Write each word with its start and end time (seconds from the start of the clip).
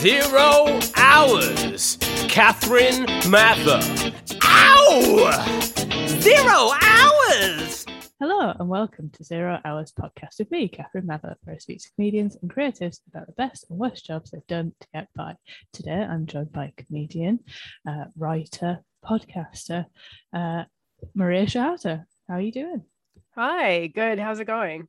Zero 0.00 0.78
hours. 0.94 1.96
Catherine 2.28 3.04
Mather. 3.28 3.80
Ow! 4.44 5.66
Zero 6.06 6.70
hours! 6.80 7.84
Hello 8.20 8.54
and 8.60 8.68
welcome 8.68 9.10
to 9.10 9.24
Zero 9.24 9.58
Hours 9.64 9.92
Podcast 9.92 10.38
with 10.38 10.52
me, 10.52 10.68
Catherine 10.68 11.06
Mather, 11.06 11.36
where 11.42 11.56
I 11.56 11.58
speak 11.58 11.80
to 11.80 11.90
comedians 11.96 12.36
and 12.40 12.48
creatives 12.48 13.00
about 13.08 13.26
the 13.26 13.32
best 13.32 13.66
and 13.68 13.78
worst 13.80 14.06
jobs 14.06 14.30
they've 14.30 14.46
done 14.46 14.72
to 14.80 14.86
get 14.94 15.08
by. 15.16 15.34
Today 15.72 16.06
I'm 16.08 16.26
joined 16.26 16.52
by 16.52 16.72
comedian, 16.76 17.40
uh, 17.84 18.04
writer, 18.16 18.84
podcaster, 19.04 19.86
uh, 20.32 20.62
Maria 21.16 21.46
Shehata. 21.46 22.04
How 22.28 22.34
are 22.34 22.40
you 22.40 22.52
doing? 22.52 22.84
Hi, 23.34 23.88
good. 23.88 24.20
How's 24.20 24.38
it 24.38 24.46
going? 24.46 24.86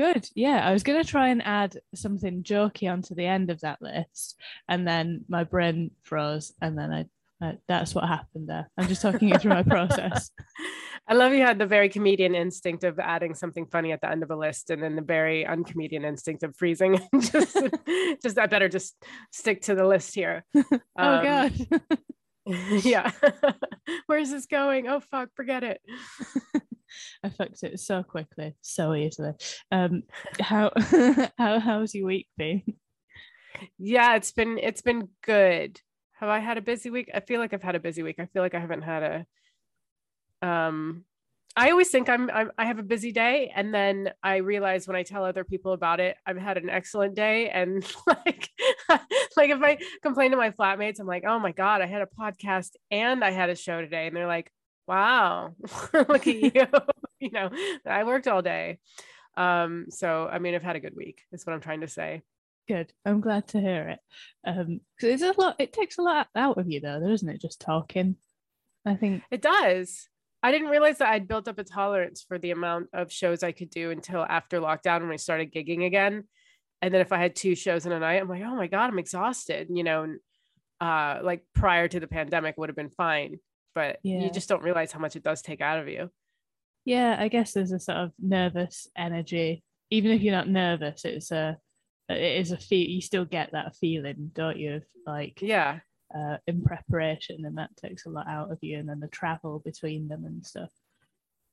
Good. 0.00 0.30
Yeah, 0.34 0.66
I 0.66 0.72
was 0.72 0.82
going 0.82 1.02
to 1.02 1.06
try 1.06 1.28
and 1.28 1.42
add 1.44 1.76
something 1.94 2.42
jokey 2.42 2.90
onto 2.90 3.14
the 3.14 3.26
end 3.26 3.50
of 3.50 3.60
that 3.60 3.82
list, 3.82 4.40
and 4.66 4.88
then 4.88 5.26
my 5.28 5.44
brain 5.44 5.90
froze, 6.04 6.54
and 6.62 6.78
then 6.78 6.90
I. 6.90 7.04
Uh, 7.42 7.52
that's 7.68 7.94
what 7.94 8.04
happened 8.04 8.48
there. 8.48 8.70
I'm 8.78 8.86
just 8.86 9.00
talking 9.00 9.28
you 9.28 9.38
through 9.38 9.54
my 9.54 9.62
process. 9.62 10.30
I 11.08 11.14
love 11.14 11.32
you 11.34 11.40
had 11.40 11.58
the 11.58 11.66
very 11.66 11.90
comedian 11.90 12.34
instinct 12.34 12.84
of 12.84 12.98
adding 12.98 13.34
something 13.34 13.66
funny 13.66 13.92
at 13.92 14.00
the 14.00 14.10
end 14.10 14.22
of 14.22 14.30
a 14.30 14.36
list, 14.36 14.70
and 14.70 14.82
then 14.82 14.96
the 14.96 15.02
very 15.02 15.44
uncomedian 15.44 16.04
instinct 16.04 16.44
of 16.44 16.56
freezing. 16.56 16.98
just, 17.20 17.58
just 18.22 18.38
I 18.38 18.46
better 18.46 18.70
just 18.70 18.94
stick 19.32 19.60
to 19.62 19.74
the 19.74 19.86
list 19.86 20.14
here. 20.14 20.46
oh 20.54 20.62
um, 20.96 21.24
God. 21.24 21.52
yeah. 22.84 23.10
Where's 24.06 24.30
this 24.30 24.46
going? 24.46 24.88
Oh 24.88 25.00
fuck, 25.00 25.28
forget 25.34 25.62
it. 25.62 25.82
I 27.24 27.28
fucked 27.28 27.62
it 27.62 27.80
so 27.80 28.02
quickly, 28.02 28.54
so 28.60 28.94
easily. 28.94 29.32
Um, 29.70 30.02
how 30.40 30.72
how 31.38 31.60
how's 31.60 31.94
your 31.94 32.06
week 32.06 32.28
been? 32.36 32.62
Yeah, 33.78 34.16
it's 34.16 34.32
been 34.32 34.58
it's 34.58 34.82
been 34.82 35.08
good. 35.22 35.80
Have 36.18 36.28
I 36.28 36.38
had 36.38 36.58
a 36.58 36.62
busy 36.62 36.90
week? 36.90 37.10
I 37.14 37.20
feel 37.20 37.40
like 37.40 37.52
I've 37.52 37.62
had 37.62 37.74
a 37.74 37.80
busy 37.80 38.02
week. 38.02 38.16
I 38.18 38.26
feel 38.26 38.42
like 38.42 38.54
I 38.54 38.60
haven't 38.60 38.82
had 38.82 39.26
a 40.42 40.46
um 40.46 41.04
I 41.56 41.72
always 41.72 41.90
think 41.90 42.08
I'm, 42.08 42.30
I'm, 42.30 42.52
i 42.58 42.64
have 42.64 42.78
a 42.78 42.82
busy 42.84 43.10
day 43.10 43.52
and 43.54 43.74
then 43.74 44.12
I 44.22 44.36
realize 44.36 44.86
when 44.86 44.96
I 44.96 45.02
tell 45.02 45.24
other 45.24 45.42
people 45.42 45.72
about 45.72 45.98
it 45.98 46.16
I've 46.24 46.36
had 46.36 46.56
an 46.58 46.70
excellent 46.70 47.14
day 47.16 47.50
and 47.50 47.84
like 48.06 48.48
like 49.36 49.50
if 49.50 49.60
I 49.62 49.78
complain 50.02 50.30
to 50.30 50.36
my 50.36 50.50
flatmates 50.50 51.00
I'm 51.00 51.06
like 51.06 51.24
oh 51.26 51.38
my 51.38 51.52
god 51.52 51.82
I 51.82 51.86
had 51.86 52.02
a 52.02 52.06
podcast 52.06 52.70
and 52.90 53.24
I 53.24 53.32
had 53.32 53.50
a 53.50 53.56
show 53.56 53.80
today 53.80 54.06
and 54.06 54.16
they're 54.16 54.28
like 54.28 54.52
wow. 54.90 55.54
Look 55.92 56.26
at 56.26 56.26
you. 56.26 56.52
You 57.22 57.30
know 57.32 57.50
I 57.84 58.04
worked 58.04 58.28
all 58.28 58.40
day. 58.40 58.78
Um 59.36 59.86
so 59.90 60.26
I 60.26 60.38
mean 60.38 60.54
I've 60.54 60.62
had 60.62 60.76
a 60.76 60.80
good 60.80 60.96
week 60.96 61.20
is 61.32 61.44
what 61.44 61.52
I'm 61.52 61.60
trying 61.60 61.82
to 61.82 61.88
say. 61.88 62.22
Good. 62.66 62.94
I'm 63.04 63.20
glad 63.20 63.48
to 63.48 63.60
hear 63.60 63.90
it. 63.90 63.98
Um 64.46 64.80
because 64.96 65.20
it's 65.20 65.36
a 65.36 65.38
lot 65.38 65.56
it 65.58 65.74
takes 65.74 65.98
a 65.98 66.02
lot 66.02 66.28
out 66.34 66.56
of 66.56 66.70
you 66.70 66.80
though 66.80 66.98
doesn't 66.98 67.28
it? 67.28 67.42
Just 67.42 67.60
talking 67.60 68.16
I 68.86 68.94
think. 68.94 69.22
It 69.30 69.42
does. 69.42 70.08
I 70.42 70.50
didn't 70.50 70.68
realize 70.68 70.98
that 70.98 71.12
I'd 71.12 71.28
built 71.28 71.48
up 71.48 71.58
a 71.58 71.64
tolerance 71.64 72.24
for 72.26 72.38
the 72.38 72.50
amount 72.50 72.88
of 72.94 73.12
shows 73.12 73.42
I 73.42 73.52
could 73.52 73.70
do 73.70 73.90
until 73.90 74.22
after 74.22 74.60
lockdown 74.60 75.02
when 75.02 75.12
I 75.12 75.16
started 75.16 75.52
gigging 75.52 75.84
again. 75.84 76.24
And 76.80 76.94
then 76.94 77.02
if 77.02 77.12
I 77.12 77.18
had 77.18 77.36
two 77.36 77.54
shows 77.54 77.84
in 77.84 77.92
a 77.92 78.00
night, 78.00 78.22
I'm 78.22 78.28
like, 78.28 78.42
oh 78.42 78.56
my 78.56 78.66
God, 78.66 78.88
I'm 78.90 78.98
exhausted. 78.98 79.68
You 79.70 79.84
know, 79.84 80.04
and 80.04 80.20
uh, 80.80 81.20
like 81.22 81.44
prior 81.54 81.88
to 81.88 82.00
the 82.00 82.06
pandemic 82.06 82.56
would 82.56 82.70
have 82.70 82.76
been 82.76 82.88
fine. 82.88 83.38
But 83.74 83.98
yeah. 84.02 84.20
you 84.20 84.30
just 84.30 84.48
don't 84.48 84.62
realize 84.62 84.92
how 84.92 85.00
much 85.00 85.16
it 85.16 85.22
does 85.22 85.42
take 85.42 85.60
out 85.60 85.78
of 85.78 85.88
you. 85.88 86.10
Yeah, 86.84 87.16
I 87.18 87.28
guess 87.28 87.52
there's 87.52 87.72
a 87.72 87.78
sort 87.78 87.98
of 87.98 88.12
nervous 88.18 88.88
energy. 88.96 89.62
Even 89.90 90.12
if 90.12 90.22
you're 90.22 90.34
not 90.34 90.48
nervous, 90.48 91.04
it's 91.04 91.30
a 91.30 91.58
it 92.08 92.40
is 92.40 92.50
a 92.52 92.56
feel 92.56 92.88
you 92.88 93.00
still 93.00 93.24
get 93.24 93.52
that 93.52 93.76
feeling, 93.76 94.30
don't 94.34 94.58
you? 94.58 94.76
of 94.76 94.84
Like 95.06 95.40
yeah, 95.42 95.80
uh, 96.14 96.38
in 96.46 96.62
preparation 96.62 97.44
and 97.44 97.56
that 97.58 97.76
takes 97.76 98.06
a 98.06 98.10
lot 98.10 98.26
out 98.28 98.50
of 98.50 98.58
you 98.62 98.78
and 98.78 98.88
then 98.88 99.00
the 99.00 99.08
travel 99.08 99.60
between 99.64 100.08
them 100.08 100.24
and 100.24 100.44
stuff 100.44 100.70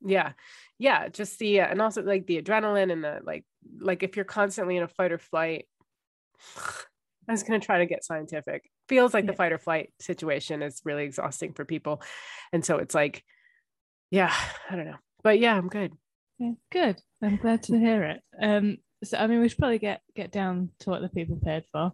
yeah 0.03 0.31
yeah 0.77 1.07
just 1.07 1.39
the 1.39 1.61
uh, 1.61 1.67
and 1.67 1.81
also 1.81 2.01
like 2.03 2.27
the 2.27 2.41
adrenaline 2.41 2.91
and 2.91 3.03
the 3.03 3.19
like 3.23 3.45
like 3.79 4.03
if 4.03 4.15
you're 4.15 4.25
constantly 4.25 4.77
in 4.77 4.83
a 4.83 4.87
fight 4.87 5.11
or 5.11 5.17
flight 5.17 5.65
i 7.27 7.31
was 7.31 7.43
going 7.43 7.59
to 7.59 7.65
try 7.65 7.79
to 7.79 7.85
get 7.85 8.03
scientific 8.03 8.69
feels 8.87 9.13
like 9.13 9.25
yeah. 9.25 9.31
the 9.31 9.37
fight 9.37 9.51
or 9.51 9.57
flight 9.57 9.91
situation 9.99 10.61
is 10.61 10.81
really 10.85 11.03
exhausting 11.03 11.53
for 11.53 11.65
people 11.65 12.01
and 12.51 12.65
so 12.65 12.77
it's 12.77 12.95
like 12.95 13.23
yeah 14.11 14.33
i 14.69 14.75
don't 14.75 14.85
know 14.85 14.97
but 15.23 15.39
yeah 15.39 15.55
i'm 15.55 15.67
good 15.67 15.93
yeah, 16.39 16.51
good 16.71 17.01
i'm 17.21 17.37
glad 17.37 17.63
to 17.63 17.77
hear 17.77 18.03
it 18.03 18.21
um 18.41 18.77
so 19.03 19.17
I 19.17 19.27
mean, 19.27 19.41
we 19.41 19.49
should 19.49 19.59
probably 19.59 19.77
get 19.77 20.01
get 20.15 20.31
down 20.31 20.69
to 20.79 20.89
what 20.89 21.01
the 21.01 21.09
people 21.09 21.39
paid 21.43 21.63
for. 21.71 21.91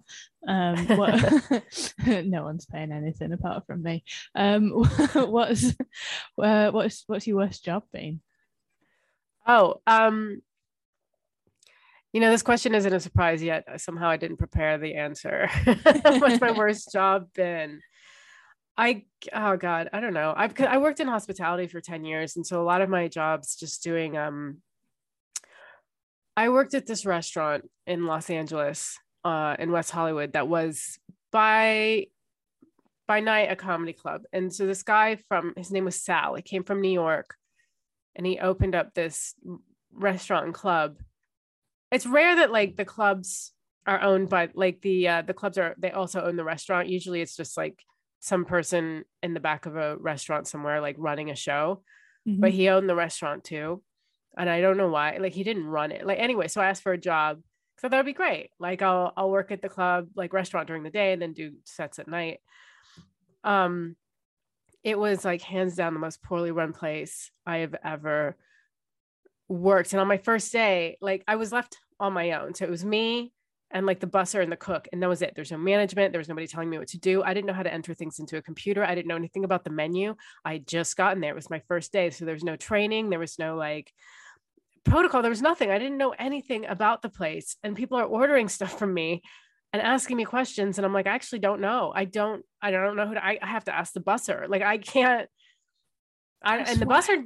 Um, 0.47 0.87
what, 0.87 1.63
no 2.25 2.43
one's 2.43 2.65
paying 2.65 2.91
anything 2.91 3.33
apart 3.33 3.65
from 3.67 3.83
me. 3.83 4.03
Um, 4.35 4.69
what's 5.13 5.73
uh, 6.41 6.71
what's 6.71 7.03
what's 7.07 7.27
your 7.27 7.37
worst 7.37 7.63
job 7.63 7.83
been? 7.91 8.21
Oh, 9.45 9.81
um, 9.85 10.41
you 12.13 12.21
know, 12.21 12.29
this 12.29 12.43
question 12.43 12.75
isn't 12.75 12.93
a 12.93 12.99
surprise 12.99 13.43
yet. 13.43 13.65
Somehow, 13.81 14.07
I 14.07 14.17
didn't 14.17 14.37
prepare 14.37 14.77
the 14.77 14.95
answer. 14.95 15.49
what's 15.65 16.39
my 16.39 16.51
worst 16.57 16.91
job 16.93 17.27
been? 17.33 17.81
I 18.77 19.03
oh 19.31 19.57
god, 19.57 19.89
I 19.93 19.99
don't 19.99 20.13
know. 20.13 20.33
I've 20.35 20.59
I 20.61 20.77
worked 20.77 20.99
in 20.99 21.07
hospitality 21.07 21.67
for 21.67 21.81
ten 21.81 22.05
years, 22.05 22.35
and 22.35 22.45
so 22.45 22.61
a 22.61 22.65
lot 22.65 22.81
of 22.81 22.89
my 22.89 23.07
jobs 23.07 23.55
just 23.55 23.83
doing 23.83 24.17
um 24.17 24.61
I 26.35 26.49
worked 26.49 26.73
at 26.73 26.87
this 26.87 27.05
restaurant 27.05 27.69
in 27.85 28.05
Los 28.07 28.29
Angeles, 28.29 28.97
uh, 29.23 29.55
in 29.59 29.71
West 29.71 29.91
Hollywood, 29.91 30.33
that 30.33 30.47
was 30.47 30.97
by 31.31 32.07
by 33.07 33.19
night 33.19 33.51
a 33.51 33.55
comedy 33.55 33.93
club. 33.93 34.23
And 34.31 34.53
so 34.53 34.65
this 34.65 34.81
guy 34.81 35.17
from 35.27 35.53
his 35.57 35.71
name 35.71 35.85
was 35.85 36.01
Sal. 36.01 36.35
He 36.35 36.41
came 36.41 36.63
from 36.63 36.81
New 36.81 36.91
York, 36.91 37.35
and 38.15 38.25
he 38.25 38.39
opened 38.39 38.75
up 38.75 38.93
this 38.93 39.35
restaurant 39.91 40.45
and 40.45 40.53
club. 40.53 40.97
It's 41.93 42.05
rare 42.05 42.35
that 42.37 42.51
like 42.51 42.75
the 42.75 42.85
clubs 42.85 43.51
are 43.85 44.01
owned 44.01 44.29
by 44.29 44.49
like 44.53 44.81
the 44.81 45.07
uh, 45.07 45.21
the 45.21 45.33
clubs 45.33 45.57
are 45.57 45.75
they 45.77 45.91
also 45.91 46.21
own 46.21 46.35
the 46.35 46.43
restaurant. 46.43 46.89
Usually 46.89 47.21
it's 47.21 47.35
just 47.35 47.55
like 47.55 47.79
some 48.19 48.45
person 48.45 49.03
in 49.21 49.33
the 49.33 49.39
back 49.39 49.65
of 49.65 49.75
a 49.75 49.97
restaurant 49.97 50.47
somewhere 50.47 50.81
like 50.81 50.95
running 50.97 51.29
a 51.29 51.35
show. 51.35 51.83
Mm-hmm. 52.27 52.41
But 52.41 52.51
he 52.51 52.69
owned 52.69 52.89
the 52.89 52.95
restaurant 52.95 53.43
too 53.43 53.81
and 54.37 54.49
I 54.49 54.61
don't 54.61 54.77
know 54.77 54.89
why. 54.89 55.17
Like 55.17 55.33
he 55.33 55.43
didn't 55.43 55.65
run 55.65 55.91
it. 55.91 56.05
Like 56.05 56.19
anyway, 56.19 56.47
so 56.47 56.61
I 56.61 56.69
asked 56.69 56.83
for 56.83 56.93
a 56.93 56.97
job. 56.97 57.41
So 57.79 57.89
that 57.89 57.97
would 57.97 58.05
be 58.05 58.13
great. 58.13 58.49
Like 58.59 58.81
I'll 58.81 59.13
I'll 59.15 59.29
work 59.29 59.51
at 59.51 59.61
the 59.61 59.69
club, 59.69 60.07
like 60.15 60.33
restaurant 60.33 60.67
during 60.67 60.83
the 60.83 60.89
day, 60.89 61.13
and 61.13 61.21
then 61.21 61.33
do 61.33 61.53
sets 61.65 61.99
at 61.99 62.07
night. 62.07 62.39
Um, 63.43 63.95
it 64.83 64.97
was 64.97 65.25
like 65.25 65.41
hands 65.41 65.75
down 65.75 65.93
the 65.93 65.99
most 65.99 66.23
poorly 66.23 66.51
run 66.51 66.73
place 66.73 67.31
I 67.45 67.57
have 67.57 67.75
ever 67.83 68.37
worked. 69.47 69.93
And 69.93 70.01
on 70.01 70.07
my 70.07 70.17
first 70.17 70.51
day, 70.51 70.97
like 71.01 71.23
I 71.27 71.35
was 71.35 71.51
left 71.51 71.77
on 71.99 72.13
my 72.13 72.31
own. 72.31 72.53
So 72.53 72.65
it 72.65 72.71
was 72.71 72.85
me 72.85 73.31
and 73.71 73.85
like 73.85 73.99
the 73.99 74.07
busser 74.07 74.43
and 74.43 74.51
the 74.51 74.57
cook, 74.57 74.87
and 74.91 75.01
that 75.01 75.09
was 75.09 75.21
it. 75.21 75.33
There's 75.35 75.51
no 75.51 75.57
management. 75.57 76.13
There 76.13 76.19
was 76.19 76.29
nobody 76.29 76.47
telling 76.47 76.69
me 76.69 76.77
what 76.77 76.89
to 76.89 76.99
do. 76.99 77.23
I 77.23 77.33
didn't 77.33 77.47
know 77.47 77.53
how 77.53 77.63
to 77.63 77.73
enter 77.73 77.93
things 77.93 78.19
into 78.19 78.37
a 78.37 78.41
computer. 78.41 78.83
I 78.83 78.93
didn't 78.93 79.07
know 79.07 79.15
anything 79.15 79.45
about 79.45 79.63
the 79.63 79.71
menu. 79.71 80.15
I 80.45 80.53
had 80.53 80.67
just 80.67 80.95
gotten 80.95 81.21
there. 81.21 81.31
It 81.31 81.35
was 81.35 81.49
my 81.49 81.61
first 81.67 81.91
day, 81.91 82.09
so 82.11 82.25
there 82.25 82.35
was 82.35 82.43
no 82.43 82.55
training. 82.55 83.09
There 83.09 83.19
was 83.19 83.39
no 83.39 83.55
like 83.55 83.91
protocol 84.83 85.21
there 85.21 85.29
was 85.29 85.41
nothing 85.41 85.71
i 85.71 85.79
didn't 85.79 85.97
know 85.97 86.13
anything 86.19 86.65
about 86.65 87.01
the 87.01 87.09
place 87.09 87.55
and 87.63 87.75
people 87.75 87.97
are 87.97 88.05
ordering 88.05 88.49
stuff 88.49 88.77
from 88.77 88.93
me 88.93 89.21
and 89.71 89.81
asking 89.81 90.17
me 90.17 90.25
questions 90.25 90.77
and 90.77 90.85
i'm 90.85 90.93
like 90.93 91.07
i 91.07 91.11
actually 91.11 91.39
don't 91.39 91.61
know 91.61 91.91
i 91.95 92.05
don't 92.05 92.43
i 92.61 92.69
don't 92.69 92.97
know 92.97 93.07
who 93.07 93.13
to, 93.13 93.25
I, 93.25 93.39
I 93.41 93.47
have 93.47 93.63
to 93.65 93.75
ask 93.75 93.93
the 93.93 94.01
busser 94.01 94.47
like 94.49 94.61
i 94.61 94.77
can't 94.77 95.29
I, 96.43 96.57
and 96.57 96.79
the 96.79 96.85
busser 96.85 97.23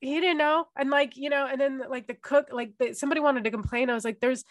he 0.00 0.20
didn't 0.20 0.38
know 0.38 0.66
and 0.76 0.90
like 0.90 1.16
you 1.16 1.30
know 1.30 1.46
and 1.46 1.60
then 1.60 1.82
like 1.88 2.06
the 2.06 2.14
cook 2.14 2.48
like 2.52 2.72
the, 2.78 2.92
somebody 2.94 3.20
wanted 3.20 3.44
to 3.44 3.50
complain 3.50 3.88
i 3.88 3.94
was 3.94 4.04
like 4.04 4.20
there's 4.20 4.44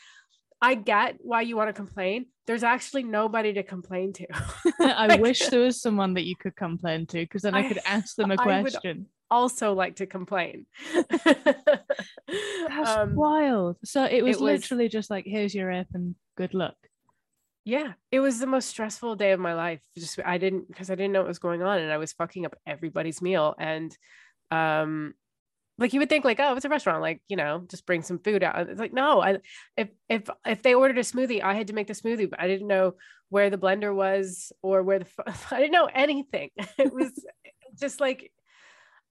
I 0.62 0.74
get 0.74 1.18
why 1.20 1.42
you 1.42 1.58
want 1.58 1.68
to 1.68 1.74
complain. 1.74 2.28
There's 2.48 2.64
actually 2.64 3.04
nobody 3.04 3.52
to 3.54 3.62
complain 3.62 4.14
to. 4.14 4.28
I 4.80 5.08
like, 5.08 5.22
wish 5.22 5.46
there 5.50 5.60
was 5.60 5.82
someone 5.82 6.14
that 6.14 6.24
you 6.24 6.36
could 6.36 6.56
complain 6.56 7.06
to 7.08 7.18
because 7.18 7.42
then 7.42 7.54
I, 7.54 7.66
I, 7.66 7.68
could 7.68 7.82
ask 7.86 8.16
them 8.16 8.32
a 8.32 8.38
question 8.38 9.08
also 9.30 9.74
like 9.74 9.98
to 9.98 10.06
complain. 10.06 10.66
That's 10.94 12.90
um, 12.90 13.16
wild. 13.16 13.78
So 13.84 14.04
it 14.06 14.24
was, 14.24 14.38
it 14.38 14.42
was 14.42 14.42
literally 14.42 14.90
just 14.90 15.10
like, 15.10 15.26
here's 15.26 15.56
your 15.56 15.72
app 15.72 15.88
and 15.94 16.16
good 16.38 16.54
luck. 16.54 16.76
Yeah, 17.64 17.94
it 18.12 18.20
was 18.20 18.40
the 18.40 18.48
most 18.48 18.70
stressful 18.70 19.16
day 19.16 19.32
of 19.32 19.40
my 19.40 19.56
life. 19.56 19.80
Just 19.98 20.20
I 20.24 20.38
didn't 20.38 20.68
because 20.68 20.92
I 20.92 20.96
didn't 20.96 21.14
know 21.14 21.22
what 21.22 21.28
was 21.28 21.40
going 21.40 21.64
on 21.64 21.80
and 21.80 21.92
I 21.92 21.98
was 21.98 22.14
fucking 22.14 22.46
up 22.46 22.56
everybody's 22.68 23.24
meal. 23.24 23.56
And 23.58 23.96
um 24.52 25.16
like 25.78 25.94
you 25.94 26.00
would 26.00 26.10
think 26.10 26.26
like, 26.26 26.40
oh, 26.40 26.56
it's 26.56 26.66
a 26.66 26.70
restaurant, 26.70 27.02
like, 27.02 27.22
you 27.28 27.36
know, 27.36 27.66
just 27.70 27.86
bring 27.86 28.02
some 28.02 28.20
food 28.20 28.44
out. 28.44 28.70
It's 28.70 28.80
like, 28.80 28.94
no, 28.94 29.22
I 29.22 29.38
if 29.76 29.90
if 30.10 30.30
if 30.46 30.64
they 30.64 30.74
ordered 30.74 30.98
a 30.98 31.02
smoothie, 31.02 31.44
I 31.44 31.54
had 31.54 31.68
to 31.68 31.74
make 31.74 31.88
the 31.88 31.94
smoothie, 31.94 32.30
but 32.30 32.40
I 32.40 32.48
didn't 32.48 32.68
know 32.68 32.94
where 33.30 33.50
the 33.50 33.58
blender 33.58 33.94
was 33.94 34.52
or 34.62 34.84
where 34.84 35.00
the 35.00 35.08
I 35.52 35.60
didn't 35.60 35.74
know 35.74 35.90
anything. 35.94 36.50
It 36.78 36.94
was 36.94 37.12
just 37.80 38.00
like 38.00 38.32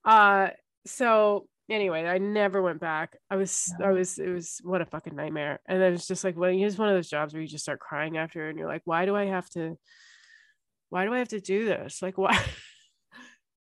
uh, 0.05 0.49
so 0.85 1.47
anyway, 1.69 2.05
I 2.05 2.19
never 2.19 2.61
went 2.61 2.79
back. 2.79 3.17
I 3.29 3.35
was, 3.35 3.73
I 3.83 3.91
was, 3.91 4.19
it 4.19 4.29
was 4.29 4.61
what 4.63 4.81
a 4.81 4.85
fucking 4.85 5.15
nightmare. 5.15 5.59
And 5.67 5.81
then 5.81 5.93
was 5.93 6.07
just 6.07 6.23
like, 6.23 6.37
well, 6.37 6.51
here's 6.51 6.77
one 6.77 6.89
of 6.89 6.95
those 6.95 7.09
jobs 7.09 7.33
where 7.33 7.41
you 7.41 7.47
just 7.47 7.63
start 7.63 7.79
crying 7.79 8.17
after, 8.17 8.47
and 8.47 8.57
you're 8.57 8.67
like, 8.67 8.83
why 8.85 9.05
do 9.05 9.15
I 9.15 9.25
have 9.25 9.49
to, 9.51 9.77
why 10.89 11.05
do 11.05 11.13
I 11.13 11.19
have 11.19 11.29
to 11.29 11.41
do 11.41 11.65
this? 11.65 12.01
Like, 12.01 12.17
why? 12.17 12.39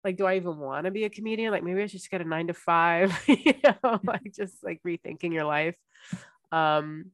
Like, 0.05 0.17
do 0.17 0.27
I 0.27 0.37
even 0.37 0.59
want 0.59 0.87
to 0.87 0.91
be 0.91 1.05
a 1.05 1.11
comedian? 1.11 1.53
Like, 1.53 1.63
maybe 1.63 1.83
I 1.83 1.87
should 1.87 2.01
just 2.01 2.11
get 2.11 2.21
a 2.21 2.25
nine 2.25 2.47
to 2.47 2.55
five, 2.55 3.17
you 3.29 3.55
know, 3.65 4.01
like 4.05 4.33
just 4.35 4.63
like 4.65 4.81
rethinking 4.87 5.33
your 5.33 5.45
life. 5.45 5.77
Um, 6.53 7.07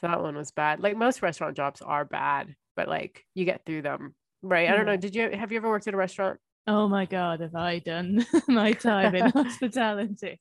so 0.00 0.08
that 0.08 0.22
one 0.22 0.36
was 0.36 0.50
bad. 0.50 0.80
Like 0.80 0.96
most 0.96 1.22
restaurant 1.22 1.56
jobs 1.56 1.80
are 1.80 2.04
bad, 2.04 2.54
but 2.76 2.88
like 2.88 3.24
you 3.34 3.44
get 3.44 3.64
through 3.64 3.82
them, 3.82 4.14
right? 4.42 4.68
I 4.68 4.76
don't 4.76 4.86
know. 4.86 4.96
Did 4.96 5.14
you 5.14 5.30
have 5.30 5.52
you 5.52 5.58
ever 5.58 5.68
worked 5.68 5.86
at 5.86 5.94
a 5.94 5.96
restaurant? 5.96 6.40
Oh 6.66 6.88
my 6.88 7.06
god, 7.06 7.40
have 7.40 7.54
I 7.54 7.78
done 7.78 8.24
my 8.48 8.72
time 8.72 9.14
in 9.14 9.30
hospitality? 9.30 10.40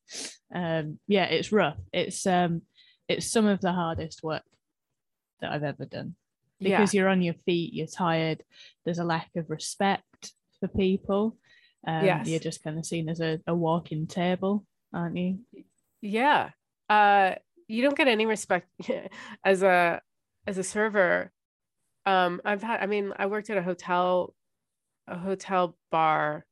Um, 0.53 0.99
yeah, 1.07 1.25
it's 1.25 1.51
rough. 1.51 1.77
It's 1.93 2.25
um, 2.25 2.63
it's 3.07 3.31
some 3.31 3.45
of 3.45 3.61
the 3.61 3.71
hardest 3.71 4.23
work 4.23 4.43
that 5.41 5.51
I've 5.51 5.63
ever 5.63 5.85
done 5.85 6.15
because 6.59 6.93
yeah. 6.93 7.01
you're 7.01 7.09
on 7.09 7.21
your 7.21 7.33
feet, 7.45 7.73
you're 7.73 7.87
tired. 7.87 8.43
There's 8.85 8.99
a 8.99 9.03
lack 9.03 9.29
of 9.35 9.49
respect 9.49 10.33
for 10.59 10.67
people. 10.67 11.37
Um, 11.87 12.05
yes. 12.05 12.27
you're 12.27 12.39
just 12.39 12.63
kind 12.63 12.77
of 12.77 12.85
seen 12.85 13.09
as 13.09 13.21
a, 13.21 13.39
a 13.47 13.55
walking 13.55 14.07
table, 14.07 14.65
aren't 14.93 15.17
you? 15.17 15.39
Yeah. 16.01 16.51
Uh, 16.89 17.35
you 17.67 17.81
don't 17.81 17.97
get 17.97 18.07
any 18.07 18.25
respect 18.25 18.67
as 19.45 19.63
a 19.63 20.01
as 20.45 20.57
a 20.57 20.63
server. 20.63 21.31
Um, 22.05 22.41
I've 22.43 22.63
had. 22.63 22.81
I 22.81 22.85
mean, 22.85 23.13
I 23.17 23.27
worked 23.27 23.49
at 23.49 23.57
a 23.57 23.63
hotel 23.63 24.33
a 25.07 25.17
hotel 25.17 25.77
bar. 25.91 26.45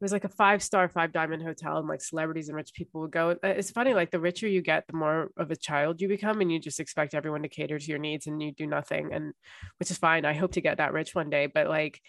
It 0.00 0.04
was 0.04 0.12
like 0.12 0.24
a 0.24 0.30
five 0.30 0.62
star, 0.62 0.88
five 0.88 1.12
diamond 1.12 1.42
hotel, 1.42 1.76
and 1.76 1.86
like 1.86 2.00
celebrities 2.00 2.48
and 2.48 2.56
rich 2.56 2.72
people 2.72 3.02
would 3.02 3.10
go. 3.10 3.30
Uh, 3.32 3.48
it's 3.48 3.70
funny, 3.70 3.92
like 3.92 4.10
the 4.10 4.20
richer 4.20 4.48
you 4.48 4.62
get, 4.62 4.86
the 4.86 4.96
more 4.96 5.30
of 5.36 5.50
a 5.50 5.56
child 5.56 6.00
you 6.00 6.08
become, 6.08 6.40
and 6.40 6.50
you 6.50 6.58
just 6.58 6.80
expect 6.80 7.14
everyone 7.14 7.42
to 7.42 7.48
cater 7.48 7.78
to 7.78 7.86
your 7.86 7.98
needs, 7.98 8.26
and 8.26 8.42
you 8.42 8.52
do 8.52 8.66
nothing, 8.66 9.12
and 9.12 9.34
which 9.78 9.90
is 9.90 9.98
fine. 9.98 10.24
I 10.24 10.32
hope 10.32 10.52
to 10.52 10.62
get 10.62 10.78
that 10.78 10.94
rich 10.94 11.14
one 11.14 11.28
day, 11.28 11.46
but 11.46 11.68
like, 11.68 12.00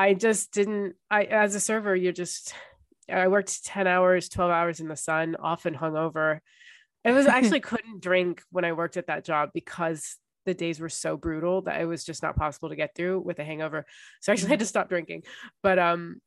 I 0.00 0.14
just 0.14 0.52
didn't. 0.52 0.94
I 1.10 1.24
as 1.24 1.54
a 1.54 1.60
server, 1.60 1.94
you're 1.94 2.12
just. 2.12 2.54
I 3.12 3.28
worked 3.28 3.66
ten 3.66 3.86
hours, 3.86 4.30
twelve 4.30 4.50
hours 4.50 4.80
in 4.80 4.88
the 4.88 4.96
sun, 4.96 5.36
often 5.38 5.74
hungover. 5.74 6.40
It 7.04 7.12
was 7.12 7.26
actually 7.36 7.60
couldn't 7.60 8.00
drink 8.00 8.42
when 8.50 8.64
I 8.64 8.72
worked 8.72 8.96
at 8.96 9.08
that 9.08 9.26
job 9.26 9.50
because 9.52 10.16
the 10.46 10.54
days 10.54 10.80
were 10.80 10.88
so 10.88 11.18
brutal 11.18 11.60
that 11.62 11.82
it 11.82 11.84
was 11.84 12.02
just 12.02 12.22
not 12.22 12.34
possible 12.34 12.70
to 12.70 12.76
get 12.76 12.94
through 12.94 13.20
with 13.20 13.38
a 13.40 13.44
hangover. 13.44 13.84
So 14.22 14.32
I 14.32 14.34
actually 14.34 14.48
had 14.48 14.54
mm-hmm. 14.56 14.64
to 14.64 14.66
stop 14.66 14.88
drinking. 14.88 15.24
But 15.62 15.78
um 15.78 16.22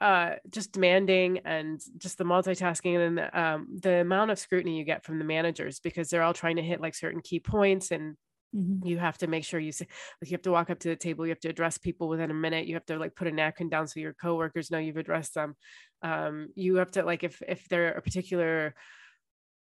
uh 0.00 0.32
just 0.50 0.72
demanding 0.72 1.38
and 1.44 1.80
just 1.98 2.18
the 2.18 2.24
multitasking 2.24 2.98
and 2.98 3.18
then 3.18 3.30
um 3.32 3.68
the 3.80 4.00
amount 4.00 4.32
of 4.32 4.38
scrutiny 4.40 4.78
you 4.78 4.84
get 4.84 5.04
from 5.04 5.20
the 5.20 5.24
managers 5.24 5.78
because 5.78 6.10
they're 6.10 6.24
all 6.24 6.34
trying 6.34 6.56
to 6.56 6.62
hit 6.62 6.80
like 6.80 6.96
certain 6.96 7.20
key 7.20 7.38
points 7.38 7.92
and 7.92 8.16
Mm-hmm. 8.54 8.86
You 8.86 8.98
have 8.98 9.18
to 9.18 9.26
make 9.26 9.44
sure 9.44 9.58
you 9.58 9.72
say, 9.72 9.86
like, 10.20 10.30
you 10.30 10.34
have 10.34 10.42
to 10.42 10.50
walk 10.50 10.68
up 10.68 10.78
to 10.80 10.88
the 10.88 10.96
table. 10.96 11.26
You 11.26 11.30
have 11.30 11.40
to 11.40 11.48
address 11.48 11.78
people 11.78 12.08
within 12.08 12.30
a 12.30 12.34
minute. 12.34 12.66
You 12.66 12.74
have 12.74 12.84
to 12.86 12.98
like 12.98 13.16
put 13.16 13.28
a 13.28 13.32
napkin 13.32 13.68
down 13.68 13.86
so 13.86 14.00
your 14.00 14.12
coworkers 14.12 14.70
know 14.70 14.78
you've 14.78 14.98
addressed 14.98 15.34
them. 15.34 15.54
Um, 16.02 16.48
you 16.54 16.76
have 16.76 16.90
to 16.92 17.02
like, 17.02 17.24
if 17.24 17.42
if 17.46 17.66
they're 17.68 17.92
a 17.92 18.02
particular, 18.02 18.74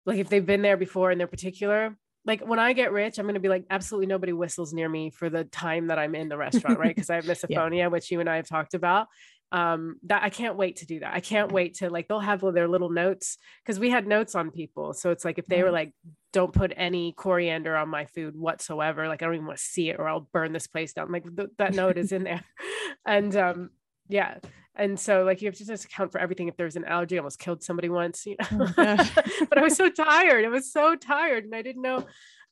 like 0.05 0.17
if 0.17 0.29
they've 0.29 0.45
been 0.45 0.63
there 0.63 0.77
before 0.77 1.11
and 1.11 1.19
they're 1.19 1.27
particular, 1.27 1.95
like 2.25 2.41
when 2.41 2.59
I 2.59 2.73
get 2.73 2.91
rich, 2.91 3.17
I'm 3.17 3.25
going 3.25 3.35
to 3.35 3.39
be 3.39 3.49
like, 3.49 3.65
absolutely 3.69 4.07
nobody 4.07 4.33
whistles 4.33 4.73
near 4.73 4.89
me 4.89 5.09
for 5.09 5.29
the 5.29 5.45
time 5.45 5.87
that 5.87 5.99
I'm 5.99 6.15
in 6.15 6.29
the 6.29 6.37
restaurant, 6.37 6.79
right? 6.79 6.89
Because 6.95 7.09
I 7.09 7.15
have 7.15 7.25
misophonia, 7.25 7.77
yeah. 7.77 7.87
which 7.87 8.11
you 8.11 8.19
and 8.19 8.29
I 8.29 8.37
have 8.37 8.47
talked 8.47 8.73
about. 8.73 9.07
Um, 9.51 9.95
that 10.03 10.21
I 10.21 10.29
can't 10.29 10.57
wait 10.57 10.77
to 10.77 10.85
do 10.85 10.99
that. 10.99 11.13
I 11.13 11.21
can't 11.21 11.51
wait 11.51 11.75
to 11.77 11.89
like, 11.89 12.07
they'll 12.07 12.19
have 12.19 12.41
their 12.41 12.67
little 12.67 12.89
notes 12.91 13.37
because 13.63 13.79
we 13.79 13.89
had 13.89 14.05
notes 14.05 14.35
on 14.35 14.51
people. 14.51 14.93
So 14.93 15.09
it's 15.09 15.25
like, 15.25 15.39
if 15.39 15.47
they 15.47 15.63
were 15.63 15.71
like, 15.71 15.91
don't 16.33 16.53
put 16.53 16.71
any 16.77 17.13
coriander 17.13 17.75
on 17.75 17.89
my 17.89 18.05
food 18.05 18.35
whatsoever, 18.35 19.07
like, 19.07 19.23
I 19.23 19.25
don't 19.25 19.35
even 19.35 19.47
want 19.47 19.57
to 19.57 19.63
see 19.63 19.89
it 19.89 19.99
or 19.99 20.07
I'll 20.07 20.29
burn 20.31 20.53
this 20.53 20.67
place 20.67 20.93
down. 20.93 21.11
Like, 21.11 21.35
th- 21.35 21.49
that 21.57 21.73
note 21.73 21.97
is 21.97 22.11
in 22.11 22.23
there. 22.23 22.43
and, 23.05 23.35
um, 23.35 23.69
yeah 24.09 24.39
and 24.75 24.99
so 24.99 25.23
like 25.23 25.41
you 25.41 25.47
have 25.47 25.55
to 25.55 25.65
just 25.65 25.85
account 25.85 26.11
for 26.11 26.19
everything 26.19 26.47
if 26.47 26.57
there's 26.57 26.75
an 26.75 26.85
allergy 26.85 27.15
I 27.15 27.19
almost 27.19 27.39
killed 27.39 27.63
somebody 27.63 27.89
once 27.89 28.25
you 28.25 28.35
know 28.39 28.67
oh 28.77 29.11
but 29.49 29.57
i 29.57 29.61
was 29.61 29.75
so 29.75 29.89
tired 29.89 30.45
i 30.45 30.49
was 30.49 30.71
so 30.71 30.95
tired 30.95 31.43
and 31.43 31.55
i 31.55 31.61
didn't 31.61 31.83
know 31.83 32.05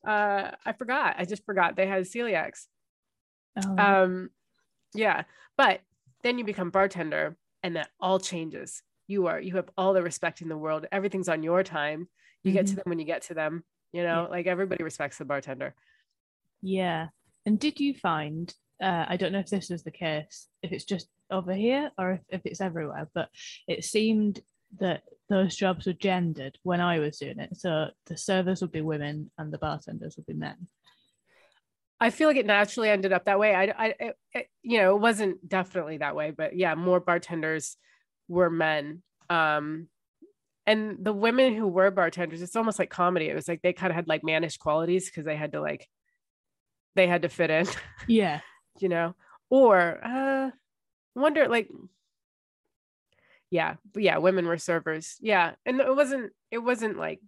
uh 0.08 0.52
i 0.66 0.74
forgot 0.78 1.16
i 1.18 1.26
just 1.26 1.46
forgot 1.46 1.76
they 1.76 1.88
had 1.88 2.04
celiacs 2.04 2.66
oh. 3.66 3.78
um 3.78 4.30
yeah 4.94 5.24
but 5.58 5.82
then 6.24 6.38
you 6.38 6.44
become 6.44 6.70
bartender 6.70 7.36
and 7.64 7.76
that 7.76 7.90
all 8.00 8.20
changes 8.20 8.82
you 9.08 9.28
are 9.28 9.40
you 9.40 9.56
have 9.56 9.70
all 9.78 9.94
the 9.94 10.04
respect 10.04 10.42
in 10.42 10.50
the 10.50 10.58
world 10.58 10.86
everything's 10.92 11.30
on 11.30 11.44
your 11.44 11.64
time 11.64 12.08
you 12.44 12.50
mm-hmm. 12.50 12.58
get 12.58 12.66
to 12.68 12.72
mm-hmm. 12.72 12.76
them 12.78 12.84
when 12.86 13.00
you 13.00 13.06
get 13.06 13.22
to 13.24 13.34
them 13.34 13.64
you 13.94 14.04
know 14.04 14.24
yeah. 14.24 14.30
like 14.30 14.48
everybody 14.48 14.84
respects 14.84 15.18
the 15.18 15.26
bartender 15.26 15.74
yeah 16.62 17.08
and 17.46 17.60
did 17.60 17.80
you 17.80 17.94
find 17.94 18.54
uh, 18.82 19.06
I 19.08 19.18
don't 19.18 19.32
know 19.32 19.40
if 19.40 19.50
this 19.50 19.72
is 19.72 19.84
the 19.84 19.92
case, 19.92 20.48
if 20.62 20.72
it's 20.72 20.86
just 20.86 21.08
over 21.32 21.54
here 21.54 21.92
or 21.98 22.14
if, 22.14 22.22
if 22.30 22.42
it's 22.46 22.62
everywhere, 22.62 23.10
but 23.14 23.30
it 23.68 23.84
seemed 23.84 24.42
that 24.80 25.04
those 25.30 25.56
jobs 25.56 25.88
were 25.88 25.94
gendered 25.94 26.58
when 26.64 26.82
I 26.82 27.00
was 27.00 27.18
doing 27.18 27.40
it. 27.40 27.58
So 27.58 27.88
the 28.06 28.18
servers 28.18 28.62
would 28.62 28.72
be 28.72 28.82
women 28.82 29.32
and 29.38 29.52
the 29.52 29.58
bartenders 29.58 30.16
would 30.18 30.26
be 30.26 30.34
men. 30.34 30.68
I 32.00 32.10
feel 32.12 32.28
like 32.28 32.38
it 32.38 32.46
naturally 32.46 32.90
ended 32.90 33.12
up 33.12 33.26
that 33.26 33.40
way. 33.40 33.56
I, 33.56 33.64
I, 33.64 33.96
it, 34.34 34.50
you 34.62 34.80
know, 34.80 34.96
it 34.96 35.00
wasn't 35.00 35.48
definitely 35.48 35.98
that 35.98 36.16
way, 36.16 36.32
but 36.32 36.56
yeah, 36.56 36.76
more 36.76 37.00
bartenders 37.00 37.76
were 38.28 38.50
men. 38.50 39.02
Um, 39.30 39.88
and 40.66 40.98
the 41.04 41.14
women 41.14 41.56
who 41.56 41.68
were 41.68 41.90
bartenders, 41.90 42.42
it's 42.42 42.56
almost 42.56 42.78
like 42.78 42.90
comedy. 42.90 43.30
It 43.30 43.36
was 43.36 43.48
like 43.48 43.62
they 43.62 43.74
kind 43.74 43.92
of 43.92 43.96
had 43.96 44.08
like 44.08 44.24
mannish 44.24 44.58
qualities 44.58 45.10
because 45.10 45.26
they 45.26 45.36
had 45.36 45.54
to 45.54 45.62
like, 45.62 45.88
they 46.96 47.08
had 47.08 47.24
to 47.24 47.30
fit 47.30 47.50
in. 47.50 47.68
Yeah. 48.08 48.42
you 48.80 48.90
know, 48.90 49.16
or 49.50 50.00
uh, 50.04 50.52
wonder 51.16 51.48
like 51.48 51.70
yeah 53.50 53.76
but 53.94 54.04
yeah 54.04 54.18
women 54.18 54.46
were 54.46 54.58
servers 54.58 55.16
yeah 55.22 55.54
and 55.66 55.80
it 55.80 55.96
wasn't 55.96 56.32
it 56.52 56.58
wasn't 56.58 56.98
like 56.98 57.20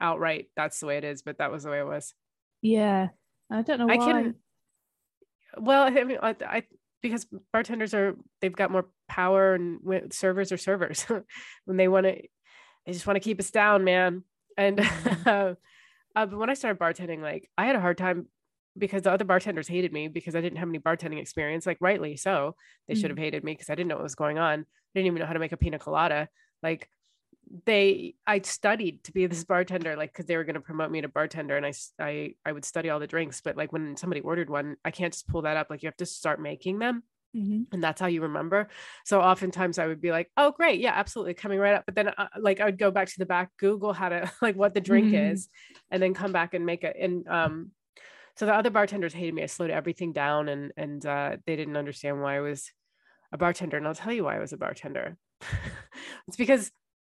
outright 0.00 0.48
that's 0.56 0.80
the 0.80 0.86
way 0.86 0.98
it 0.98 1.04
is 1.04 1.22
but 1.22 1.38
that 1.38 1.52
was 1.52 1.62
the 1.62 1.70
way 1.70 1.78
it 1.78 1.86
was 1.86 2.14
yeah 2.62 3.08
i 3.52 3.62
don't 3.62 3.78
know 3.78 3.86
why. 3.86 3.94
i 3.94 3.96
can 3.98 4.34
well 5.58 5.82
i 5.84 5.90
mean 5.90 6.18
I, 6.22 6.34
I 6.44 6.62
because 7.02 7.26
bartenders 7.52 7.94
are 7.94 8.16
they've 8.40 8.54
got 8.54 8.70
more 8.70 8.86
power 9.08 9.54
and 9.54 10.12
servers 10.12 10.52
are 10.52 10.58
servers 10.58 11.04
when 11.64 11.76
they 11.76 11.88
want 11.88 12.06
to 12.06 12.16
they 12.86 12.92
just 12.92 13.06
want 13.06 13.16
to 13.16 13.20
keep 13.20 13.38
us 13.40 13.50
down 13.50 13.84
man 13.84 14.24
and 14.56 14.78
mm-hmm. 14.78 15.28
uh, 15.28 15.54
but 16.14 16.38
when 16.38 16.50
i 16.50 16.54
started 16.54 16.80
bartending 16.80 17.20
like 17.20 17.48
i 17.58 17.66
had 17.66 17.76
a 17.76 17.80
hard 17.80 17.98
time 17.98 18.26
because 18.78 19.02
the 19.02 19.10
other 19.10 19.24
bartenders 19.24 19.68
hated 19.68 19.92
me 19.92 20.08
because 20.08 20.34
I 20.34 20.40
didn't 20.40 20.58
have 20.58 20.68
any 20.68 20.78
bartending 20.78 21.20
experience. 21.20 21.66
Like 21.66 21.78
rightly 21.80 22.16
so, 22.16 22.56
they 22.86 22.94
mm-hmm. 22.94 23.00
should 23.00 23.10
have 23.10 23.18
hated 23.18 23.44
me 23.44 23.52
because 23.52 23.70
I 23.70 23.74
didn't 23.74 23.88
know 23.88 23.96
what 23.96 24.04
was 24.04 24.14
going 24.14 24.38
on. 24.38 24.60
I 24.60 24.64
didn't 24.94 25.06
even 25.06 25.20
know 25.20 25.26
how 25.26 25.34
to 25.34 25.38
make 25.38 25.52
a 25.52 25.56
pina 25.56 25.78
colada. 25.78 26.28
Like 26.62 26.88
they, 27.66 28.14
I 28.26 28.40
studied 28.40 29.04
to 29.04 29.12
be 29.12 29.26
this 29.26 29.44
bartender, 29.44 29.96
like 29.96 30.12
because 30.12 30.26
they 30.26 30.36
were 30.36 30.44
going 30.44 30.54
to 30.54 30.60
promote 30.60 30.90
me 30.90 31.00
to 31.02 31.08
bartender, 31.08 31.56
and 31.56 31.66
I, 31.66 31.72
I, 31.98 32.34
I 32.44 32.52
would 32.52 32.64
study 32.64 32.90
all 32.90 33.00
the 33.00 33.06
drinks. 33.06 33.40
But 33.40 33.56
like 33.56 33.72
when 33.72 33.96
somebody 33.96 34.20
ordered 34.20 34.48
one, 34.48 34.76
I 34.84 34.90
can't 34.90 35.12
just 35.12 35.28
pull 35.28 35.42
that 35.42 35.56
up. 35.56 35.68
Like 35.68 35.82
you 35.82 35.86
have 35.86 35.96
to 35.98 36.06
start 36.06 36.40
making 36.40 36.78
them. 36.78 37.02
Mm-hmm. 37.36 37.74
And 37.74 37.82
that's 37.82 38.00
how 38.00 38.08
you 38.08 38.22
remember. 38.22 38.68
So 39.04 39.20
oftentimes 39.20 39.78
I 39.78 39.86
would 39.86 40.00
be 40.00 40.10
like, 40.10 40.30
"Oh, 40.36 40.50
great, 40.50 40.80
yeah, 40.80 40.92
absolutely, 40.94 41.34
coming 41.34 41.58
right 41.58 41.74
up." 41.74 41.84
But 41.86 41.94
then, 41.94 42.08
uh, 42.08 42.28
like, 42.38 42.60
I 42.60 42.66
would 42.66 42.78
go 42.78 42.90
back 42.90 43.08
to 43.08 43.18
the 43.18 43.26
back, 43.26 43.50
Google 43.58 43.92
how 43.92 44.10
to 44.10 44.30
like 44.42 44.56
what 44.56 44.74
the 44.74 44.80
drink 44.80 45.08
mm-hmm. 45.08 45.32
is, 45.32 45.48
and 45.90 46.02
then 46.02 46.14
come 46.14 46.32
back 46.32 46.54
and 46.54 46.66
make 46.66 46.84
it. 46.84 46.96
And 46.98 47.26
um, 47.28 47.70
so 48.36 48.46
the 48.46 48.54
other 48.54 48.70
bartenders 48.70 49.14
hated 49.14 49.34
me. 49.34 49.42
I 49.42 49.46
slowed 49.46 49.70
everything 49.70 50.12
down 50.12 50.48
and 50.48 50.72
and 50.76 51.04
uh, 51.04 51.36
they 51.46 51.56
didn't 51.56 51.76
understand 51.76 52.20
why 52.20 52.36
I 52.36 52.40
was 52.40 52.70
a 53.32 53.38
bartender. 53.38 53.76
And 53.76 53.86
I'll 53.86 53.94
tell 53.94 54.12
you 54.12 54.24
why 54.24 54.36
I 54.36 54.40
was 54.40 54.52
a 54.52 54.58
bartender. 54.58 55.16
it's 56.28 56.36
because 56.36 56.70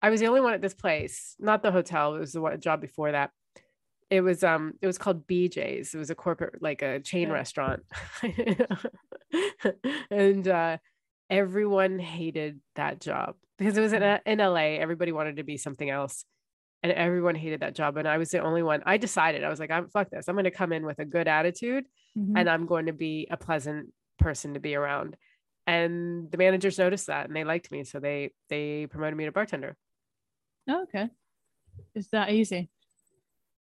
I 0.04 0.10
was 0.10 0.20
the 0.20 0.26
only 0.26 0.42
one 0.42 0.52
at 0.52 0.60
this 0.60 0.74
place, 0.74 1.34
not 1.38 1.62
the 1.62 1.72
hotel. 1.72 2.14
It 2.14 2.18
was 2.18 2.32
the 2.32 2.58
job 2.60 2.82
before 2.82 3.12
that. 3.12 3.30
It 4.10 4.20
was 4.20 4.44
um 4.44 4.74
it 4.82 4.86
was 4.86 4.98
called 4.98 5.26
BJ's. 5.26 5.94
It 5.94 5.98
was 5.98 6.10
a 6.10 6.14
corporate 6.14 6.60
like 6.60 6.82
a 6.82 7.00
chain 7.00 7.28
yeah. 7.28 7.34
restaurant. 7.34 7.82
and 10.10 10.46
uh 10.46 10.76
everyone 11.30 11.98
hated 11.98 12.60
that 12.76 13.00
job 13.00 13.36
because 13.56 13.78
it 13.78 13.80
was 13.80 13.94
in, 13.94 14.02
mm. 14.02 14.20
in 14.26 14.40
LA. 14.40 14.76
Everybody 14.78 15.10
wanted 15.10 15.36
to 15.36 15.42
be 15.42 15.56
something 15.56 15.88
else 15.88 16.26
and 16.82 16.92
everyone 16.92 17.34
hated 17.34 17.60
that 17.60 17.74
job 17.74 17.96
and 17.96 18.06
i 18.06 18.18
was 18.18 18.28
the 18.28 18.40
only 18.40 18.62
one 18.62 18.82
i 18.84 18.98
decided 18.98 19.42
i 19.42 19.48
was 19.48 19.58
like 19.58 19.70
i'm 19.70 19.88
fuck 19.88 20.10
this 20.10 20.28
i'm 20.28 20.34
going 20.34 20.44
to 20.44 20.50
come 20.50 20.70
in 20.70 20.84
with 20.84 20.98
a 20.98 21.04
good 21.06 21.26
attitude 21.26 21.84
mm-hmm. 22.14 22.36
and 22.36 22.50
i'm 22.50 22.66
going 22.66 22.84
to 22.84 22.92
be 22.92 23.26
a 23.30 23.38
pleasant 23.38 23.88
person 24.18 24.52
to 24.52 24.60
be 24.60 24.74
around 24.74 25.16
and 25.66 26.30
the 26.30 26.36
managers 26.36 26.78
noticed 26.78 27.06
that 27.06 27.26
and 27.26 27.34
they 27.34 27.42
liked 27.42 27.72
me 27.72 27.84
so 27.84 28.00
they 28.00 28.32
they 28.50 28.86
promoted 28.90 29.16
me 29.16 29.24
to 29.24 29.32
bartender 29.32 29.74
oh, 30.68 30.82
okay 30.82 31.08
is 31.94 32.08
that 32.08 32.30
easy 32.30 32.70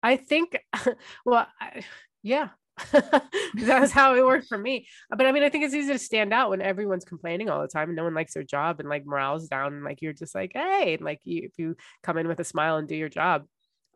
i 0.01 0.15
think 0.15 0.57
well 1.25 1.47
I, 1.59 1.83
yeah 2.23 2.49
That's 3.55 3.91
how 3.91 4.15
it 4.15 4.25
worked 4.25 4.47
for 4.47 4.57
me. 4.57 4.87
But 5.09 5.25
I 5.25 5.31
mean, 5.31 5.43
I 5.43 5.49
think 5.49 5.63
it's 5.63 5.73
easy 5.73 5.93
to 5.93 5.99
stand 5.99 6.33
out 6.33 6.49
when 6.49 6.61
everyone's 6.61 7.05
complaining 7.05 7.49
all 7.49 7.61
the 7.61 7.67
time 7.67 7.89
and 7.89 7.95
no 7.95 8.03
one 8.03 8.13
likes 8.13 8.33
their 8.33 8.43
job 8.43 8.79
and 8.79 8.89
like 8.89 9.05
morale's 9.05 9.47
down 9.47 9.73
and 9.73 9.83
like 9.83 10.01
you're 10.01 10.13
just 10.13 10.35
like, 10.35 10.51
hey, 10.53 10.93
and 10.93 11.03
like 11.03 11.19
you 11.23 11.43
if 11.43 11.57
you 11.57 11.75
come 12.03 12.17
in 12.17 12.27
with 12.27 12.39
a 12.39 12.43
smile 12.43 12.77
and 12.77 12.87
do 12.87 12.95
your 12.95 13.09
job. 13.09 13.45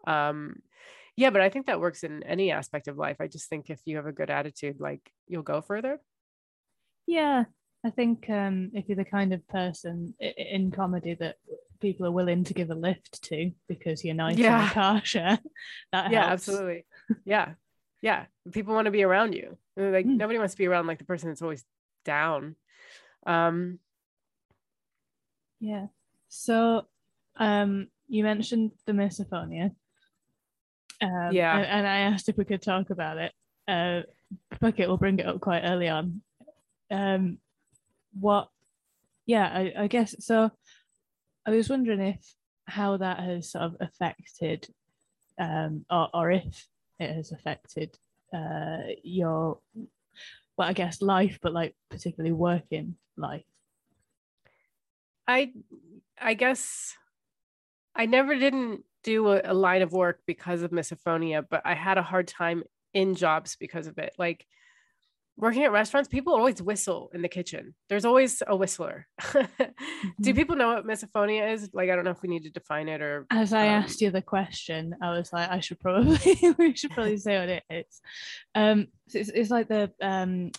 Um 0.07 0.55
yeah, 1.15 1.29
but 1.29 1.41
I 1.41 1.49
think 1.49 1.67
that 1.67 1.79
works 1.79 2.03
in 2.03 2.23
any 2.23 2.51
aspect 2.51 2.87
of 2.87 2.97
life. 2.97 3.17
I 3.19 3.27
just 3.27 3.49
think 3.49 3.69
if 3.69 3.81
you 3.85 3.97
have 3.97 4.07
a 4.07 4.11
good 4.11 4.29
attitude, 4.29 4.79
like 4.79 5.01
you'll 5.27 5.43
go 5.43 5.61
further. 5.61 5.99
Yeah, 7.05 7.45
I 7.83 7.89
think 7.89 8.29
um, 8.29 8.71
if 8.73 8.87
you're 8.87 8.95
the 8.95 9.05
kind 9.05 9.33
of 9.33 9.47
person 9.47 10.13
in 10.19 10.71
comedy 10.71 11.15
that 11.15 11.37
people 11.79 12.05
are 12.05 12.11
willing 12.11 12.43
to 12.43 12.53
give 12.53 12.69
a 12.69 12.75
lift 12.75 13.23
to 13.23 13.51
because 13.67 14.05
you're 14.05 14.13
nice 14.13 14.37
yeah. 14.37 14.63
in 14.63 14.69
a 14.69 14.73
car 14.73 15.01
share, 15.03 15.39
that 15.91 16.11
yeah, 16.11 16.27
helps. 16.27 16.47
absolutely, 16.47 16.85
yeah, 17.25 17.53
yeah. 18.01 18.25
People 18.51 18.75
want 18.75 18.85
to 18.85 18.91
be 18.91 19.03
around 19.03 19.33
you. 19.33 19.57
Like 19.75 20.05
mm. 20.05 20.17
nobody 20.17 20.37
wants 20.37 20.53
to 20.53 20.59
be 20.59 20.67
around 20.67 20.85
like 20.85 20.99
the 20.99 21.05
person 21.05 21.29
that's 21.29 21.41
always 21.41 21.63
down. 22.05 22.55
Um, 23.25 23.79
yeah. 25.59 25.87
So, 26.29 26.87
um, 27.37 27.87
you 28.07 28.23
mentioned 28.23 28.71
the 28.85 28.93
misophonia. 28.93 29.71
Um, 31.01 31.29
yeah. 31.31 31.55
And, 31.57 31.65
and, 31.65 31.87
I 31.87 31.99
asked 31.99 32.29
if 32.29 32.37
we 32.37 32.45
could 32.45 32.61
talk 32.61 32.89
about 32.89 33.17
it. 33.17 33.31
Uh, 33.67 34.01
Bucket 34.59 34.89
will 34.89 34.97
bring 34.97 35.19
it 35.19 35.25
up 35.25 35.39
quite 35.39 35.63
early 35.63 35.87
on. 35.87 36.21
Um, 36.89 37.37
what? 38.19 38.49
Yeah, 39.25 39.45
I, 39.45 39.73
I 39.83 39.87
guess 39.87 40.15
so. 40.19 40.51
I 41.45 41.51
was 41.51 41.69
wondering 41.69 42.01
if 42.01 42.35
how 42.65 42.97
that 42.97 43.19
has 43.19 43.51
sort 43.51 43.65
of 43.65 43.77
affected, 43.79 44.67
um, 45.39 45.85
or, 45.89 46.09
or 46.13 46.31
if 46.31 46.67
it 46.99 47.13
has 47.13 47.31
affected 47.31 47.97
uh, 48.33 48.93
your, 49.03 49.59
well, 50.57 50.67
I 50.67 50.73
guess 50.73 51.01
life, 51.01 51.39
but 51.41 51.53
like 51.53 51.75
particularly 51.89 52.33
working 52.33 52.95
life. 53.17 53.43
I, 55.27 55.51
I 56.19 56.33
guess, 56.33 56.95
I 57.95 58.05
never 58.05 58.35
didn't 58.37 58.83
do 59.03 59.29
a, 59.29 59.41
a 59.45 59.53
line 59.53 59.81
of 59.81 59.91
work 59.91 60.21
because 60.25 60.61
of 60.61 60.71
misophonia, 60.71 61.43
but 61.49 61.61
I 61.65 61.73
had 61.73 61.97
a 61.97 62.03
hard 62.03 62.27
time 62.27 62.63
in 62.93 63.15
jobs 63.15 63.55
because 63.59 63.87
of 63.87 63.97
it. 63.97 64.13
Like 64.17 64.45
working 65.41 65.63
at 65.63 65.71
restaurants, 65.71 66.07
people 66.07 66.33
always 66.33 66.61
whistle 66.61 67.09
in 67.13 67.21
the 67.21 67.27
kitchen. 67.27 67.73
There's 67.89 68.05
always 68.05 68.41
a 68.47 68.55
whistler. 68.55 69.07
mm-hmm. 69.21 70.09
Do 70.21 70.33
people 70.33 70.55
know 70.55 70.75
what 70.75 70.85
misophonia 70.85 71.51
is? 71.51 71.69
Like, 71.73 71.89
I 71.89 71.95
don't 71.95 72.05
know 72.05 72.11
if 72.11 72.21
we 72.21 72.29
need 72.29 72.43
to 72.43 72.51
define 72.51 72.87
it 72.87 73.01
or. 73.01 73.25
As 73.31 73.51
I 73.51 73.67
um... 73.67 73.83
asked 73.83 74.01
you 74.01 74.11
the 74.11 74.21
question, 74.21 74.95
I 75.01 75.11
was 75.11 75.33
like, 75.33 75.49
I 75.49 75.59
should 75.59 75.79
probably, 75.79 76.17
we 76.57 76.75
should 76.75 76.91
probably 76.91 77.17
say 77.17 77.39
what 77.39 77.49
it 77.49 77.63
is. 77.69 78.01
Um, 78.55 78.87
so 79.09 79.19
it's, 79.19 79.29
it's 79.29 79.49
like 79.49 79.67
the 79.67 79.91
um, 79.99 80.51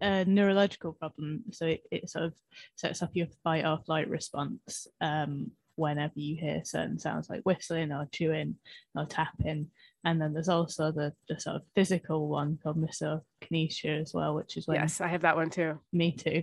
a 0.00 0.24
neurological 0.24 0.92
problem. 0.92 1.42
So 1.50 1.66
it, 1.66 1.82
it 1.90 2.08
sort 2.08 2.26
of 2.26 2.34
sets 2.76 3.02
up 3.02 3.10
your 3.14 3.28
fight 3.42 3.64
or 3.64 3.80
flight 3.84 4.08
response 4.08 4.86
um, 5.00 5.50
whenever 5.76 6.14
you 6.16 6.36
hear 6.36 6.62
certain 6.64 6.98
sounds 6.98 7.28
like 7.28 7.42
whistling 7.42 7.92
or 7.92 8.08
chewing 8.12 8.56
or 8.94 9.06
tapping. 9.06 9.68
And 10.04 10.20
then 10.20 10.32
there's 10.32 10.48
also 10.48 10.90
the, 10.90 11.12
the 11.28 11.38
sort 11.38 11.56
of 11.56 11.62
physical 11.76 12.28
one 12.28 12.58
called 12.62 12.76
misokinesia 12.76 14.00
as 14.00 14.12
well, 14.12 14.34
which 14.34 14.56
is 14.56 14.66
when 14.66 14.76
yes, 14.76 15.00
I 15.00 15.06
have 15.06 15.22
that 15.22 15.36
one 15.36 15.48
too. 15.48 15.78
Me 15.92 16.12
too. 16.12 16.42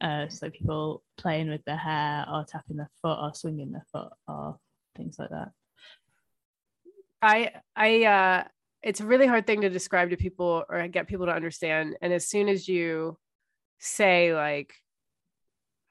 Uh, 0.00 0.28
so 0.28 0.50
people 0.50 1.02
playing 1.16 1.48
with 1.48 1.64
their 1.64 1.76
hair 1.76 2.26
or 2.30 2.44
tapping 2.44 2.76
their 2.76 2.90
foot 3.00 3.18
or 3.18 3.32
swinging 3.34 3.72
their 3.72 3.86
foot 3.92 4.12
or 4.26 4.58
things 4.94 5.18
like 5.18 5.30
that. 5.30 5.52
I 7.22 7.52
I 7.74 8.04
uh, 8.04 8.44
it's 8.82 9.00
a 9.00 9.06
really 9.06 9.26
hard 9.26 9.46
thing 9.46 9.62
to 9.62 9.70
describe 9.70 10.10
to 10.10 10.16
people 10.16 10.64
or 10.68 10.86
get 10.88 11.08
people 11.08 11.26
to 11.26 11.34
understand. 11.34 11.96
And 12.02 12.12
as 12.12 12.28
soon 12.28 12.48
as 12.48 12.68
you 12.68 13.16
say 13.78 14.34
like, 14.34 14.74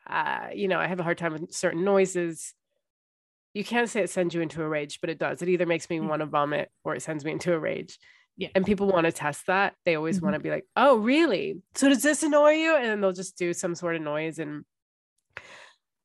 uh, 0.08 0.50
you 0.54 0.68
know, 0.68 0.80
I 0.80 0.88
have 0.88 1.00
a 1.00 1.04
hard 1.04 1.18
time 1.18 1.34
with 1.34 1.52
certain 1.54 1.84
noises, 1.84 2.54
you 3.58 3.64
can't 3.64 3.90
say 3.90 4.02
it 4.02 4.10
sends 4.12 4.36
you 4.36 4.42
into 4.42 4.62
a 4.62 4.70
rage, 4.70 5.00
but 5.02 5.10
it 5.10 5.18
does. 5.18 5.42
It 5.42 5.50
either 5.50 5.66
makes 5.66 5.90
me 5.90 5.98
mm-hmm. 5.98 6.08
want 6.08 6.20
to 6.22 6.28
vomit 6.28 6.70
or 6.84 6.96
it 6.96 7.02
sends 7.02 7.26
me 7.26 7.32
into 7.32 7.54
a 7.54 7.60
rage. 7.60 7.98
Yeah. 8.38 8.50
And 8.54 8.64
people 8.64 8.88
want 8.88 9.06
to 9.06 9.12
test 9.12 9.48
that. 9.48 9.74
They 9.84 9.96
always 9.96 10.18
mm-hmm. 10.18 10.28
want 10.28 10.36
to 10.36 10.40
be 10.40 10.52
like, 10.52 10.66
oh, 10.76 10.98
really? 10.98 11.62
So 11.74 11.90
does 11.90 12.04
this 12.04 12.22
annoy 12.22 12.52
you? 12.52 12.76
And 12.76 12.86
then 12.86 13.02
they'll 13.02 13.12
just 13.12 13.36
do 13.36 13.54
some 13.54 13.74
sort 13.74 13.96
of 13.96 14.04
noise 14.04 14.38
and 14.38 14.64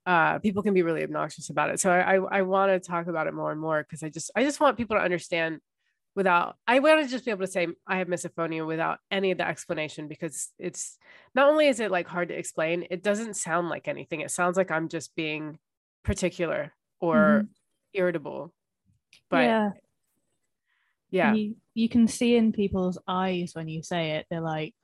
uh, 0.06 0.38
people 0.38 0.62
can 0.62 0.72
be 0.72 0.82
really 0.82 1.02
obnoxious 1.02 1.50
about 1.50 1.68
it. 1.68 1.78
So 1.78 1.90
I, 1.90 2.16
I, 2.16 2.38
I 2.38 2.42
want 2.42 2.72
to 2.72 2.80
talk 2.80 3.06
about 3.06 3.26
it 3.26 3.34
more 3.34 3.52
and 3.52 3.60
more 3.60 3.82
because 3.82 4.02
I 4.02 4.08
just 4.08 4.30
I 4.34 4.42
just 4.42 4.58
want 4.58 4.78
people 4.78 4.96
to 4.96 5.02
understand 5.02 5.60
without 6.16 6.56
I 6.66 6.80
want 6.80 7.04
to 7.04 7.08
just 7.08 7.24
be 7.24 7.30
able 7.30 7.46
to 7.46 7.52
say 7.52 7.68
I 7.86 7.98
have 7.98 8.08
misophonia 8.08 8.66
without 8.66 8.98
any 9.10 9.30
of 9.30 9.38
the 9.38 9.46
explanation 9.46 10.08
because 10.08 10.50
it's 10.58 10.98
not 11.34 11.50
only 11.50 11.68
is 11.68 11.80
it 11.80 11.90
like 11.90 12.08
hard 12.08 12.28
to 12.28 12.34
explain, 12.38 12.86
it 12.90 13.02
doesn't 13.02 13.36
sound 13.36 13.68
like 13.68 13.88
anything. 13.88 14.20
It 14.20 14.30
sounds 14.30 14.56
like 14.56 14.70
I'm 14.70 14.88
just 14.88 15.14
being 15.14 15.58
particular 16.02 16.72
or 17.02 17.16
mm-hmm. 17.16 17.46
irritable. 17.92 18.54
But 19.28 19.44
yeah, 19.44 19.70
yeah. 21.10 21.34
You, 21.34 21.56
you 21.74 21.88
can 21.90 22.08
see 22.08 22.36
in 22.36 22.52
people's 22.52 22.98
eyes 23.06 23.52
when 23.54 23.68
you 23.68 23.82
say 23.82 24.12
it, 24.12 24.26
they're 24.30 24.40
like, 24.40 24.74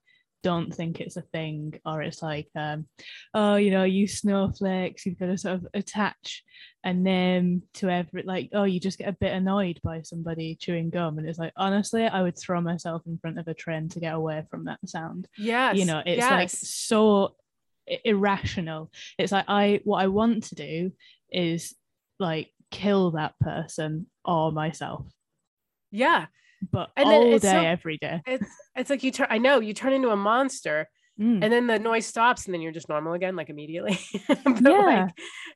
don't 0.42 0.72
think 0.72 1.00
it's 1.00 1.16
a 1.16 1.22
thing, 1.22 1.80
or 1.84 2.00
it's 2.00 2.22
like, 2.22 2.48
um, 2.54 2.86
oh, 3.34 3.56
you 3.56 3.70
know, 3.70 3.84
you 3.84 4.06
snowflakes, 4.06 5.04
you've 5.04 5.18
got 5.18 5.26
to 5.26 5.38
sort 5.38 5.56
of 5.56 5.66
attach 5.74 6.44
a 6.84 6.94
name 6.94 7.62
to 7.74 7.90
every, 7.90 8.22
like, 8.22 8.50
oh, 8.52 8.62
you 8.62 8.78
just 8.78 8.98
get 8.98 9.08
a 9.08 9.16
bit 9.20 9.32
annoyed 9.32 9.80
by 9.82 10.02
somebody 10.02 10.54
chewing 10.54 10.90
gum. 10.90 11.18
And 11.18 11.28
it's 11.28 11.40
like, 11.40 11.52
honestly, 11.56 12.06
I 12.06 12.22
would 12.22 12.38
throw 12.38 12.60
myself 12.60 13.02
in 13.06 13.18
front 13.18 13.38
of 13.38 13.48
a 13.48 13.54
train 13.54 13.88
to 13.90 14.00
get 14.00 14.14
away 14.14 14.44
from 14.50 14.66
that 14.66 14.78
sound. 14.86 15.26
yeah 15.36 15.72
You 15.72 15.84
know, 15.86 16.02
it's 16.06 16.18
yes. 16.18 16.30
like 16.30 16.50
so 16.50 17.34
irrational. 18.04 18.92
It's 19.18 19.32
like, 19.32 19.46
I, 19.48 19.80
what 19.84 20.02
I 20.02 20.06
want 20.06 20.44
to 20.44 20.54
do 20.54 20.92
is 21.32 21.74
like 22.18 22.50
kill 22.70 23.12
that 23.12 23.38
person 23.40 24.06
or 24.24 24.52
myself. 24.52 25.06
Yeah. 25.90 26.26
But 26.70 26.90
and 26.96 27.08
all 27.08 27.38
day, 27.38 27.38
so, 27.38 27.60
every 27.60 27.98
day. 27.98 28.20
It's 28.26 28.50
it's 28.74 28.90
like 28.90 29.02
you 29.02 29.10
turn 29.10 29.28
I 29.30 29.38
know 29.38 29.60
you 29.60 29.72
turn 29.72 29.92
into 29.92 30.10
a 30.10 30.16
monster 30.16 30.88
mm. 31.20 31.42
and 31.42 31.52
then 31.52 31.68
the 31.68 31.78
noise 31.78 32.04
stops 32.04 32.46
and 32.46 32.54
then 32.54 32.60
you're 32.60 32.72
just 32.72 32.88
normal 32.88 33.12
again, 33.12 33.36
like 33.36 33.48
immediately. 33.48 33.98
but 34.28 34.60
yeah. 34.60 34.78
like 34.78 35.10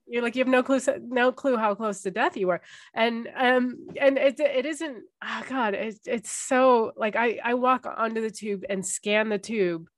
you're 0.07 0.23
like 0.23 0.37
you 0.37 0.41
have 0.41 0.49
no 0.49 0.63
clue 0.63 0.81
no 1.01 1.33
clue 1.33 1.57
how 1.57 1.75
close 1.75 2.03
to 2.03 2.13
death 2.13 2.37
you 2.37 2.47
were. 2.47 2.61
And 2.95 3.29
um 3.37 3.89
and 4.01 4.17
it 4.17 4.39
it 4.39 4.65
isn't 4.65 5.03
oh 5.25 5.43
god, 5.49 5.75
it's 5.75 6.07
it's 6.07 6.31
so 6.31 6.93
like 6.97 7.17
I 7.17 7.41
I 7.43 7.55
walk 7.55 7.85
onto 7.85 8.21
the 8.21 8.31
tube 8.31 8.65
and 8.71 8.87
scan 8.87 9.29
the 9.29 9.39
tube 9.39 9.89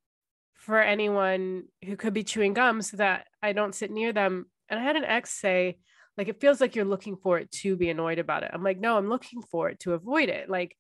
for 0.65 0.81
anyone 0.81 1.65
who 1.85 1.95
could 1.95 2.15
be 2.15 2.25
chewing 2.25 2.55
gum 2.55 2.81
so 2.81 2.97
that 2.97 3.27
I 3.43 3.53
don't 3.53 3.75
sit 3.75 3.91
near 3.91 4.15
them. 4.15 4.47
And 4.71 4.81
I 4.81 4.83
had 4.83 4.97
an 4.97 5.05
ex 5.05 5.31
say, 5.31 5.77
like 6.17 6.29
it 6.29 6.41
feels 6.41 6.61
like 6.61 6.77
you're 6.77 6.85
looking 6.85 7.17
for 7.17 7.39
it 7.39 7.51
to 7.51 7.77
be 7.77 7.91
annoyed 7.91 8.19
about 8.19 8.43
it. 8.43 8.51
I'm 8.53 8.63
like 8.63 8.79
no 8.79 8.97
i'm 8.97 9.09
looking 9.09 9.43
for 9.43 9.69
it 9.69 9.81
to 9.81 9.95
avoid 9.95 10.29
it. 10.29 10.49
Like 10.49 10.77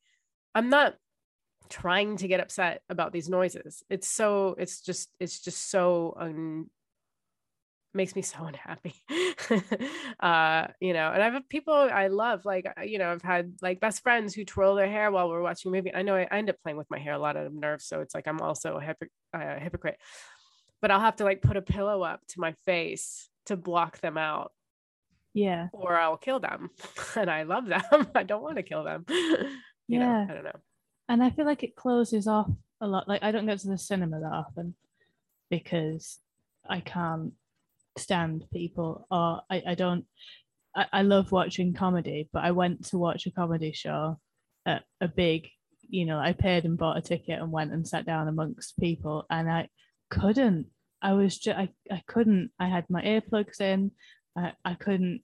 i'm 0.54 0.70
not 0.70 0.94
trying 1.68 2.16
to 2.18 2.28
get 2.28 2.40
upset 2.40 2.82
about 2.88 3.12
these 3.12 3.28
noises. 3.28 3.82
It's 3.88 4.08
so 4.08 4.54
it's 4.58 4.80
just 4.80 5.10
it's 5.18 5.40
just 5.40 5.70
so 5.70 6.16
un 6.18 6.66
makes 7.92 8.16
me 8.16 8.22
so 8.22 8.44
unhappy. 8.44 8.94
Uh 10.20 10.68
you 10.80 10.92
know 10.92 11.10
and 11.12 11.22
i 11.22 11.30
have 11.30 11.48
people 11.48 11.74
i 11.74 12.06
love 12.08 12.44
like 12.44 12.66
you 12.84 12.98
know 12.98 13.10
i've 13.10 13.22
had 13.22 13.52
like 13.62 13.80
best 13.80 14.02
friends 14.02 14.34
who 14.34 14.44
twirl 14.44 14.74
their 14.74 14.88
hair 14.88 15.10
while 15.10 15.28
we're 15.28 15.42
watching 15.42 15.70
a 15.70 15.74
movie. 15.74 15.94
I 15.94 16.02
know 16.02 16.16
i, 16.16 16.24
end 16.24 16.50
up 16.50 16.56
playing 16.62 16.78
with 16.78 16.90
my 16.90 16.98
hair 16.98 17.14
a 17.14 17.18
lot 17.18 17.36
out 17.36 17.46
of 17.46 17.52
nerves 17.52 17.84
so 17.84 18.00
it's 18.00 18.14
like 18.14 18.26
i'm 18.26 18.40
also 18.40 18.76
a 18.76 18.80
hypocr- 18.80 19.08
uh, 19.34 19.60
hypocrite. 19.60 19.98
But 20.80 20.90
i'll 20.90 21.00
have 21.00 21.16
to 21.16 21.24
like 21.24 21.42
put 21.42 21.56
a 21.56 21.62
pillow 21.62 22.02
up 22.02 22.20
to 22.28 22.40
my 22.40 22.52
face 22.64 23.28
to 23.46 23.56
block 23.56 24.00
them 24.00 24.16
out 24.16 24.52
yeah. 25.34 25.68
Or 25.72 25.96
I'll 25.96 26.16
kill 26.16 26.40
them. 26.40 26.70
and 27.16 27.30
I 27.30 27.42
love 27.42 27.66
them. 27.66 27.82
I 28.14 28.22
don't 28.22 28.42
want 28.42 28.56
to 28.56 28.62
kill 28.62 28.84
them. 28.84 29.04
you 29.08 29.48
yeah. 29.88 29.98
Know, 29.98 30.26
I 30.30 30.34
don't 30.34 30.44
know. 30.44 30.60
And 31.08 31.22
I 31.22 31.30
feel 31.30 31.44
like 31.44 31.62
it 31.62 31.76
closes 31.76 32.26
off 32.26 32.48
a 32.80 32.86
lot. 32.86 33.08
Like 33.08 33.22
I 33.22 33.32
don't 33.32 33.46
go 33.46 33.56
to 33.56 33.68
the 33.68 33.76
cinema 33.76 34.20
that 34.20 34.32
often 34.32 34.74
because 35.50 36.18
I 36.68 36.80
can't 36.80 37.32
stand 37.98 38.44
people 38.52 39.06
or 39.10 39.42
I, 39.50 39.62
I 39.68 39.74
don't 39.74 40.06
I, 40.74 40.86
I 40.92 41.02
love 41.02 41.30
watching 41.30 41.74
comedy, 41.74 42.28
but 42.32 42.44
I 42.44 42.52
went 42.52 42.86
to 42.86 42.98
watch 42.98 43.26
a 43.26 43.30
comedy 43.30 43.72
show 43.72 44.18
at 44.66 44.84
a 45.00 45.08
big, 45.08 45.48
you 45.82 46.06
know, 46.06 46.18
I 46.18 46.32
paid 46.32 46.64
and 46.64 46.78
bought 46.78 46.96
a 46.96 47.02
ticket 47.02 47.40
and 47.40 47.52
went 47.52 47.72
and 47.72 47.86
sat 47.86 48.06
down 48.06 48.28
amongst 48.28 48.78
people 48.78 49.26
and 49.30 49.50
I 49.50 49.68
couldn't. 50.10 50.66
I 51.02 51.12
was 51.12 51.38
just 51.38 51.58
I, 51.58 51.68
I 51.90 52.02
couldn't. 52.06 52.50
I 52.58 52.68
had 52.68 52.88
my 52.88 53.02
earplugs 53.02 53.60
in. 53.60 53.90
I, 54.36 54.52
I 54.64 54.74
couldn't 54.74 55.22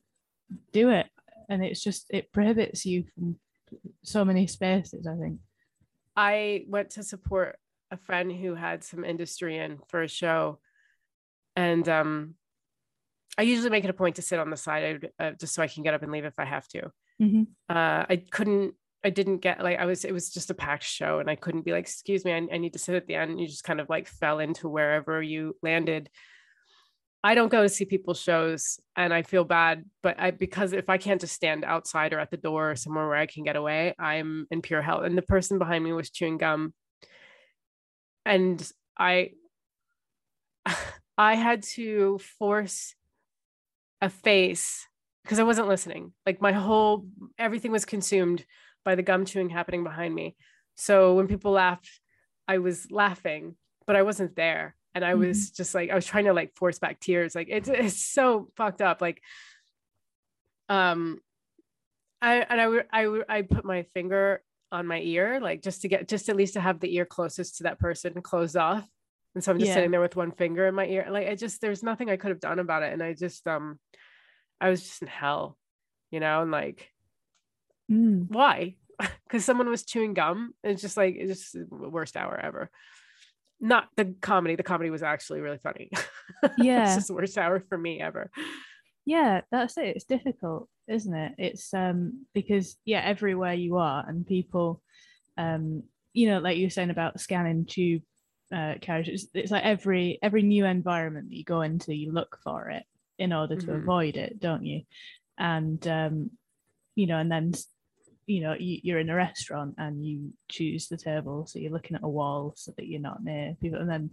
do 0.73 0.91
it. 0.91 1.07
And 1.49 1.65
it's 1.65 1.83
just, 1.83 2.07
it 2.11 2.33
prohibits 2.33 2.87
you 2.87 3.05
from 3.15 3.37
so 4.03 4.25
many 4.25 4.47
spaces, 4.47 5.07
I 5.07 5.17
think. 5.17 5.41
I 6.17 6.65
went 6.69 6.91
to 6.91 7.03
support 7.03 7.59
a 7.91 7.97
friend 7.97 8.31
who 8.31 8.55
had 8.55 8.85
some 8.85 9.05
industry 9.05 9.59
in 9.59 9.79
for 9.89 10.03
a 10.03 10.09
show. 10.09 10.59
And 11.57 11.89
um, 11.89 12.35
I 13.37 13.43
usually 13.43 13.71
make 13.71 13.85
it 13.85 13.91
a 13.91 13.95
point 13.95 14.17
to 14.17 14.23
sit 14.23 14.39
on 14.39 14.51
the 14.51 14.57
side 14.57 15.09
uh, 15.19 15.33
just 15.33 15.55
so 15.55 15.63
I 15.63 15.69
can 15.69 15.83
get 15.83 15.95
up 15.95 16.03
and 16.03 16.13
leave 16.13 16.25
if 16.25 16.39
I 16.39 16.45
have 16.45 16.69
to. 16.69 16.91
Mm-hmm. 17.21 17.43
Uh, 17.69 18.05
I 18.09 18.23
couldn't 18.31 18.75
I 19.03 19.11
didn't 19.11 19.39
get 19.39 19.63
like 19.63 19.79
I 19.79 19.87
was 19.87 20.05
it 20.05 20.13
was 20.13 20.31
just 20.31 20.51
a 20.51 20.55
packed 20.55 20.85
show 20.85 21.21
and 21.21 21.31
I 21.31 21.35
couldn't 21.35 21.65
be 21.65 21.73
like 21.73 21.85
excuse 21.85 22.25
me 22.25 22.33
I, 22.33 22.47
I 22.53 22.59
need 22.59 22.75
to 22.75 22.79
sit 22.79 22.95
at 22.95 23.07
the 23.07 23.15
end 23.15 23.41
you 23.41 23.47
just 23.47 23.65
kind 23.65 23.81
of 23.81 23.89
like 23.89 24.07
fell 24.07 24.41
into 24.41 24.69
wherever 24.69 25.23
you 25.23 25.57
landed 25.63 26.11
I 27.23 27.35
don't 27.35 27.51
go 27.51 27.63
to 27.63 27.69
see 27.69 27.85
people's 27.85 28.21
shows 28.21 28.81
and 28.97 29.13
I 29.13 29.23
feel 29.23 29.45
bad 29.45 29.85
but 30.03 30.19
I 30.19 30.31
because 30.31 30.73
if 30.73 30.89
I 30.89 30.97
can't 30.99 31.21
just 31.21 31.35
stand 31.35 31.65
outside 31.65 32.13
or 32.13 32.19
at 32.19 32.31
the 32.31 32.37
door 32.39 32.71
or 32.71 32.77
somewhere 32.77 33.09
where 33.09 33.17
I 33.17 33.27
can 33.27 33.45
get 33.45 33.57
away 33.57 33.95
I'm 33.99 34.47
in 34.51 34.63
pure 34.63 34.81
hell 34.83 35.03
and 35.03 35.19
the 35.19 35.23
person 35.23 35.59
behind 35.59 35.85
me 35.85 35.93
was 35.93 36.11
chewing 36.11 36.39
gum 36.39 36.73
and 38.25 38.71
I 38.99 39.33
I 41.19 41.35
had 41.35 41.63
to 41.75 42.19
force 42.19 42.95
a 44.01 44.09
face 44.09 44.87
because 45.23 45.39
I 45.39 45.43
wasn't 45.45 45.69
listening. 45.69 46.13
Like 46.27 46.41
my 46.41 46.53
whole 46.53 47.07
everything 47.39 47.73
was 47.73 47.85
consumed 47.85 48.45
by 48.85 48.95
the 48.95 49.03
gum 49.03 49.25
chewing 49.25 49.51
happening 49.51 49.85
behind 49.85 50.15
me. 50.15 50.37
So 50.77 51.15
when 51.15 51.29
people 51.29 51.53
laughed, 51.53 52.01
I 52.49 52.59
was 52.59 52.91
laughing, 52.91 53.57
but 53.87 53.97
I 53.97 54.03
wasn't 54.03 54.37
there. 54.37 54.75
And 54.95 55.05
I 55.05 55.15
was 55.15 55.39
mm-hmm. 55.39 55.57
just 55.57 55.75
like, 55.75 55.91
I 55.91 55.95
was 55.95 56.07
trying 56.07 56.25
to 56.25 56.33
like 56.33 56.55
force 56.57 56.79
back 56.79 56.99
tears. 57.01 57.35
Like 57.35 57.49
it's 57.51 57.69
it's 57.69 58.03
so 58.05 58.49
fucked 58.57 58.83
up. 58.83 59.01
Like, 59.01 59.23
um, 60.69 61.21
I 62.21 62.37
and 62.37 62.61
I 62.61 62.83
I 62.93 63.23
I 63.29 63.43
put 63.43 63.65
my 63.65 63.85
finger 63.95 64.43
on 64.73 64.87
my 64.87 65.01
ear, 65.01 65.41
like 65.41 65.63
just 65.63 65.83
to 65.83 65.89
get 65.89 66.09
just 66.09 66.29
at 66.29 66.37
least 66.37 66.55
to 66.55 66.61
have 66.61 66.81
the 66.81 66.95
ear 66.95 67.05
closest 67.05 67.59
to 67.59 67.63
that 67.65 67.79
person 67.79 68.21
closed 68.23 68.57
off. 68.57 68.87
And 69.35 69.45
so 69.45 69.53
I'm 69.53 69.59
just 69.59 69.69
yeah. 69.69 69.75
sitting 69.75 69.91
there 69.91 70.01
with 70.01 70.17
one 70.17 70.33
finger 70.33 70.67
in 70.67 70.75
my 70.75 70.87
ear. 70.87 71.07
Like 71.09 71.29
I 71.29 71.35
just 71.35 71.61
there's 71.61 71.83
nothing 71.83 72.11
I 72.11 72.17
could 72.17 72.31
have 72.31 72.41
done 72.41 72.59
about 72.59 72.83
it. 72.83 72.93
And 72.93 73.03
I 73.03 73.15
just 73.15 73.47
um 73.47 73.79
I 74.61 74.71
was 74.71 74.83
just 74.83 75.03
in 75.03 75.09
hell, 75.09 75.57
you 76.11 76.21
know, 76.21 76.43
and 76.43 76.51
like 76.51 76.91
mm. 77.91 78.27
why? 78.29 78.77
Because 79.27 79.47
someone 79.47 79.71
was 79.71 79.85
chewing 79.85 80.13
gum. 80.13 80.53
It's 80.63 80.83
just 80.83 80.97
like 80.97 81.15
it's 81.17 81.53
just 81.53 81.53
the 81.55 81.89
worst 81.89 82.17
hour 82.17 82.39
ever. 82.39 82.69
Not 83.61 83.89
the 83.97 84.15
comedy. 84.21 84.57
The 84.57 84.63
comedy 84.63 84.91
was 84.91 85.03
actually 85.03 85.41
really 85.41 85.59
funny. 85.59 85.91
Yeah. 86.57 86.85
it's 86.85 86.95
just 86.95 87.09
the 87.09 87.15
worst 87.15 87.37
hour 87.37 87.63
for 87.69 87.77
me 87.77 88.01
ever. 88.01 88.31
Yeah, 89.05 89.43
that's 89.51 89.77
it. 89.77 89.97
It's 89.97 90.05
difficult, 90.05 90.69
isn't 90.89 91.15
it? 91.15 91.35
It's 91.37 91.75
um 91.75 92.25
because 92.33 92.77
yeah, 92.85 93.03
everywhere 93.05 93.53
you 93.53 93.77
are 93.77 94.05
and 94.07 94.27
people 94.27 94.81
um 95.37 95.83
you 96.15 96.29
know, 96.29 96.39
like 96.39 96.57
you 96.57 96.67
were 96.67 96.71
saying 96.71 96.91
about 96.91 97.21
scanning 97.21 97.67
tube 97.67 98.03
uh 98.55 98.75
carriages, 98.81 99.29
it's 99.35 99.51
like 99.51 99.65
every 99.65 100.19
every 100.23 100.43
new 100.43 100.65
environment 100.65 101.29
that 101.29 101.37
you 101.37 101.45
go 101.45 101.61
into, 101.61 101.95
you 101.95 102.13
look 102.13 102.39
for 102.43 102.71
it 102.71 102.85
in 103.21 103.35
order 103.35 103.55
to 103.55 103.67
mm-hmm. 103.67 103.83
avoid 103.83 104.17
it, 104.17 104.41
don't 104.41 104.65
you? 104.65 104.83
And 105.39 105.87
um, 105.87 106.31
you 106.97 107.07
know, 107.07 107.19
and 107.19 107.31
then 107.31 107.53
you 108.31 108.41
know 108.41 108.55
you, 108.59 108.79
you're 108.85 109.01
in 109.01 109.11
a 109.11 109.15
restaurant 109.15 109.75
and 109.77 110.07
you 110.07 110.33
choose 110.49 110.87
the 110.87 110.97
table, 110.97 111.47
so 111.47 111.59
you're 111.59 111.73
looking 111.73 111.97
at 111.97 112.05
a 112.05 112.09
wall 112.09 112.53
so 112.57 112.73
that 112.77 112.87
you're 112.87 113.01
not 113.01 113.25
near 113.25 113.57
people, 113.61 113.81
and 113.81 113.91
then 113.91 114.11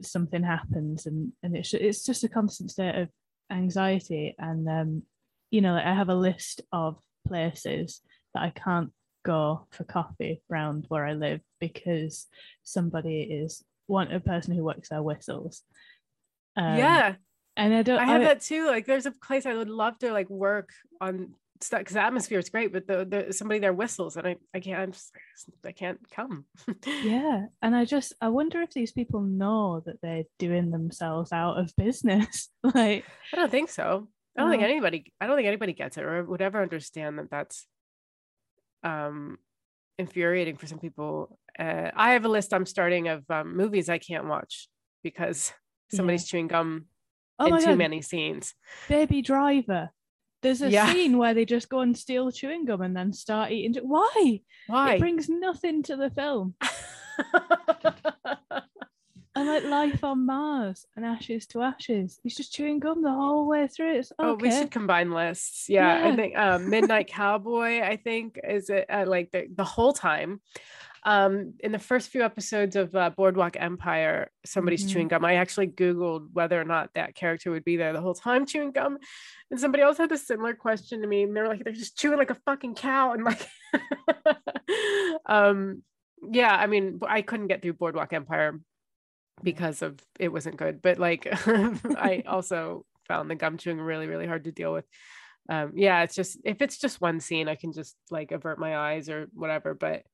something 0.00 0.42
happens, 0.42 1.04
and 1.04 1.32
and 1.42 1.54
it's 1.54 1.74
it's 1.74 2.04
just 2.04 2.24
a 2.24 2.28
constant 2.28 2.70
state 2.70 2.94
of 2.94 3.08
anxiety. 3.50 4.34
And 4.38 4.66
um, 4.68 5.02
you 5.50 5.60
know, 5.60 5.74
like 5.74 5.84
I 5.84 5.94
have 5.94 6.08
a 6.08 6.14
list 6.14 6.62
of 6.72 6.96
places 7.28 8.00
that 8.32 8.42
I 8.42 8.50
can't 8.50 8.90
go 9.22 9.66
for 9.70 9.84
coffee 9.84 10.42
around 10.50 10.86
where 10.88 11.04
I 11.04 11.12
live 11.12 11.40
because 11.60 12.26
somebody 12.62 13.20
is 13.20 13.62
one 13.86 14.10
a 14.10 14.20
person 14.20 14.54
who 14.54 14.64
works 14.64 14.88
there 14.88 15.02
whistles. 15.02 15.62
Um, 16.56 16.78
yeah, 16.78 17.16
and 17.54 17.74
I 17.74 17.82
don't. 17.82 17.98
I 17.98 18.06
have 18.06 18.22
I, 18.22 18.24
that 18.24 18.40
too. 18.40 18.66
Like, 18.66 18.86
there's 18.86 19.06
a 19.06 19.12
place 19.12 19.44
I 19.44 19.54
would 19.54 19.68
love 19.68 19.98
to 19.98 20.10
like 20.10 20.30
work 20.30 20.70
on 21.02 21.34
stuff 21.62 21.80
because 21.80 21.94
the 21.94 22.02
atmosphere 22.02 22.38
is 22.38 22.50
great, 22.50 22.72
but 22.72 22.86
the, 22.86 23.04
the 23.04 23.32
somebody 23.32 23.60
there 23.60 23.72
whistles, 23.72 24.16
and 24.16 24.26
I 24.26 24.36
I 24.54 24.60
can't 24.60 24.92
just, 24.92 25.12
I 25.64 25.72
can't 25.72 25.98
come. 26.10 26.44
yeah, 26.86 27.46
and 27.60 27.74
I 27.74 27.84
just 27.84 28.14
I 28.20 28.28
wonder 28.28 28.62
if 28.62 28.70
these 28.70 28.92
people 28.92 29.20
know 29.20 29.82
that 29.86 30.00
they're 30.02 30.24
doing 30.38 30.70
themselves 30.70 31.32
out 31.32 31.58
of 31.58 31.74
business. 31.76 32.48
like, 32.62 33.04
I 33.32 33.36
don't 33.36 33.50
think 33.50 33.70
so. 33.70 34.08
I 34.36 34.42
don't 34.42 34.50
think 34.50 34.62
anybody. 34.62 35.12
I 35.20 35.26
don't 35.26 35.36
think 35.36 35.48
anybody 35.48 35.72
gets 35.72 35.96
it 35.96 36.04
or 36.04 36.24
would 36.24 36.42
ever 36.42 36.62
understand 36.62 37.18
that 37.18 37.30
that's 37.30 37.66
um 38.82 39.38
infuriating 39.98 40.56
for 40.56 40.66
some 40.66 40.78
people. 40.78 41.38
Uh, 41.58 41.90
I 41.94 42.12
have 42.12 42.24
a 42.24 42.28
list 42.28 42.52
I'm 42.52 42.66
starting 42.66 43.08
of 43.08 43.24
um, 43.30 43.56
movies 43.56 43.88
I 43.88 43.98
can't 43.98 44.26
watch 44.26 44.68
because 45.02 45.52
somebody's 45.92 46.26
yeah. 46.26 46.30
chewing 46.30 46.48
gum 46.48 46.86
oh 47.38 47.46
in 47.46 47.58
too 47.58 47.66
God. 47.66 47.78
many 47.78 48.02
scenes. 48.02 48.54
Baby 48.88 49.22
Driver. 49.22 49.90
There's 50.42 50.62
a 50.62 50.70
yeah. 50.70 50.92
scene 50.92 51.18
where 51.18 51.34
they 51.34 51.44
just 51.44 51.68
go 51.68 51.80
and 51.80 51.96
steal 51.96 52.30
chewing 52.30 52.64
gum 52.64 52.82
and 52.82 52.96
then 52.96 53.12
start 53.12 53.52
eating. 53.52 53.82
Why? 53.82 54.40
Why? 54.66 54.94
It 54.94 54.98
brings 54.98 55.28
nothing 55.28 55.82
to 55.84 55.96
the 55.96 56.10
film. 56.10 56.54
and 59.34 59.48
like 59.48 59.64
Life 59.64 60.04
on 60.04 60.26
Mars 60.26 60.86
and 60.96 61.04
Ashes 61.04 61.46
to 61.48 61.62
Ashes. 61.62 62.18
He's 62.22 62.36
just 62.36 62.52
chewing 62.52 62.80
gum 62.80 63.02
the 63.02 63.12
whole 63.12 63.46
way 63.46 63.68
through. 63.68 63.98
It's 63.98 64.12
okay. 64.18 64.28
Oh, 64.28 64.34
we 64.34 64.50
should 64.50 64.70
combine 64.70 65.12
lists. 65.12 65.68
Yeah, 65.68 66.04
yeah. 66.04 66.12
I 66.12 66.16
think 66.16 66.36
um, 66.36 66.68
Midnight 66.68 67.08
Cowboy. 67.08 67.80
I 67.80 67.96
think 67.96 68.38
is 68.42 68.68
it 68.68 68.86
uh, 68.90 69.04
like 69.06 69.30
the, 69.30 69.46
the 69.54 69.64
whole 69.64 69.92
time 69.92 70.40
um, 71.04 71.54
in 71.60 71.72
the 71.72 71.78
first 71.78 72.10
few 72.10 72.22
episodes 72.22 72.76
of 72.76 72.94
uh, 72.94 73.10
Boardwalk 73.10 73.56
Empire, 73.58 74.30
somebody's 74.46 74.84
mm-hmm. 74.84 74.92
chewing 74.92 75.08
gum. 75.08 75.24
I 75.24 75.34
actually 75.34 75.68
Googled 75.68 76.28
whether 76.32 76.60
or 76.60 76.64
not 76.64 76.90
that 76.94 77.16
character 77.16 77.50
would 77.50 77.64
be 77.64 77.76
there 77.76 77.92
the 77.92 78.00
whole 78.00 78.14
time 78.14 78.46
chewing 78.46 78.70
gum. 78.70 78.98
And 79.50 79.58
somebody 79.58 79.82
else 79.82 79.98
had 79.98 80.12
a 80.12 80.18
similar 80.18 80.54
question 80.54 81.00
to 81.00 81.06
me. 81.06 81.24
And 81.24 81.36
they're 81.36 81.48
like, 81.48 81.64
they're 81.64 81.72
just 81.72 81.98
chewing 81.98 82.18
like 82.18 82.30
a 82.30 82.38
fucking 82.46 82.76
cow. 82.76 83.12
And 83.12 83.24
like, 83.24 83.48
um, 85.26 85.82
yeah, 86.30 86.54
I 86.54 86.66
mean, 86.68 87.00
I 87.06 87.22
couldn't 87.22 87.48
get 87.48 87.62
through 87.62 87.74
Boardwalk 87.74 88.12
Empire 88.12 88.60
because 89.42 89.82
of 89.82 89.98
it 90.20 90.28
wasn't 90.28 90.56
good. 90.56 90.82
But 90.82 90.98
like, 90.98 91.26
I 91.46 92.22
also 92.28 92.86
found 93.08 93.28
the 93.28 93.34
gum 93.34 93.58
chewing 93.58 93.80
really, 93.80 94.06
really 94.06 94.26
hard 94.26 94.44
to 94.44 94.52
deal 94.52 94.72
with. 94.72 94.84
Um, 95.48 95.72
yeah, 95.74 96.02
it's 96.04 96.14
just 96.14 96.38
if 96.44 96.62
it's 96.62 96.78
just 96.78 97.00
one 97.00 97.18
scene, 97.18 97.48
I 97.48 97.56
can 97.56 97.72
just 97.72 97.96
like 98.12 98.30
avert 98.30 98.60
my 98.60 98.76
eyes 98.76 99.08
or 99.08 99.26
whatever. 99.34 99.74
But 99.74 100.04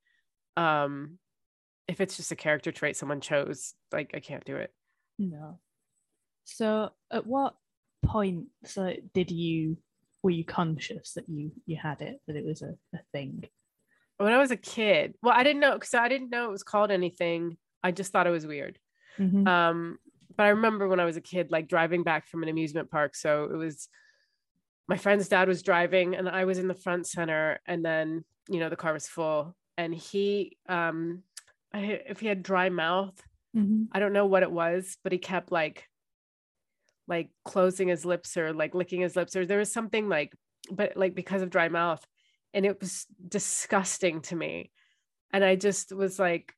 um 0.58 1.18
if 1.86 2.00
it's 2.00 2.16
just 2.16 2.32
a 2.32 2.36
character 2.36 2.70
trait 2.72 2.96
someone 2.96 3.20
chose 3.20 3.74
like 3.92 4.10
i 4.14 4.20
can't 4.20 4.44
do 4.44 4.56
it. 4.56 4.72
No. 5.18 5.58
So 6.44 6.90
at 7.10 7.26
what 7.26 7.54
point 8.04 8.46
so 8.64 8.94
did 9.14 9.30
you 9.30 9.76
were 10.22 10.30
you 10.30 10.44
conscious 10.44 11.14
that 11.14 11.28
you 11.28 11.52
you 11.66 11.76
had 11.76 12.00
it 12.00 12.20
that 12.26 12.36
it 12.36 12.44
was 12.44 12.62
a, 12.62 12.74
a 12.94 13.00
thing? 13.12 13.44
When 14.18 14.32
i 14.32 14.38
was 14.38 14.50
a 14.50 14.56
kid 14.56 15.14
well 15.22 15.34
i 15.34 15.42
didn't 15.42 15.60
know 15.60 15.74
because 15.74 15.94
i 15.94 16.08
didn't 16.08 16.30
know 16.30 16.46
it 16.46 16.52
was 16.52 16.62
called 16.62 16.90
anything. 16.90 17.56
I 17.82 17.92
just 17.92 18.12
thought 18.12 18.26
it 18.26 18.30
was 18.30 18.46
weird. 18.46 18.78
Mm-hmm. 19.18 19.46
um 19.48 19.98
but 20.36 20.44
i 20.44 20.50
remember 20.50 20.86
when 20.88 21.00
i 21.00 21.04
was 21.04 21.16
a 21.16 21.20
kid 21.20 21.50
like 21.50 21.68
driving 21.68 22.02
back 22.02 22.28
from 22.28 22.42
an 22.42 22.48
amusement 22.48 22.90
park. 22.90 23.14
So 23.14 23.44
it 23.44 23.56
was 23.56 23.88
my 24.88 24.96
friend's 24.96 25.28
dad 25.28 25.48
was 25.48 25.62
driving 25.62 26.16
and 26.16 26.28
i 26.28 26.44
was 26.44 26.58
in 26.58 26.68
the 26.68 26.74
front 26.74 27.06
center 27.06 27.60
and 27.66 27.84
then 27.84 28.24
you 28.48 28.58
know 28.58 28.68
the 28.68 28.76
car 28.76 28.92
was 28.92 29.06
full 29.06 29.54
and 29.78 29.94
he 29.94 30.58
um 30.68 31.22
if 31.72 32.20
he 32.20 32.26
had 32.26 32.42
dry 32.42 32.68
mouth 32.68 33.18
mm-hmm. 33.56 33.84
i 33.92 33.98
don't 33.98 34.12
know 34.12 34.26
what 34.26 34.42
it 34.42 34.50
was 34.50 34.98
but 35.02 35.12
he 35.12 35.18
kept 35.18 35.50
like 35.50 35.88
like 37.06 37.30
closing 37.44 37.88
his 37.88 38.04
lips 38.04 38.36
or 38.36 38.52
like 38.52 38.74
licking 38.74 39.00
his 39.00 39.16
lips 39.16 39.34
or 39.34 39.46
there 39.46 39.58
was 39.58 39.72
something 39.72 40.08
like 40.08 40.34
but 40.70 40.96
like 40.96 41.14
because 41.14 41.40
of 41.40 41.50
dry 41.50 41.68
mouth 41.68 42.06
and 42.54 42.64
it 42.64 42.80
was 42.80 43.06
disgusting 43.26 44.20
to 44.22 44.36
me. 44.36 44.70
And 45.32 45.44
i 45.44 45.56
just 45.56 45.92
was 45.92 46.18
like 46.18 46.54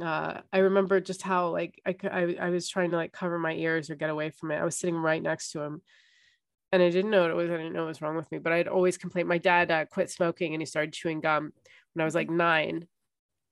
uh 0.00 0.40
i 0.52 0.58
remember 0.58 1.00
just 1.00 1.22
how 1.22 1.50
like 1.50 1.80
I, 1.84 1.96
I 2.10 2.36
i 2.40 2.50
was 2.50 2.68
trying 2.68 2.92
to 2.92 2.96
like 2.96 3.12
cover 3.12 3.38
my 3.38 3.52
ears 3.52 3.90
or 3.90 3.94
get 3.94 4.10
away 4.10 4.30
from 4.30 4.50
it. 4.50 4.56
I 4.56 4.64
was 4.64 4.76
sitting 4.76 4.96
right 4.96 5.22
next 5.22 5.52
to 5.52 5.60
him 5.60 5.82
and 6.72 6.82
i 6.82 6.90
didn't 6.90 7.10
know 7.10 7.22
what 7.22 7.30
it 7.30 7.36
was. 7.36 7.50
I 7.50 7.56
didn't 7.56 7.72
know 7.72 7.82
what 7.82 7.88
was 7.88 8.02
wrong 8.02 8.16
with 8.16 8.30
me 8.32 8.38
but 8.38 8.52
i'd 8.52 8.68
always 8.68 8.96
complain. 8.96 9.26
My 9.26 9.38
dad 9.38 9.70
uh, 9.70 9.84
quit 9.86 10.10
smoking 10.10 10.54
and 10.54 10.62
he 10.62 10.66
started 10.66 10.92
chewing 10.92 11.20
gum 11.20 11.52
when 11.98 12.02
I 12.02 12.04
was 12.04 12.14
like 12.14 12.30
nine. 12.30 12.86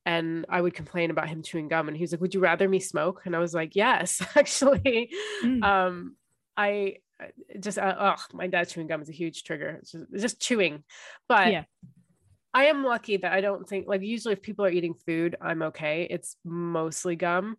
And 0.04 0.46
I 0.48 0.60
would 0.60 0.72
complain 0.72 1.10
about 1.10 1.28
him 1.28 1.42
chewing 1.42 1.66
gum. 1.66 1.88
And 1.88 1.96
he 1.96 2.04
was 2.04 2.12
like, 2.12 2.20
Would 2.20 2.32
you 2.32 2.38
rather 2.38 2.68
me 2.68 2.78
smoke? 2.78 3.22
And 3.24 3.34
I 3.34 3.40
was 3.40 3.52
like, 3.52 3.74
Yes, 3.74 4.22
actually. 4.36 5.10
Mm. 5.42 5.64
Um, 5.64 6.16
I 6.56 6.98
just, 7.58 7.76
uh, 7.76 7.96
oh, 7.98 8.22
my 8.32 8.46
dad 8.46 8.68
chewing 8.68 8.86
gum 8.86 9.02
is 9.02 9.08
a 9.08 9.12
huge 9.12 9.42
trigger. 9.42 9.78
It's 9.80 9.90
just, 9.90 10.04
it's 10.12 10.22
just 10.22 10.40
chewing. 10.40 10.84
But 11.28 11.50
yeah. 11.50 11.64
I 12.54 12.66
am 12.66 12.84
lucky 12.84 13.16
that 13.16 13.32
I 13.32 13.40
don't 13.40 13.68
think, 13.68 13.88
like, 13.88 14.02
usually 14.02 14.34
if 14.34 14.42
people 14.42 14.64
are 14.64 14.70
eating 14.70 14.94
food, 14.94 15.34
I'm 15.40 15.62
okay. 15.62 16.06
It's 16.08 16.36
mostly 16.44 17.16
gum. 17.16 17.56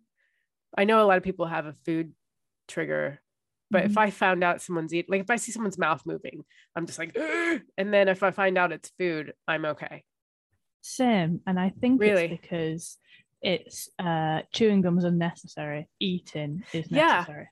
I 0.76 0.86
know 0.86 1.04
a 1.04 1.06
lot 1.06 1.18
of 1.18 1.24
people 1.24 1.48
have 1.48 1.66
a 1.66 1.76
food 1.86 2.14
trigger 2.70 3.20
but 3.70 3.84
mm-hmm. 3.84 3.92
if 3.92 3.98
I 3.98 4.10
found 4.12 4.44
out 4.44 4.62
someone's 4.62 4.94
eating, 4.94 5.12
like 5.12 5.22
if 5.22 5.30
I 5.30 5.36
see 5.36 5.52
someone's 5.52 5.78
mouth 5.78 6.02
moving, 6.06 6.44
I'm 6.76 6.86
just 6.86 7.00
like, 7.00 7.18
Ugh! 7.18 7.62
and 7.78 7.94
then 7.94 8.08
if 8.08 8.24
I 8.24 8.32
find 8.32 8.58
out 8.58 8.72
it's 8.72 8.92
food, 8.98 9.34
I'm 9.48 9.66
okay. 9.66 10.04
Same, 10.88 11.42
and 11.46 11.60
I 11.60 11.70
think 11.82 12.00
really? 12.00 12.26
it's 12.26 12.42
because 12.42 12.98
it's 13.42 13.90
uh, 14.00 14.42
chewing 14.54 14.82
gum 14.82 14.98
is 14.98 15.04
unnecessary. 15.04 15.90
Eating 16.00 16.64
is 16.74 16.90
necessary. 16.90 17.50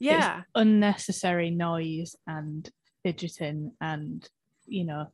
Yeah, 0.00 0.12
yeah. 0.12 0.38
It's 0.40 0.48
unnecessary 0.56 1.50
noise 1.50 2.16
and 2.26 2.68
fidgeting, 3.04 3.72
and 3.80 4.28
you 4.66 4.84
know, 4.84 5.06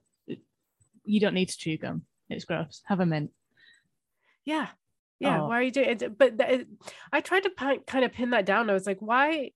you 1.04 1.20
don't 1.20 1.34
need 1.34 1.50
to 1.50 1.58
chew 1.58 1.76
gum. 1.76 2.02
It's 2.30 2.44
gross. 2.46 2.80
Have 2.86 3.00
a 3.00 3.06
mint. 3.06 3.30
Yeah. 4.44 4.68
Yeah. 5.18 5.42
Oh. 5.42 5.48
Why 5.48 5.58
are 5.58 5.62
you 5.62 5.70
doing 5.70 5.90
it? 5.90 6.16
But 6.18 6.38
th- 6.38 6.66
I 7.12 7.20
tried 7.20 7.42
to 7.42 7.50
pi- 7.50 7.78
kind 7.86 8.04
of 8.06 8.12
pin 8.12 8.30
that 8.30 8.46
down. 8.46 8.70
I 8.70 8.72
was 8.72 8.86
like, 8.86 9.00
why 9.00 9.50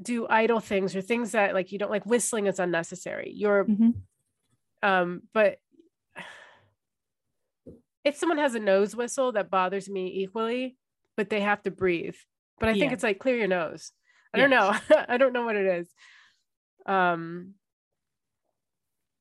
do 0.00 0.26
idle 0.28 0.60
things 0.60 0.94
or 0.94 1.00
things 1.00 1.32
that 1.32 1.54
like 1.54 1.72
you 1.72 1.78
don't 1.78 1.90
like 1.90 2.06
whistling 2.06 2.46
is 2.46 2.60
unnecessary. 2.60 3.32
You're 3.34 3.64
Mhm. 3.64 3.94
um, 4.82 5.22
but 5.32 5.58
if 8.06 8.16
someone 8.16 8.38
has 8.38 8.54
a 8.54 8.60
nose 8.60 8.94
whistle 8.94 9.32
that 9.32 9.50
bothers 9.50 9.88
me 9.88 10.22
equally, 10.22 10.76
but 11.16 11.28
they 11.28 11.40
have 11.40 11.60
to 11.64 11.72
breathe. 11.72 12.14
But 12.60 12.68
I 12.68 12.74
think 12.74 12.92
it's 12.92 13.02
like 13.02 13.18
clear 13.18 13.36
your 13.36 13.48
nose. 13.48 13.90
I 14.32 14.38
don't 14.38 14.50
know. 14.50 14.74
I 15.08 15.16
don't 15.16 15.32
know 15.32 15.44
what 15.44 15.56
it 15.56 15.66
is. 15.66 15.92
Um, 16.86 17.54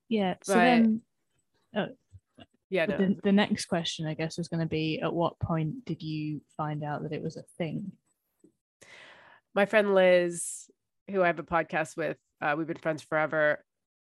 Yeah. 0.07 0.35
So 0.43 0.53
But- 0.53 0.59
then 0.59 1.01
yeah, 2.69 2.85
no. 2.85 2.97
the, 2.97 3.17
the 3.23 3.31
next 3.31 3.65
question, 3.65 4.07
I 4.07 4.13
guess, 4.13 4.37
was 4.37 4.47
going 4.49 4.59
to 4.59 4.65
be 4.65 4.99
at 5.01 5.13
what 5.13 5.39
point 5.39 5.85
did 5.85 6.01
you 6.01 6.41
find 6.55 6.83
out 6.83 7.03
that 7.03 7.11
it 7.13 7.23
was 7.23 7.37
a 7.37 7.43
thing? 7.57 7.91
my 9.55 9.65
friend 9.65 9.95
Liz, 9.95 10.69
who 11.09 11.23
I 11.23 11.27
have 11.27 11.39
a 11.39 11.43
podcast 11.43 11.95
with, 11.95 12.17
uh, 12.41 12.55
we've 12.57 12.67
been 12.67 12.77
friends 12.77 13.01
forever. 13.01 13.63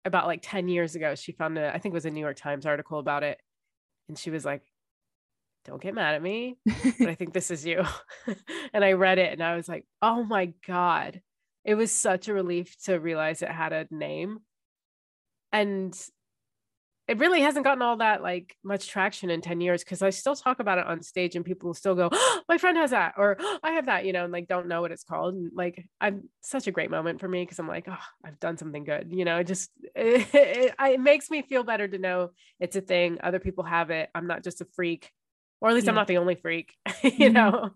About 0.04 0.26
like 0.26 0.40
10 0.42 0.68
years 0.68 0.94
ago, 0.94 1.14
she 1.14 1.32
found 1.32 1.56
a, 1.58 1.68
I 1.68 1.78
think 1.78 1.92
it 1.92 1.94
was 1.94 2.06
a 2.06 2.10
New 2.10 2.20
York 2.20 2.36
Times 2.36 2.66
article 2.66 2.98
about 2.98 3.22
it. 3.22 3.38
And 4.08 4.18
she 4.18 4.30
was 4.30 4.44
like, 4.44 4.62
don't 5.64 5.82
get 5.82 5.94
mad 5.94 6.14
at 6.14 6.22
me, 6.22 6.56
but 6.98 7.08
I 7.08 7.14
think 7.14 7.32
this 7.32 7.50
is 7.50 7.64
you. 7.66 7.84
and 8.72 8.84
I 8.84 8.92
read 8.92 9.18
it 9.18 9.32
and 9.32 9.42
I 9.42 9.54
was 9.56 9.68
like, 9.68 9.86
oh 10.00 10.24
my 10.24 10.52
God. 10.66 11.20
It 11.64 11.74
was 11.74 11.92
such 11.92 12.28
a 12.28 12.34
relief 12.34 12.76
to 12.84 12.98
realize 12.98 13.42
it 13.42 13.50
had 13.50 13.72
a 13.74 13.86
name. 13.90 14.40
And 15.52 15.94
it 17.08 17.18
really 17.18 17.40
hasn't 17.40 17.64
gotten 17.64 17.80
all 17.82 17.96
that 17.96 18.22
like 18.22 18.54
much 18.62 18.86
traction 18.86 19.30
in 19.30 19.40
10 19.40 19.60
years 19.62 19.82
because 19.82 20.02
I 20.02 20.10
still 20.10 20.36
talk 20.36 20.60
about 20.60 20.76
it 20.78 20.86
on 20.86 21.02
stage 21.02 21.34
and 21.36 21.44
people 21.44 21.68
will 21.68 21.74
still 21.74 21.94
go, 21.94 22.10
oh, 22.12 22.40
my 22.48 22.58
friend 22.58 22.76
has 22.76 22.90
that, 22.90 23.14
or 23.16 23.36
oh, 23.40 23.58
I 23.62 23.72
have 23.72 23.86
that, 23.86 24.04
you 24.04 24.12
know, 24.12 24.24
and 24.24 24.32
like 24.32 24.46
don't 24.46 24.68
know 24.68 24.82
what 24.82 24.92
it's 24.92 25.04
called. 25.04 25.34
And 25.34 25.50
like 25.54 25.88
I'm 26.00 26.28
such 26.42 26.66
a 26.66 26.70
great 26.70 26.90
moment 26.90 27.18
for 27.20 27.26
me 27.28 27.42
because 27.42 27.58
I'm 27.58 27.66
like, 27.66 27.86
oh, 27.88 27.96
I've 28.24 28.38
done 28.38 28.58
something 28.58 28.84
good, 28.84 29.08
you 29.10 29.24
know, 29.24 29.38
it 29.38 29.46
just 29.46 29.70
it, 29.96 30.28
it, 30.34 30.74
it 30.78 31.00
makes 31.00 31.30
me 31.30 31.42
feel 31.42 31.64
better 31.64 31.88
to 31.88 31.98
know 31.98 32.30
it's 32.60 32.76
a 32.76 32.82
thing. 32.82 33.18
Other 33.22 33.40
people 33.40 33.64
have 33.64 33.90
it. 33.90 34.10
I'm 34.14 34.26
not 34.26 34.44
just 34.44 34.60
a 34.60 34.66
freak, 34.76 35.10
or 35.60 35.70
at 35.70 35.74
least 35.74 35.88
I'm 35.88 35.94
not 35.94 36.08
the 36.08 36.18
only 36.18 36.34
freak, 36.34 36.74
you 37.02 37.30
Mhm. 37.30 37.32
know. 37.32 37.70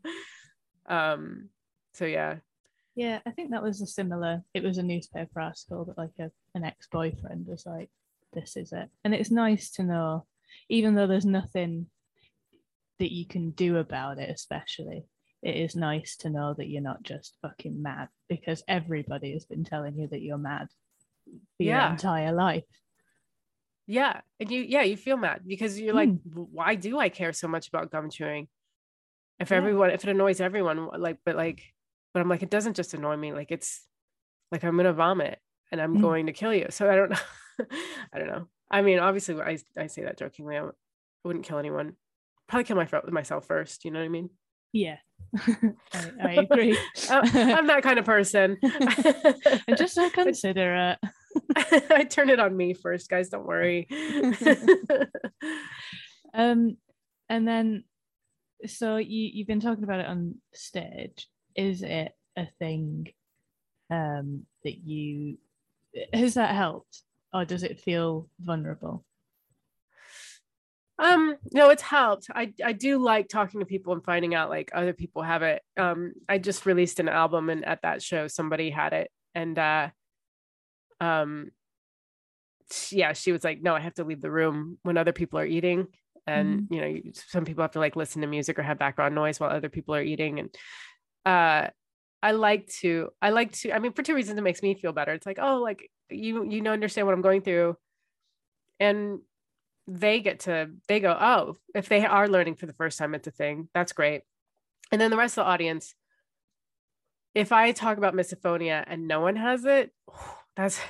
Um, 0.87 1.49
so 1.95 2.05
yeah. 2.05 2.37
Yeah, 2.95 3.21
I 3.25 3.31
think 3.31 3.53
that 3.53 3.63
was 3.63 3.81
a 3.81 3.87
similar. 3.87 4.43
It 4.53 4.63
was 4.63 4.77
a 4.77 4.83
newspaper 4.83 5.41
article 5.41 5.87
that 5.87 5.97
like 5.97 6.13
a, 6.21 6.31
an 6.55 6.65
ex 6.65 6.87
boyfriend 6.93 7.47
was 7.47 7.65
like, 7.65 7.89
"This 8.33 8.57
is 8.57 8.73
it," 8.73 8.89
and 9.05 9.15
it's 9.15 9.31
nice 9.31 9.71
to 9.73 9.83
know, 9.83 10.27
even 10.69 10.95
though 10.95 11.07
there's 11.07 11.27
nothing 11.27 11.87
that 12.99 13.13
you 13.13 13.27
can 13.27 13.51
do 13.51 13.79
about 13.79 14.19
it. 14.19 14.31
Especially, 14.31 15.05
it 15.43 15.57
is 15.57 15.75
nice 15.77 16.17
to 16.19 16.31
know 16.31 16.55
that 16.55 16.69
you're 16.69 16.83
not 16.83 17.03
just 17.03 17.37
fucking 17.43 17.83
mad 17.83 18.09
because 18.29 18.63
everybody 18.69 19.33
has 19.33 19.45
been 19.45 19.65
telling 19.65 19.97
you 19.99 20.07
that 20.09 20.23
you're 20.23 20.39
mad 20.39 20.69
for 21.57 21.63
your 21.63 21.81
entire 21.91 22.33
life. 22.33 22.65
Yeah. 23.87 24.21
And 24.39 24.51
you, 24.51 24.63
yeah, 24.63 24.83
you 24.83 24.97
feel 24.97 25.17
mad 25.17 25.43
because 25.47 25.79
you're 25.81 25.95
like, 25.95 26.11
why 26.25 26.77
do 26.77 26.99
I 26.99 27.09
care 27.09 27.33
so 27.33 27.49
much 27.49 27.69
about 27.69 27.91
gum 27.91 28.11
chewing? 28.11 28.49
If 29.41 29.51
Yeah. 29.51 29.57
everyone, 29.57 29.91
if 29.91 30.05
it 30.05 30.11
annoys 30.11 30.41
everyone, 30.41 30.89
like, 30.97 31.19
but 31.25 31.35
like, 31.37 31.63
but 32.15 32.21
I'm 32.21 32.29
like, 32.29 32.43
it 32.43 32.51
doesn't 32.51 32.77
just 32.77 32.95
annoy 32.95 33.17
me. 33.17 33.33
Like, 33.33 33.51
it's 33.51 33.85
like 34.53 34.63
I'm 34.63 34.77
gonna 34.77 34.93
vomit 34.93 35.41
and 35.73 35.81
I'm 35.81 35.97
Mm. 35.97 36.01
going 36.01 36.27
to 36.27 36.33
kill 36.33 36.55
you. 36.55 36.67
So 36.71 36.89
I 36.91 36.95
don't 36.95 37.11
know. 37.11 37.17
I 38.13 38.19
don't 38.19 38.29
know. 38.29 38.49
I 38.71 38.83
mean, 38.83 38.99
obviously, 38.99 39.41
I 39.41 39.59
I 39.77 39.87
say 39.87 40.05
that 40.05 40.19
jokingly. 40.19 40.57
I 40.57 40.69
wouldn't 41.25 41.45
kill 41.45 41.59
anyone. 41.59 41.97
Probably 42.49 42.65
kill 42.65 42.77
my 42.77 42.89
myself 43.11 43.47
first. 43.47 43.85
You 43.85 43.91
know 43.91 44.01
what 44.01 44.07
I 44.07 44.09
mean? 44.09 44.31
Yeah, 44.73 44.97
I, 45.37 46.13
I 46.21 46.33
agree. 46.51 46.79
Uh, 47.11 47.23
I'm 47.35 47.67
that 47.67 47.83
kind 47.83 47.99
of 47.99 48.05
person. 48.05 48.59
and 49.69 49.77
just 49.77 49.95
so 49.95 50.09
considerate. 50.11 50.99
I 51.57 52.05
turn 52.05 52.31
it 52.31 52.41
on 52.41 52.57
me 52.57 52.75
first, 52.75 53.09
guys. 53.09 53.29
Don't 53.29 53.47
worry. 53.47 53.89
Um, 56.35 56.77
and 57.29 57.47
then, 57.47 57.85
so 58.67 58.97
you 58.97 59.31
you've 59.33 59.47
been 59.49 59.61
talking 59.61 59.85
about 59.85 60.01
it 60.01 60.07
on 60.07 60.37
stage. 60.55 61.29
Is 61.57 61.83
it 61.83 62.13
a 62.37 62.47
thing 62.59 63.09
um, 63.91 64.47
that 64.65 64.79
you 64.79 65.39
has 66.13 66.35
that 66.35 66.55
helped, 66.55 67.03
or 67.33 67.45
does 67.45 67.63
it 67.63 67.81
feel 67.81 68.29
vulnerable? 68.41 69.05
Um, 70.99 71.37
no, 71.53 71.71
it's 71.71 71.83
helped. 71.83 72.29
I 72.33 72.53
I 72.65 72.73
do 72.73 72.99
like 72.99 73.29
talking 73.29 73.61
to 73.61 73.67
people 73.67 73.93
and 73.93 74.05
finding 74.05 74.35
out 74.35 74.51
like 74.51 74.71
other 74.73 74.93
people 74.93 75.23
have 75.23 75.43
it. 75.43 75.63
Um, 75.77 76.13
I 76.29 76.39
just 76.39 76.67
released 76.67 77.01
an 77.01 77.09
album 77.09 77.51
and 77.51 77.65
at 77.65 77.83
that 77.83 78.03
show 78.03 78.29
somebody 78.29 78.71
had 78.71 78.93
it 78.93 79.11
and 79.35 79.59
uh 79.59 79.89
um 81.01 81.51
yeah, 82.91 83.13
she 83.13 83.33
was 83.33 83.45
like, 83.45 83.61
No, 83.63 83.75
I 83.75 83.81
have 83.81 83.95
to 83.95 84.05
leave 84.05 84.21
the 84.21 84.31
room 84.31 84.79
when 84.83 84.97
other 84.97 85.13
people 85.13 85.39
are 85.39 85.47
eating. 85.47 85.89
And 86.27 86.69
you 86.71 86.81
know, 86.81 87.01
some 87.15 87.45
people 87.45 87.63
have 87.63 87.73
to 87.73 87.81
like 87.81 87.97
listen 87.97 88.23
to 88.23 88.29
music 88.29 88.59
or 88.59 88.63
have 88.63 88.79
background 88.79 89.15
noise 89.15 89.41
while 89.41 89.51
other 89.51 89.69
people 89.69 89.95
are 89.95 90.03
eating. 90.03 90.39
And 90.39 90.55
uh 91.27 91.71
I 92.23 92.33
like 92.33 92.69
to 92.81 93.11
I 93.21 93.31
like 93.31 93.53
to 93.53 93.73
I 93.73 93.79
mean 93.79 93.93
for 93.93 94.03
two 94.03 94.15
reasons 94.15 94.39
it 94.39 94.43
makes 94.43 94.63
me 94.63 94.75
feel 94.75 94.93
better. 94.93 95.13
It's 95.13 95.27
like, 95.27 95.39
oh, 95.41 95.59
like 95.61 95.91
you 96.11 96.45
you 96.45 96.61
know 96.61 96.73
understand 96.73 97.07
what 97.07 97.15
I'm 97.15 97.23
going 97.23 97.43
through. 97.43 97.77
And 98.81 99.21
they 99.89 100.21
get 100.21 100.41
to 100.41 100.71
they 100.89 101.01
go 101.01 101.17
oh 101.21 101.57
if 101.75 101.89
they 101.89 102.07
are 102.07 102.29
learning 102.29 102.55
for 102.55 102.67
the 102.67 102.73
first 102.75 102.99
time 102.99 103.15
it's 103.15 103.27
a 103.27 103.33
thing 103.33 103.69
that's 103.75 103.93
great 103.93 104.23
and 104.93 105.01
then 105.01 105.11
the 105.11 105.17
rest 105.17 105.39
of 105.39 105.45
the 105.45 105.51
audience 105.51 105.95
if 107.35 107.53
i 107.53 107.73
talk 107.73 107.99
about 107.99 108.15
misophonia 108.15 108.85
and 108.87 109.09
no 109.09 109.21
one 109.21 109.37
has 109.37 109.65
it 109.65 109.91
that's 110.57 110.81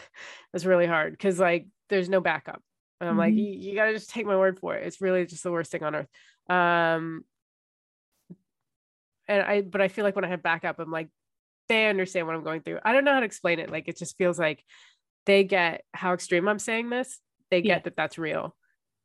that's 0.53 0.65
really 0.65 0.87
hard 0.87 1.13
because 1.13 1.39
like 1.39 1.67
there's 1.89 2.09
no 2.09 2.21
backup 2.21 2.63
and 3.01 3.09
i'm 3.09 3.17
like 3.17 3.35
Mhm. 3.35 3.39
you, 3.39 3.71
you 3.71 3.75
gotta 3.75 3.93
just 3.93 4.11
take 4.11 4.27
my 4.27 4.37
word 4.37 4.59
for 4.59 4.75
it 4.77 4.87
it's 4.87 5.01
really 5.01 5.25
just 5.27 5.43
the 5.43 5.53
worst 5.53 5.71
thing 5.73 5.83
on 5.83 5.95
earth 5.95 6.09
um 6.51 7.25
and 9.29 9.43
i 9.43 9.63
but 9.63 9.81
i 9.81 9.89
feel 9.89 10.05
like 10.05 10.17
when 10.17 10.25
i 10.25 10.29
have 10.29 10.43
backup 10.43 10.79
i'm 10.79 10.91
like 10.91 11.09
they 11.69 11.87
understand 11.89 12.27
what 12.27 12.37
i'm 12.37 12.45
going 12.45 12.61
through 12.61 12.79
i 12.85 12.93
don't 12.93 13.05
know 13.05 13.13
how 13.15 13.21
to 13.21 13.27
explain 13.27 13.59
it 13.59 13.71
like 13.71 13.89
it 13.89 13.97
just 13.97 14.17
feels 14.17 14.39
like 14.39 14.65
they 15.27 15.45
get 15.45 15.85
how 15.95 16.13
extreme 16.13 16.49
i'm 16.49 16.59
saying 16.59 16.91
this 16.91 17.19
they 17.51 17.63
get 17.63 17.69
Yeah. 17.69 17.79
that 17.81 17.97
that's 17.97 18.19
real 18.19 18.57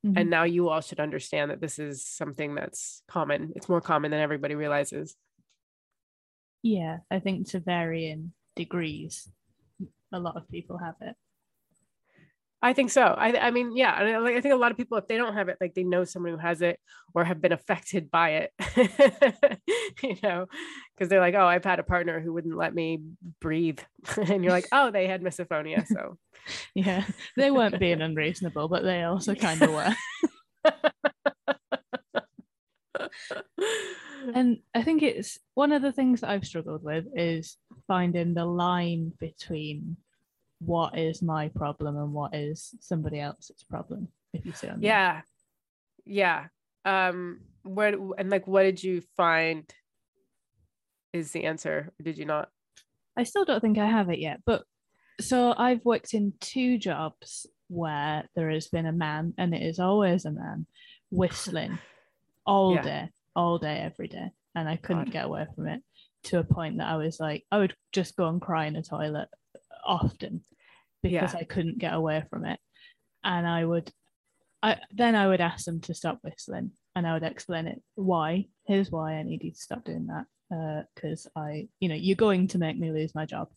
Mhm. 0.05 0.13
and 0.19 0.29
now 0.29 0.43
you 0.43 0.69
all 0.69 0.81
should 0.81 0.99
understand 0.99 1.49
that 1.51 1.59
this 1.59 1.79
is 1.79 2.05
something 2.05 2.53
that's 2.55 3.01
common 3.07 3.51
it's 3.55 3.67
more 3.69 3.81
common 3.81 4.11
than 4.11 4.19
everybody 4.21 4.55
realizes 4.55 5.15
yeah, 6.63 6.97
I 7.09 7.19
think 7.19 7.47
to 7.49 7.59
varying 7.59 8.33
degrees, 8.55 9.29
a 10.11 10.19
lot 10.19 10.35
of 10.35 10.49
people 10.49 10.77
have 10.79 10.95
it. 11.01 11.15
I 12.61 12.73
think 12.73 12.89
so. 12.89 13.01
I, 13.03 13.37
I 13.37 13.51
mean 13.51 13.75
yeah 13.75 13.91
I, 13.93 14.17
like, 14.17 14.35
I 14.35 14.41
think 14.41 14.53
a 14.53 14.57
lot 14.57 14.71
of 14.71 14.77
people 14.77 14.97
if 14.97 15.07
they 15.07 15.17
don't 15.17 15.35
have 15.35 15.49
it 15.49 15.57
like 15.61 15.73
they 15.73 15.83
know 15.83 16.03
someone 16.03 16.31
who 16.31 16.37
has 16.37 16.61
it 16.61 16.79
or 17.13 17.23
have 17.23 17.41
been 17.41 17.51
affected 17.51 18.09
by 18.09 18.47
it 18.47 18.51
you 20.03 20.17
know 20.23 20.47
because 20.95 21.09
they're 21.09 21.19
like 21.19 21.35
oh 21.35 21.45
i've 21.45 21.65
had 21.65 21.79
a 21.79 21.83
partner 21.83 22.19
who 22.19 22.33
wouldn't 22.33 22.57
let 22.57 22.73
me 22.73 23.01
breathe. 23.39 23.79
And 24.17 24.43
you're 24.43 24.53
like 24.53 24.67
oh 24.71 24.91
they 24.91 25.07
had 25.07 25.21
misophonia 25.21 25.85
so. 25.87 26.17
Yeah, 26.73 27.03
they 27.35 27.51
weren't 27.51 27.77
being 27.77 28.01
unreasonable, 28.01 28.69
but 28.69 28.83
they 28.83 29.03
also 29.03 29.35
kind 29.35 29.61
of 29.61 29.69
were. 29.69 29.93
And 34.33 34.59
I 34.73 34.83
think 34.83 35.03
it's 35.03 35.39
one 35.53 35.71
of 35.71 35.81
the 35.81 35.91
things 35.91 36.21
that 36.21 36.29
I've 36.29 36.45
struggled 36.45 36.83
with 36.83 37.05
is 37.15 37.57
finding 37.87 38.33
the 38.33 38.45
line 38.45 39.13
between 39.19 39.97
what 40.59 40.97
is 40.97 41.21
my 41.21 41.49
problem 41.49 41.97
and 41.97 42.13
what 42.13 42.35
is 42.35 42.73
somebody 42.79 43.19
else's 43.19 43.63
problem. 43.69 44.07
If 44.33 44.45
you 44.45 44.53
see 44.53 44.67
what 44.67 44.73
I 44.73 44.77
mean. 44.77 44.83
yeah 44.85 45.21
yeah 46.05 46.45
um 46.85 47.41
where 47.63 47.95
and 48.17 48.29
like 48.29 48.47
what 48.47 48.63
did 48.63 48.81
you 48.83 49.01
find 49.17 49.69
is 51.13 51.31
the 51.31 51.45
answer 51.45 51.91
or 51.99 52.03
did 52.03 52.17
you 52.17 52.25
not 52.25 52.49
I 53.17 53.23
still 53.23 53.45
don't 53.45 53.61
think 53.61 53.77
I 53.79 53.87
have 53.87 54.09
it 54.09 54.19
yet, 54.19 54.41
but 54.45 54.63
so 55.19 55.53
I've 55.57 55.83
worked 55.83 56.13
in 56.13 56.33
two 56.39 56.77
jobs 56.77 57.47
where 57.67 58.29
there 58.35 58.51
has 58.51 58.67
been 58.67 58.85
a 58.85 58.91
man, 58.91 59.33
and 59.39 59.55
it 59.55 59.63
is 59.63 59.79
always 59.79 60.25
a 60.25 60.31
man, 60.31 60.67
whistling 61.09 61.79
all 62.45 62.75
Yeah. 62.75 62.81
day, 62.83 63.09
all 63.35 63.57
day, 63.57 63.79
every 63.79 64.07
day, 64.07 64.29
and 64.53 64.69
I 64.69 64.75
couldn't 64.75 65.05
God. 65.05 65.11
get 65.13 65.25
away 65.25 65.47
from 65.55 65.67
it 65.67 65.81
to 66.25 66.37
a 66.37 66.43
point 66.43 66.77
that 66.77 66.87
I 66.87 66.97
was 66.97 67.19
like, 67.19 67.43
I 67.51 67.57
would 67.57 67.73
just 67.91 68.15
go 68.15 68.27
and 68.27 68.39
cry 68.39 68.67
in 68.67 68.75
a 68.75 68.83
toilet 68.83 69.29
often 69.87 70.43
because 71.01 71.33
Yeah. 71.33 71.39
I 71.39 71.43
couldn't 71.43 71.79
get 71.79 71.93
away 71.93 72.23
from 72.29 72.45
it, 72.45 72.59
and 73.23 73.47
I 73.47 73.63
would, 73.65 73.91
I 74.61 74.77
then 74.91 75.15
I 75.15 75.27
would 75.27 75.41
ask 75.41 75.65
them 75.65 75.81
to 75.81 75.93
stop 75.93 76.19
whistling, 76.23 76.71
and 76.95 77.07
I 77.07 77.13
would 77.13 77.23
explain 77.23 77.67
it 77.67 77.81
why. 77.95 78.47
Here's 78.65 78.91
why 78.91 79.13
I 79.13 79.23
need 79.23 79.43
you 79.43 79.51
to 79.51 79.57
stop 79.57 79.83
doing 79.85 80.07
that 80.07 80.85
because 80.95 81.27
I, 81.35 81.67
you 81.79 81.89
know, 81.89 81.95
you're 81.95 82.15
going 82.15 82.47
to 82.49 82.57
make 82.57 82.77
me 82.77 82.91
lose 82.91 83.13
my 83.15 83.25
job. 83.25 83.49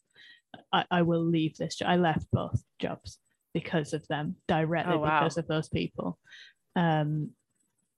I, 0.73 0.85
I 0.91 1.03
will 1.03 1.25
leave 1.25 1.57
this 1.57 1.77
job. 1.77 1.89
I 1.89 1.97
left 1.97 2.27
both 2.33 2.63
jobs 2.81 3.19
because 3.55 3.93
of 3.93 4.07
them 4.09 4.37
directly 4.49 4.95
Oh, 4.95 4.99
wow. 4.99 5.21
because 5.21 5.37
of 5.37 5.47
those 5.49 5.69
people 5.69 6.17
um 6.77 7.31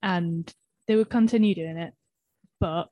and 0.02 0.50
they 0.88 0.96
would 0.96 1.10
continue 1.10 1.54
doing 1.54 1.76
it 1.76 1.92
but 2.58 2.88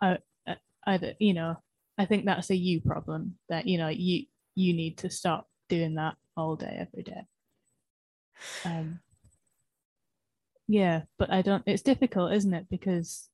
i 0.00 0.18
I- 0.46 0.56
either 0.86 1.14
you 1.18 1.34
know 1.34 1.56
i 1.98 2.04
think 2.04 2.24
that's 2.24 2.50
a 2.50 2.56
you 2.56 2.80
problem 2.80 3.36
that 3.48 3.66
you 3.66 3.78
know 3.78 3.88
you 3.88 4.24
you 4.54 4.74
need 4.74 4.98
to 4.98 5.10
stop 5.10 5.48
doing 5.68 5.94
that 5.94 6.16
all 6.36 6.56
day 6.56 6.76
every 6.78 7.02
day. 7.02 7.22
Um 8.64 9.00
yeah 10.68 11.02
but 11.18 11.30
i 11.30 11.42
don't 11.42 11.64
it's 11.66 11.82
difficult 11.82 12.32
isn't 12.32 12.54
it? 12.54 12.66
Because 12.70 13.28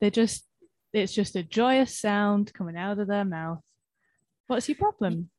they're 0.00 0.10
just 0.10 0.46
it's 0.92 1.12
just 1.12 1.36
a 1.36 1.42
joyous 1.42 1.96
sound 1.98 2.52
coming 2.52 2.76
out 2.76 2.98
of 2.98 3.06
their 3.06 3.24
mouth. 3.24 3.62
What's 4.46 4.68
your 4.68 4.76
problem? 4.76 5.30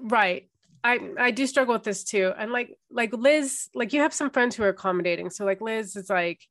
Right. 0.00 0.48
I 0.82 1.00
i 1.18 1.30
do 1.30 1.46
struggle 1.46 1.74
with 1.74 1.84
this 1.84 2.04
too. 2.04 2.32
And 2.36 2.52
like 2.52 2.76
like 2.90 3.12
liz 3.12 3.68
like 3.74 3.92
you 3.92 4.00
have 4.00 4.14
some 4.14 4.30
friends 4.30 4.56
who 4.56 4.62
are 4.62 4.68
accommodating. 4.68 5.30
So 5.30 5.44
like 5.44 5.60
liz 5.60 5.96
is 5.96 6.08
like 6.08 6.46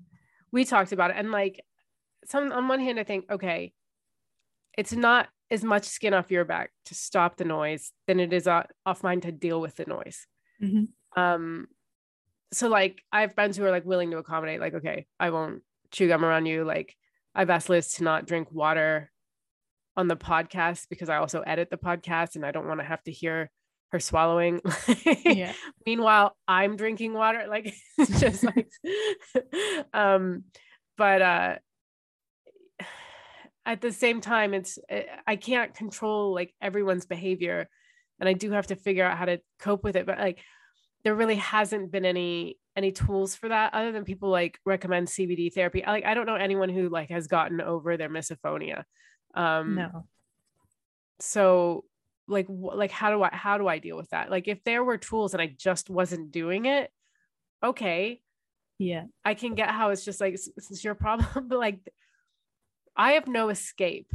we 0.51 0.65
talked 0.65 0.91
about 0.91 1.11
it. 1.11 1.17
And 1.17 1.31
like 1.31 1.63
some 2.25 2.51
on 2.51 2.67
one 2.67 2.79
hand 2.79 2.99
i 2.99 3.03
think 3.03 3.25
okay 3.29 3.71
it's 4.77 4.93
not 4.93 5.29
as 5.51 5.63
much 5.63 5.85
skin 5.85 6.13
off 6.13 6.31
your 6.31 6.45
back 6.45 6.71
to 6.85 6.95
stop 6.95 7.37
the 7.37 7.45
noise 7.45 7.91
than 8.07 8.19
it 8.19 8.33
is 8.33 8.47
off 8.47 9.03
mine 9.03 9.21
to 9.21 9.31
deal 9.31 9.61
with 9.61 9.75
the 9.75 9.85
noise. 9.85 10.27
Mhm. 10.61 10.87
um 11.17 11.67
so 12.53 12.67
like 12.69 13.01
i 13.11 13.21
have 13.21 13.33
friends 13.33 13.57
who 13.57 13.65
are 13.65 13.71
like 13.71 13.85
willing 13.85 14.11
to 14.11 14.17
accommodate 14.17 14.61
like 14.61 14.73
okay 14.73 15.05
i 15.19 15.29
won't 15.29 15.61
chew 15.91 16.07
gum 16.07 16.23
around 16.23 16.45
you. 16.45 16.63
Like 16.63 16.95
i've 17.33 17.49
asked 17.49 17.69
liz 17.69 17.93
to 17.95 18.03
not 18.03 18.25
drink 18.25 18.51
water 18.51 19.11
on 19.97 20.07
the 20.07 20.15
podcast 20.15 20.87
because 20.89 21.09
i 21.09 21.17
also 21.17 21.41
edit 21.41 21.69
the 21.69 21.77
podcast 21.77 22.35
and 22.35 22.45
i 22.45 22.51
don't 22.51 22.67
want 22.67 22.79
to 22.79 22.85
have 22.85 23.03
to 23.03 23.11
hear 23.11 23.49
her 23.91 23.99
swallowing. 23.99 24.61
Yeah. 25.25 25.53
Meanwhile 25.85 26.35
i'm 26.47 26.75
drinking 26.77 27.13
water 27.13 27.45
like 27.49 27.73
it's 27.97 28.19
just 28.19 28.43
like 28.43 28.69
um 29.93 30.43
but 30.97 31.21
uh 31.21 31.55
at 33.65 33.81
the 33.81 33.91
same 33.91 34.21
time 34.21 34.53
it's 34.53 34.77
eh, 34.89 35.03
i 35.25 35.35
can't 35.35 35.73
control 35.73 36.33
like 36.33 36.53
everyone's 36.61 37.05
behavior 37.05 37.67
and 38.19 38.29
i 38.29 38.33
do 38.33 38.51
have 38.51 38.67
to 38.67 38.75
figure 38.75 39.03
out 39.03 39.17
how 39.17 39.25
to 39.25 39.39
cope 39.59 39.83
with 39.83 39.95
it 39.95 40.05
but 40.05 40.17
like 40.17 40.39
there 41.03 41.15
really 41.15 41.35
hasn't 41.35 41.91
been 41.91 42.05
any 42.05 42.57
any 42.75 42.91
tools 42.91 43.35
for 43.35 43.49
that 43.49 43.73
other 43.73 43.91
than 43.91 44.03
people 44.03 44.29
like 44.29 44.59
recommend 44.65 45.07
cbd 45.07 45.53
therapy. 45.53 45.83
Like 45.85 46.05
i 46.05 46.13
don't 46.13 46.25
know 46.25 46.35
anyone 46.35 46.69
who 46.69 46.89
like 46.89 47.09
has 47.09 47.27
gotten 47.27 47.61
over 47.61 47.95
their 47.95 48.09
misophonia 48.09 48.83
um 49.33 49.75
no. 49.75 50.07
so 51.19 51.85
like 52.27 52.47
like 52.49 52.91
how 52.91 53.11
do 53.11 53.21
i 53.23 53.29
how 53.31 53.57
do 53.57 53.67
i 53.67 53.77
deal 53.77 53.95
with 53.97 54.09
that? 54.09 54.31
Like 54.31 54.47
if 54.47 54.63
there 54.63 54.83
were 54.83 54.97
tools 54.97 55.33
and 55.33 55.41
i 55.41 55.47
just 55.57 55.89
wasn't 55.89 56.31
doing 56.31 56.65
it 56.65 56.91
okay. 57.63 58.21
Yeah. 58.77 59.05
I 59.23 59.33
can 59.33 59.55
get 59.55 59.69
how 59.69 59.89
it's 59.89 60.03
just 60.03 60.19
like 60.19 60.33
"This- 60.33 60.51
this 60.55 60.71
is 60.71 60.83
your 60.83 60.95
problem 60.95 61.47
but 61.47 61.59
like 61.59 61.79
i 62.95 63.13
have 63.13 63.27
no 63.27 63.49
escape. 63.49 64.07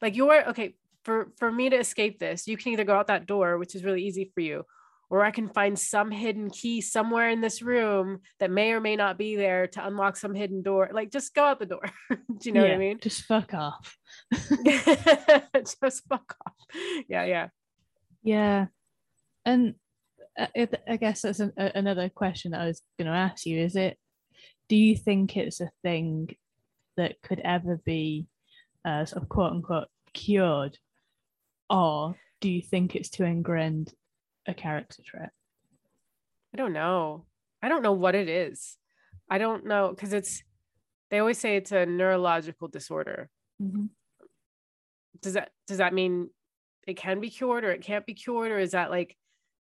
Like 0.00 0.16
you're 0.16 0.48
okay 0.50 0.74
for 1.04 1.32
for 1.38 1.50
me 1.50 1.68
to 1.70 1.76
escape 1.76 2.18
this 2.18 2.46
you 2.46 2.56
can 2.56 2.72
either 2.72 2.84
go 2.84 2.94
out 2.94 3.08
that 3.08 3.26
door 3.26 3.58
which 3.58 3.74
is 3.74 3.84
really 3.84 4.04
easy 4.04 4.30
for 4.34 4.40
you 4.40 4.64
or 5.10 5.24
i 5.24 5.32
can 5.32 5.48
find 5.48 5.76
some 5.76 6.12
hidden 6.12 6.48
key 6.48 6.80
somewhere 6.80 7.28
in 7.30 7.40
this 7.40 7.60
room 7.60 8.20
that 8.38 8.50
may 8.50 8.72
or 8.72 8.80
may 8.80 8.94
not 8.94 9.18
be 9.18 9.34
there 9.34 9.66
to 9.66 9.84
unlock 9.86 10.16
some 10.16 10.34
hidden 10.34 10.62
door. 10.62 10.90
Like 10.92 11.10
just 11.10 11.34
go 11.34 11.44
out 11.44 11.58
the 11.58 11.66
door. 11.66 11.82
Do 12.10 12.16
you 12.42 12.52
know 12.52 12.62
what 12.62 12.70
i 12.70 12.78
mean? 12.78 12.98
just 13.00 13.24
fuck 13.24 13.52
off. 13.52 13.96
Just 15.54 16.06
fuck 16.08 16.36
off. 16.46 16.54
Yeah 17.08 17.24
yeah. 17.24 17.48
Yeah, 18.22 18.66
and 19.44 19.74
uh, 20.38 20.46
I 20.88 20.96
guess 20.96 21.22
that's 21.22 21.40
an, 21.40 21.52
another 21.56 22.08
question 22.08 22.52
that 22.52 22.60
I 22.60 22.66
was 22.66 22.82
going 22.98 23.10
to 23.10 23.16
ask 23.16 23.44
you. 23.46 23.60
Is 23.60 23.76
it? 23.76 23.98
Do 24.68 24.76
you 24.76 24.96
think 24.96 25.36
it's 25.36 25.60
a 25.60 25.70
thing 25.82 26.34
that 26.96 27.20
could 27.22 27.40
ever 27.40 27.80
be, 27.84 28.26
uh, 28.84 29.04
sort 29.04 29.22
of 29.22 29.28
quote 29.28 29.52
unquote, 29.52 29.88
cured, 30.12 30.78
or 31.70 32.16
do 32.40 32.50
you 32.50 32.60
think 32.62 32.94
it's 32.94 33.08
too 33.08 33.24
ingrained 33.24 33.92
a 34.46 34.54
character 34.54 35.02
trait? 35.04 35.30
I 36.52 36.56
don't 36.56 36.72
know. 36.72 37.24
I 37.62 37.68
don't 37.68 37.82
know 37.82 37.92
what 37.92 38.14
it 38.14 38.28
is. 38.28 38.76
I 39.30 39.38
don't 39.38 39.66
know 39.66 39.90
because 39.90 40.12
it's 40.12 40.42
they 41.10 41.18
always 41.18 41.38
say 41.38 41.56
it's 41.56 41.72
a 41.72 41.86
neurological 41.86 42.68
disorder. 42.68 43.30
Mhm. 43.60 43.90
Does 45.20 45.34
that 45.34 45.52
does 45.66 45.78
that 45.78 45.94
mean 45.94 46.30
it 46.86 46.96
can 46.96 47.20
be 47.20 47.30
cured 47.30 47.64
or 47.64 47.70
it 47.70 47.82
can't 47.82 48.04
be 48.04 48.14
cured 48.14 48.50
or 48.50 48.58
is 48.58 48.72
that 48.72 48.90
like 48.90 49.16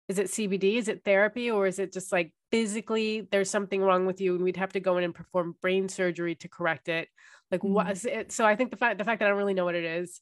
is 0.09 0.19
it 0.19 0.27
CBD? 0.27 0.77
Is 0.77 0.89
it 0.89 1.05
therapy 1.05 1.51
or 1.51 1.67
is 1.67 1.79
it 1.79 1.93
just 1.93 2.13
like 2.13 2.33
physically 2.55 3.27
there's 3.33 3.51
something 3.51 3.83
wrong 3.83 4.07
with 4.07 4.21
you 4.21 4.35
and 4.37 4.45
we'd 4.45 4.57
have 4.57 4.73
to 4.73 4.81
go 4.81 4.97
in 4.97 5.05
and 5.05 5.15
perform 5.15 5.57
brain 5.61 5.89
surgery 5.89 6.37
to 6.37 6.49
correct 6.49 6.89
it? 6.89 7.09
Like 7.51 7.65
what 7.65 7.89
Mhm. 7.89 7.93
is 7.93 8.05
it? 8.05 8.33
So 8.33 8.47
I 8.47 8.55
think 8.55 8.71
the 8.71 8.77
fact 8.77 8.99
the 8.99 9.05
fact 9.05 9.19
that 9.19 9.27
I 9.27 9.29
don't 9.31 9.39
really 9.39 9.55
know 9.55 9.65
what 9.65 9.75
it 9.75 9.85
is 9.85 10.21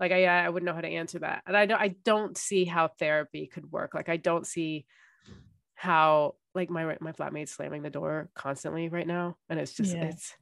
like 0.00 0.12
I 0.12 0.26
I 0.26 0.48
wouldn't 0.48 0.66
know 0.66 0.74
how 0.74 0.80
to 0.80 0.88
answer 0.88 1.20
that. 1.20 1.42
And 1.46 1.56
I 1.56 1.66
don't 1.66 1.80
I 1.80 1.94
don't 2.04 2.36
see 2.36 2.64
how 2.64 2.88
therapy 2.88 3.46
could 3.46 3.70
work. 3.70 3.94
Like 3.94 4.08
I 4.08 4.16
don't 4.16 4.46
see 4.46 4.86
how 5.74 6.34
like 6.54 6.70
my 6.70 6.96
my 7.00 7.12
flatmate's 7.12 7.52
slamming 7.52 7.82
the 7.82 7.90
door 7.90 8.30
constantly 8.34 8.88
right 8.88 9.06
now 9.06 9.36
and 9.48 9.60
it's 9.60 9.72
just 9.72 9.94
Yeah. 9.94 10.08
it's 10.08 10.34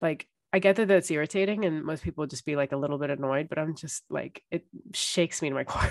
like 0.00 0.26
I 0.52 0.60
get 0.60 0.76
that 0.76 0.88
that's 0.88 1.10
irritating 1.10 1.64
and 1.66 1.84
most 1.84 2.02
people 2.02 2.26
just 2.26 2.46
be 2.46 2.56
like 2.56 2.72
a 2.72 2.76
little 2.76 2.96
bit 2.98 3.10
annoyed 3.10 3.48
but 3.50 3.58
I'm 3.58 3.74
just 3.74 4.04
like 4.08 4.42
it 4.50 4.64
shakes 4.94 5.42
me 5.42 5.50
to 5.50 5.54
my 5.54 5.64
core 5.72 5.90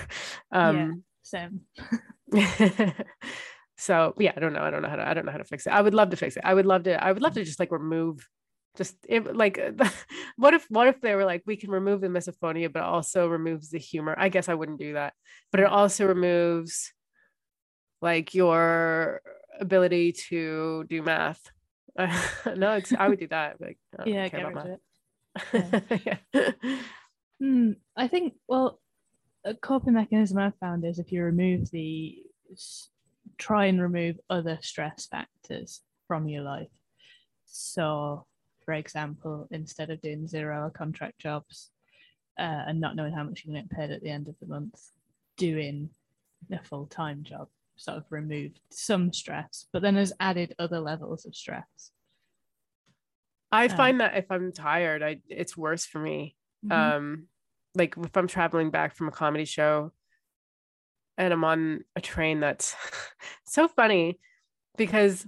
um 0.51 1.03
Same. 1.21 1.61
so 3.77 4.13
yeah 4.19 4.31
I 4.35 4.39
don't 4.39 4.53
know 4.53 4.61
I 4.61 4.69
don't 4.69 4.81
know 4.81 4.89
how 4.89 4.95
to 4.97 5.07
I 5.07 5.13
don't 5.13 5.25
know 5.25 5.31
how 5.31 5.37
to 5.37 5.43
fix 5.43 5.65
it 5.65 5.71
I 5.73 5.81
would 5.81 5.93
love 5.93 6.09
to 6.11 6.17
fix 6.17 6.37
it 6.37 6.43
I 6.45 6.53
would 6.53 6.65
love 6.65 6.83
to 6.83 7.03
I 7.03 7.11
would 7.11 7.21
love 7.21 7.33
to 7.35 7.43
just 7.43 7.59
like 7.59 7.71
remove 7.71 8.27
just 8.77 8.95
it 9.07 9.35
like 9.35 9.59
what 10.37 10.53
if 10.53 10.65
what 10.69 10.87
if 10.87 11.01
they 11.01 11.15
were 11.15 11.25
like 11.25 11.43
we 11.45 11.55
can 11.55 11.71
remove 11.71 12.01
the 12.01 12.07
misophonia 12.07 12.71
but 12.71 12.83
also 12.83 13.27
removes 13.27 13.69
the 13.69 13.79
humor 13.79 14.15
I 14.17 14.29
guess 14.29 14.49
I 14.49 14.53
wouldn't 14.53 14.79
do 14.79 14.93
that 14.93 15.13
but 15.51 15.59
it 15.59 15.67
also 15.67 16.07
removes 16.07 16.93
like 18.01 18.33
your 18.33 19.21
ability 19.59 20.11
to 20.29 20.85
do 20.89 21.01
math 21.01 21.41
no 21.97 22.73
it's 22.73 22.93
I 22.93 23.07
would 23.07 23.19
do 23.19 23.27
that 23.27 23.61
like 23.61 23.77
I 23.99 24.09
Yeah, 24.09 24.29
care 24.29 24.39
get 24.39 24.51
about 24.51 24.65
of 24.65 24.71
it. 24.71 24.79
math. 25.55 26.13
yeah. 26.33 26.51
Hmm, 27.39 27.71
I 27.95 28.07
think, 28.07 28.35
well, 28.47 28.79
a 29.45 29.53
coping 29.53 29.93
mechanism 29.93 30.37
I've 30.37 30.57
found 30.59 30.85
is 30.85 30.99
if 30.99 31.11
you 31.11 31.23
remove 31.23 31.69
the, 31.71 32.15
try 33.37 33.65
and 33.65 33.81
remove 33.81 34.19
other 34.29 34.59
stress 34.61 35.05
factors 35.07 35.81
from 36.07 36.27
your 36.27 36.43
life. 36.43 36.69
So, 37.45 38.25
for 38.65 38.73
example, 38.73 39.47
instead 39.51 39.89
of 39.89 40.01
doing 40.01 40.27
zero 40.27 40.55
hour 40.55 40.69
contract 40.69 41.19
jobs 41.19 41.71
uh, 42.39 42.41
and 42.67 42.79
not 42.79 42.95
knowing 42.95 43.13
how 43.13 43.23
much 43.23 43.43
you're 43.43 43.53
going 43.53 43.63
to 43.63 43.69
get 43.69 43.77
paid 43.77 43.91
at 43.91 44.01
the 44.01 44.09
end 44.09 44.27
of 44.27 44.35
the 44.39 44.47
month, 44.47 44.91
doing 45.37 45.89
a 46.51 46.63
full 46.63 46.87
time 46.87 47.23
job 47.23 47.47
sort 47.75 47.97
of 47.97 48.05
removed 48.11 48.59
some 48.69 49.11
stress, 49.11 49.67
but 49.73 49.81
then 49.81 49.95
has 49.95 50.13
added 50.19 50.55
other 50.59 50.79
levels 50.79 51.25
of 51.25 51.35
stress. 51.35 51.91
I 53.51 53.67
Um, 53.67 53.77
find 53.77 54.01
that 54.01 54.17
if 54.17 54.31
I'm 54.31 54.51
tired, 54.51 55.03
I 55.03 55.21
it's 55.27 55.55
worse 55.57 55.85
for 55.85 55.99
me. 55.99 56.35
Mhm. 56.65 56.71
Um, 56.71 57.27
like 57.75 57.95
if 57.97 58.15
I'm 58.15 58.27
traveling 58.27 58.71
back 58.71 58.95
from 58.95 59.07
a 59.07 59.11
comedy 59.11 59.45
show 59.45 59.91
and 61.17 61.33
I'm 61.33 61.43
on 61.43 61.83
a 61.95 62.01
train 62.01 62.39
that's 62.39 62.75
so 63.45 63.67
funny 63.67 64.19
because 64.77 65.25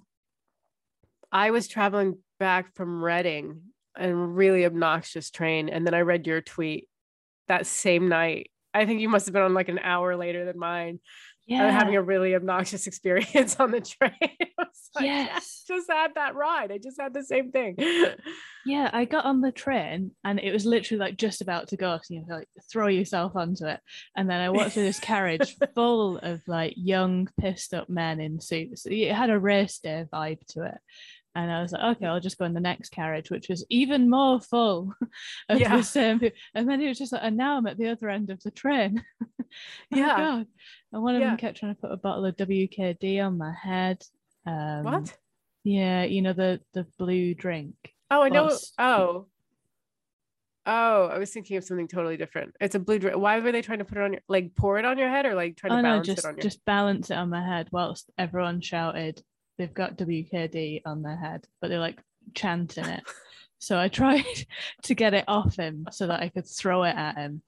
I 1.32 1.52
was 1.52 1.68
traveling 1.68 2.18
back 2.40 2.76
from 2.76 3.04
Reading 3.04 3.62
and 3.98 4.36
really 4.36 4.66
obnoxious 4.66 5.30
train. 5.30 5.70
And 5.70 5.86
then 5.86 5.94
I 5.94 6.02
read 6.02 6.28
your 6.28 6.42
tweet 6.42 6.88
that 7.48 7.66
same 7.66 8.10
night. 8.10 8.52
I 8.74 8.86
think 8.86 9.00
you 9.00 9.10
must 9.10 9.26
have 9.26 9.34
been 9.34 9.42
on 9.42 9.54
like 9.54 9.70
an 9.70 9.80
hour 9.80 10.16
later 10.16 10.46
than 10.46 10.60
mine. 10.60 11.00
Yeah. 11.46 11.70
Having 11.70 11.96
a 11.96 12.02
really 12.02 12.36
obnoxious 12.36 12.88
experience 12.88 13.60
on 13.60 13.72
the 13.72 13.82
train. 13.82 14.12
Like, 14.96 15.06
Yes. 15.06 15.64
Just 15.68 15.92
had 15.92 16.16
that 16.16 16.36
ride. 16.36 16.72
I 16.72 16.78
just 16.78 17.00
had 17.00 17.14
the 17.14 17.24
same 17.24 17.52
thing. 17.52 17.76
Yeah, 18.66 18.90
I 18.94 19.04
got 19.04 19.26
on 19.26 19.42
the 19.42 19.52
train 19.52 20.12
and 20.24 20.40
it 20.40 20.54
was 20.54 20.66
literally 20.66 21.00
like 21.00 21.18
just 21.18 21.42
about 21.42 21.68
to 21.70 21.78
go. 21.78 22.00
So 22.02 22.14
you 22.14 22.22
know, 22.26 22.36
like 22.36 22.48
throw 22.72 22.88
yourself 22.88 23.36
onto 23.36 23.66
it. 23.66 23.80
And 24.16 24.30
then 24.30 24.40
I 24.40 24.50
walked 24.50 24.72
through 24.72 24.84
this 24.84 25.00
carriage 25.00 25.58
full 25.76 26.18
of 26.20 26.42
like 26.48 26.74
young, 26.78 27.30
pissed 27.40 27.74
up 27.74 27.90
men 27.90 28.22
in 28.22 28.40
suits. 28.40 28.86
It 28.86 29.12
had 29.12 29.30
a 29.30 29.40
race 29.40 29.80
day 29.80 30.06
vibe 30.12 30.46
to 30.50 30.64
it. 30.64 30.78
And 31.36 31.52
I 31.52 31.62
was 31.62 31.74
like, 31.74 31.98
okay, 31.98 32.06
I'll 32.06 32.20
just 32.22 32.38
go 32.38 32.46
in 32.46 32.54
the 32.54 32.60
next 32.62 32.90
carriage, 32.90 33.30
which 33.30 33.50
was 33.50 33.66
even 33.70 34.10
more 34.10 34.40
full 34.40 34.94
of 35.50 35.60
Yeah. 35.60 35.76
the 35.76 35.84
same 35.84 36.20
people. 36.20 36.38
And 36.54 36.70
then 36.70 36.82
it 36.82 36.88
was 36.88 36.98
just 36.98 37.12
like, 37.12 37.22
and 37.24 37.36
now 37.36 37.58
I'm 37.58 37.68
at 37.68 37.78
the 37.78 37.90
other 37.90 38.10
end 38.10 38.30
of 38.30 38.42
the 38.42 38.52
train. 38.52 39.04
oh 39.22 39.46
Yeah. 39.92 40.44
And 40.94 41.04
one 41.04 41.16
of 41.16 41.22
Yeah. 41.22 41.30
them 41.32 41.38
kept 41.38 41.58
trying 41.58 41.76
to 41.76 41.82
put 41.82 41.92
a 41.92 41.98
bottle 41.98 42.26
of 42.26 42.38
WKD 42.38 43.20
on 43.26 43.38
my 43.38 43.54
head. 43.54 44.02
Um, 44.46 44.84
what? 44.84 45.18
Yeah, 45.64 46.04
you 46.04 46.22
know, 46.22 46.34
the 46.34 46.62
the 46.74 46.86
blue 46.98 47.34
drink. 47.34 47.76
Oh, 48.10 48.22
I 48.22 48.30
know. 48.30 48.58
Oh, 48.78 49.28
Oh, 50.68 51.06
I 51.08 51.20
was 51.20 51.32
thinking 51.32 51.58
of 51.58 51.64
something 51.64 51.88
totally 51.88 52.18
different. 52.18 52.56
It's 52.60 52.74
a 52.74 52.80
blue 52.80 52.98
drink. 52.98 53.18
Why 53.18 53.40
were 53.40 53.52
they 53.52 53.62
trying 53.62 53.80
to 53.80 53.86
put 53.86 54.00
it 54.00 54.04
on 54.04 54.14
your 54.14 54.22
like 54.28 54.56
pour 54.56 54.80
it 54.80 54.86
on 54.86 54.98
your 54.98 55.10
head 55.10 55.26
or 55.28 55.36
like 55.36 55.58
trying 55.58 55.74
Oh 55.74 55.78
to 55.78 55.84
no, 55.84 55.90
balance 55.90 56.08
just 56.08 56.20
it 56.20 56.26
on 56.26 56.36
your 56.38 56.42
just 56.42 56.66
balance 56.66 57.12
it 57.12 57.18
on 57.18 57.30
my 57.30 57.46
head 57.46 57.68
whilst 57.72 58.10
everyone 58.18 58.62
shouted 58.62 59.22
they've 59.58 59.74
got 59.74 59.98
WKD 59.98 60.82
on 60.86 61.02
their 61.02 61.16
head, 61.16 61.46
but 61.62 61.70
they're 61.70 61.80
like 61.80 62.00
chanting 62.34 62.86
it. 62.86 63.04
So 63.58 63.80
I 63.80 63.88
tried 63.88 64.26
to 64.84 64.96
get 64.96 65.14
it 65.14 65.26
off 65.28 65.56
him 65.56 65.88
so 65.92 66.08
that 66.08 66.22
I 66.22 66.30
could 66.30 66.48
throw 66.48 66.84
it 66.84 66.96
at 66.96 67.18
him, 67.18 67.42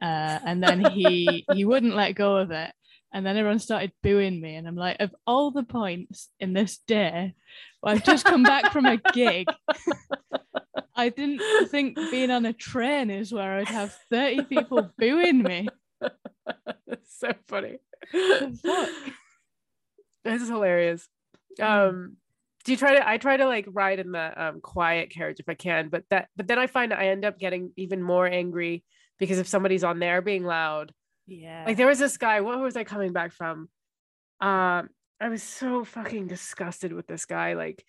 uh, 0.00 0.38
and 0.44 0.62
then 0.62 0.84
he 0.84 1.44
he 1.52 1.64
wouldn't 1.64 1.96
let 1.96 2.12
go 2.12 2.36
of 2.36 2.50
it. 2.50 2.72
And 3.14 3.26
then 3.26 3.36
everyone 3.36 3.58
started 3.58 3.92
booing 4.02 4.40
me, 4.40 4.54
and 4.56 4.66
I'm 4.66 4.76
like, 4.76 4.96
of 5.00 5.14
all 5.26 5.50
the 5.50 5.64
points 5.64 6.30
in 6.40 6.54
this 6.54 6.78
day, 6.86 7.34
I've 7.84 8.04
just 8.04 8.24
come 8.24 8.42
back 8.42 8.72
from 8.72 8.86
a 8.86 8.96
gig. 9.12 9.46
I 10.94 11.10
didn't 11.10 11.42
think 11.68 11.96
being 12.10 12.30
on 12.30 12.46
a 12.46 12.54
train 12.54 13.10
is 13.10 13.32
where 13.32 13.58
I'd 13.58 13.68
have 13.68 13.94
30 14.10 14.44
people 14.44 14.90
booing 14.98 15.42
me. 15.42 15.68
That's 16.00 17.18
so 17.18 17.32
funny. 17.48 17.78
The 18.12 18.58
fuck? 18.62 19.14
This 20.24 20.42
is 20.42 20.48
hilarious. 20.48 21.08
Mm. 21.60 21.64
Um, 21.88 22.16
do 22.64 22.72
you 22.72 22.78
try 22.78 22.94
to? 22.94 23.08
I 23.08 23.18
try 23.18 23.36
to 23.36 23.46
like 23.46 23.66
ride 23.68 23.98
in 23.98 24.12
the 24.12 24.42
um, 24.44 24.60
quiet 24.60 25.10
carriage 25.10 25.40
if 25.40 25.48
I 25.48 25.54
can, 25.54 25.88
but 25.88 26.04
that 26.10 26.28
but 26.36 26.46
then 26.46 26.58
I 26.58 26.66
find 26.68 26.92
I 26.94 27.06
end 27.06 27.24
up 27.24 27.38
getting 27.38 27.72
even 27.76 28.00
more 28.02 28.26
angry 28.26 28.84
because 29.18 29.38
if 29.38 29.48
somebody's 29.48 29.82
on 29.84 29.98
there 29.98 30.22
being 30.22 30.44
loud, 30.44 30.92
Yeah. 31.26 31.64
like 31.66 31.76
there 31.76 31.88
was 31.88 31.98
this 31.98 32.16
guy. 32.16 32.40
What 32.40 32.60
was 32.60 32.76
I 32.76 32.84
coming 32.84 33.12
back 33.12 33.32
from? 33.32 33.68
Um, 34.40 34.88
I 35.20 35.28
was 35.28 35.42
so 35.42 35.84
fucking 35.84 36.26
disgusted 36.28 36.92
with 36.92 37.06
this 37.06 37.26
guy. 37.26 37.54
Like, 37.54 37.84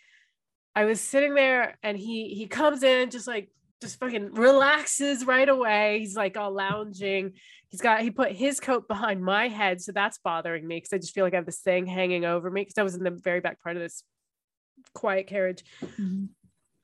I 0.75 0.85
was 0.85 0.99
sitting 1.01 1.35
there 1.35 1.77
and 1.83 1.97
he 1.97 2.29
he 2.33 2.47
comes 2.47 2.81
in 2.83 3.11
just 3.11 3.27
like 3.27 3.49
just 3.81 3.99
fucking 3.99 4.33
relaxes 4.33 5.25
right 5.25 5.47
away. 5.47 5.99
He's 5.99 6.15
like 6.15 6.37
all 6.37 6.53
lounging. 6.53 7.33
He's 7.69 7.81
got 7.81 8.01
he 8.01 8.11
put 8.11 8.31
his 8.31 8.59
coat 8.59 8.87
behind 8.87 9.23
my 9.23 9.47
head, 9.47 9.81
so 9.81 9.91
that's 9.91 10.19
bothering 10.19 10.67
me 10.67 10.77
because 10.77 10.93
I 10.93 10.97
just 10.97 11.13
feel 11.13 11.23
like 11.23 11.33
I 11.33 11.37
have 11.37 11.45
this 11.45 11.61
thing 11.61 11.85
hanging 11.85 12.25
over 12.25 12.49
me 12.49 12.61
because 12.61 12.77
I 12.77 12.83
was 12.83 12.95
in 12.95 13.03
the 13.03 13.11
very 13.11 13.39
back 13.39 13.61
part 13.61 13.75
of 13.75 13.81
this 13.81 14.03
quiet 14.93 15.27
carriage. 15.27 15.63
Mhm. 15.81 16.29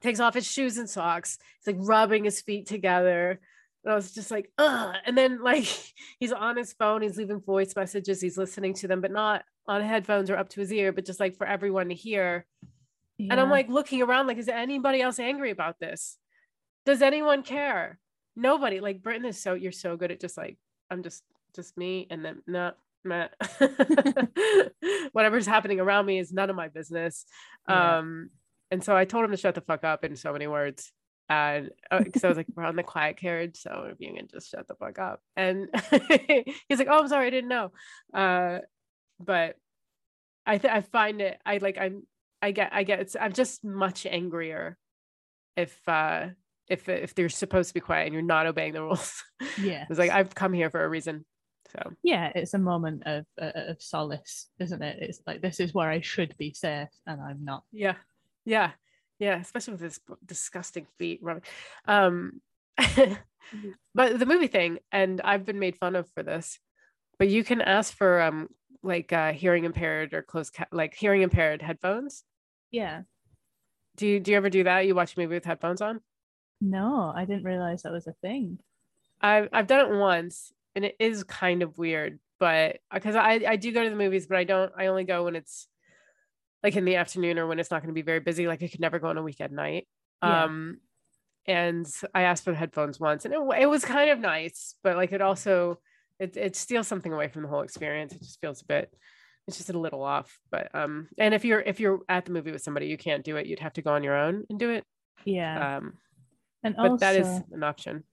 Takes 0.02 0.20
off 0.20 0.34
his 0.34 0.50
shoes 0.50 0.78
and 0.78 0.90
socks. 0.90 1.38
He's 1.60 1.76
like 1.76 1.88
rubbing 1.88 2.24
his 2.24 2.42
feet 2.42 2.68
together. 2.68 3.40
And 3.84 3.92
I 3.92 3.96
was 3.96 4.14
just 4.14 4.32
like, 4.32 4.52
ugh. 4.58 4.96
And 5.06 5.18
then 5.18 5.42
like 5.42 5.66
he's 6.20 6.32
on 6.32 6.58
his 6.58 6.74
phone, 6.74 7.02
he's 7.02 7.18
leaving 7.18 7.42
voice 7.42 7.76
messages, 7.76 8.22
he's 8.22 8.38
listening 8.38 8.74
to 8.76 8.88
them, 8.88 9.02
but 9.02 9.12
not 9.12 9.44
on 9.68 9.82
headphones 9.82 10.30
or 10.30 10.38
up 10.38 10.50
to 10.50 10.60
his 10.60 10.72
ear, 10.74 10.92
but 10.92 11.06
just 11.06 11.20
like 11.20 11.38
for 11.38 11.46
everyone 11.46 11.90
to 11.90 11.96
hear. 11.96 12.46
And 13.20 13.40
I'm 13.40 13.50
like 13.50 13.68
looking 13.68 14.02
around, 14.02 14.28
like, 14.28 14.38
is 14.38 14.48
anybody 14.48 15.02
else 15.02 15.20
angry 15.20 15.52
about 15.52 15.78
this? 15.80 16.18
Does 16.86 17.02
anyone 17.02 17.44
care? 17.44 18.00
Nobody. 18.36 18.80
Like 18.80 19.02
Britain 19.02 19.26
is 19.26 19.42
so 19.42 19.54
you're 19.54 19.72
so 19.72 19.98
good 19.98 20.12
at 20.12 20.20
just 20.20 20.38
like, 20.38 20.58
I'm 20.90 21.04
just 21.04 21.24
just 21.56 21.78
me, 21.78 22.08
and 22.10 22.24
then 22.24 22.42
no, 22.48 22.72
meh. 23.04 23.28
whatever's 25.12 25.46
happening 25.46 25.80
around 25.80 26.06
me 26.06 26.20
is 26.20 26.32
none 26.32 26.50
of 26.50 26.56
my 26.56 26.68
business. 26.68 27.26
Yeah. 27.68 27.98
Um, 27.98 28.30
and 28.72 28.84
so 28.84 28.96
I 28.96 29.06
told 29.06 29.26
him 29.26 29.32
to 29.32 29.38
shut 29.38 29.56
the 29.56 29.62
fuck 29.62 29.84
up 29.84 30.04
in 30.04 30.16
so 30.16 30.32
many 30.32 30.48
words. 30.48 30.92
And 31.28 31.70
because 31.92 32.24
I 32.24 32.28
was 32.28 32.38
like, 32.38 32.48
we're 32.56 32.64
on 32.64 32.76
the 32.76 32.84
quiet 32.84 33.18
carriage, 33.18 33.58
so 33.58 33.88
if 33.92 34.00
you 34.00 34.14
can 34.16 34.28
just 34.28 34.50
shut 34.50 34.68
the 34.68 34.74
fuck 34.74 34.98
up. 34.98 35.22
And 35.36 35.68
he's 36.68 36.80
like, 36.80 36.88
oh, 36.90 37.02
I'm 37.02 37.08
sorry, 37.08 37.28
I 37.28 37.30
didn't 37.30 37.50
know. 37.50 37.72
Uh, 38.14 38.60
but 39.20 39.56
I 40.50 40.58
th- 40.58 40.74
I 40.74 40.82
find 40.82 41.22
it 41.22 41.40
I 41.46 41.58
like 41.58 41.78
I'm 41.78 42.08
I 42.42 42.52
get 42.52 42.72
I 42.74 42.84
get 42.84 43.02
it's 43.02 43.16
I'm 43.20 43.34
just 43.34 43.64
much 43.64 44.08
angrier 44.08 44.78
if 45.56 45.78
uh 45.88 46.28
if 46.70 46.88
if 46.88 47.16
they're 47.16 47.30
supposed 47.30 47.70
to 47.70 47.74
be 47.74 47.80
quiet 47.80 48.06
and 48.06 48.14
you're 48.14 48.22
not 48.22 48.46
obeying 48.48 48.74
the 48.74 48.82
rules. 48.84 49.24
yeah. 49.62 49.86
it's 49.90 50.00
like 50.00 50.12
I've 50.12 50.34
come 50.36 50.54
here 50.54 50.70
for 50.70 50.84
a 50.84 50.90
reason. 50.90 51.26
So 51.72 51.94
yeah, 52.02 52.32
it's 52.34 52.54
a 52.54 52.60
moment 52.60 53.04
of 53.06 53.26
uh, 53.40 53.52
of 53.54 53.82
solace, 53.82 54.48
isn't 54.60 54.82
it? 54.82 54.98
It's 55.02 55.22
like 55.28 55.42
this 55.42 55.60
is 55.60 55.74
where 55.74 55.90
I 55.90 56.02
should 56.02 56.36
be 56.38 56.54
safe, 56.54 56.90
and 57.06 57.22
I'm 57.22 57.44
not. 57.46 57.64
yeah, 57.72 57.96
yeah, 58.46 58.72
yeah. 59.20 59.40
Especially 59.40 59.74
with 59.74 59.82
this 59.82 60.00
disgusting 60.26 60.88
feet 60.98 61.20
rubbing. 61.22 61.44
Um, 61.88 62.42
but 63.94 64.18
the 64.20 64.26
movie 64.26 64.48
thing, 64.48 64.80
and 64.92 65.22
I've 65.22 65.46
been 65.46 65.60
made 65.60 65.78
fun 65.78 65.96
of 65.96 66.10
for 66.16 66.24
this. 66.24 66.60
But 67.20 67.28
you 67.30 67.44
can 67.44 67.62
ask 67.62 67.94
for 67.96 68.22
um 68.22 68.48
like 68.82 69.12
uh 69.14 69.34
hearing 69.34 69.66
impaired 69.66 70.14
or 70.14 70.22
closed 70.24 70.54
ca- 70.54 70.66
like 70.72 70.96
hearing 70.96 71.22
impaired 71.22 71.62
headphones. 71.62 72.24
Yeah. 72.72 73.02
Do 73.98 74.08
you 74.08 74.20
do 74.20 74.32
you 74.32 74.38
ever 74.38 74.50
do 74.50 74.64
that? 74.64 74.88
You 74.88 74.96
watch 74.96 75.16
a 75.16 75.20
movie 75.20 75.36
with 75.36 75.46
headphones 75.46 75.82
on? 75.82 76.00
No, 76.62 77.12
I 77.16 77.26
didn't 77.26 77.44
realize 77.44 77.84
that 77.84 77.92
was 77.92 78.08
a 78.08 78.14
thing. 78.22 78.60
I've 79.22 79.50
I've 79.52 79.68
done 79.68 79.92
it 79.92 79.98
once 79.98 80.52
and 80.76 80.86
it 80.86 80.96
is 81.00 81.24
kind 81.24 81.62
of 81.62 81.78
weird, 81.78 82.20
but 82.40 82.80
because 82.94 83.16
I 83.16 83.42
I 83.48 83.56
do 83.56 83.72
go 83.72 83.84
to 83.84 83.90
the 83.90 83.96
movies, 83.96 84.28
but 84.28 84.38
I 84.38 84.44
don't 84.44 84.72
I 84.78 84.88
only 84.88 85.04
go 85.04 85.24
when 85.26 85.36
it's 85.36 85.68
like 86.64 86.76
in 86.76 86.86
the 86.86 86.98
afternoon 86.98 87.40
or 87.40 87.48
when 87.48 87.60
it's 87.60 87.72
not 87.72 87.82
going 87.82 87.94
to 87.94 87.98
be 87.98 88.02
very 88.02 88.20
busy. 88.20 88.48
Like 88.48 88.62
I 88.64 88.68
could 88.68 88.80
never 88.80 89.00
go 89.00 89.08
on 89.08 89.18
a 89.18 89.24
weekend 89.24 89.54
night. 89.54 89.88
Yeah. 90.24 90.44
Um, 90.44 90.78
and 91.46 91.88
I 92.14 92.24
asked 92.24 92.44
for 92.44 92.52
the 92.52 92.58
headphones 92.58 93.00
once, 93.00 93.26
and 93.26 93.34
it, 93.34 93.40
it 93.60 93.66
was 93.66 93.84
kind 93.84 94.12
of 94.12 94.20
nice, 94.20 94.76
but 94.84 94.96
like 94.98 95.12
it 95.12 95.22
also 95.22 95.80
it 96.20 96.36
it 96.38 96.56
steals 96.56 96.88
something 96.88 97.12
away 97.12 97.30
from 97.30 97.44
the 97.44 97.48
whole 97.48 97.62
experience. 97.62 98.14
It 98.14 98.20
just 98.20 98.42
feels 98.42 98.62
a 98.62 98.66
bit. 98.66 98.94
It's 99.48 99.58
just 99.58 99.72
a 99.72 99.80
little 99.80 100.04
off, 100.04 100.40
but 100.52 100.74
um, 100.76 101.08
and 101.18 101.34
if 101.34 101.44
you're 101.44 101.62
if 101.62 101.80
you're 101.80 102.02
at 102.08 102.26
the 102.26 102.32
movie 102.32 102.52
with 102.52 102.62
somebody, 102.62 102.88
you 102.88 102.98
can't 102.98 103.24
do 103.24 103.38
it. 103.38 103.48
You'd 103.48 103.60
have 103.60 103.74
to 103.74 103.82
go 103.82 103.94
on 103.94 104.04
your 104.04 104.16
own 104.16 104.46
and 104.50 104.60
do 104.60 104.70
it. 104.70 104.84
Yeah, 105.26 105.78
Um, 105.78 105.94
and 106.64 106.76
but 106.76 106.92
also 106.92 106.98
that 106.98 107.16
is 107.16 107.42
an 107.52 107.64
option. 107.64 108.04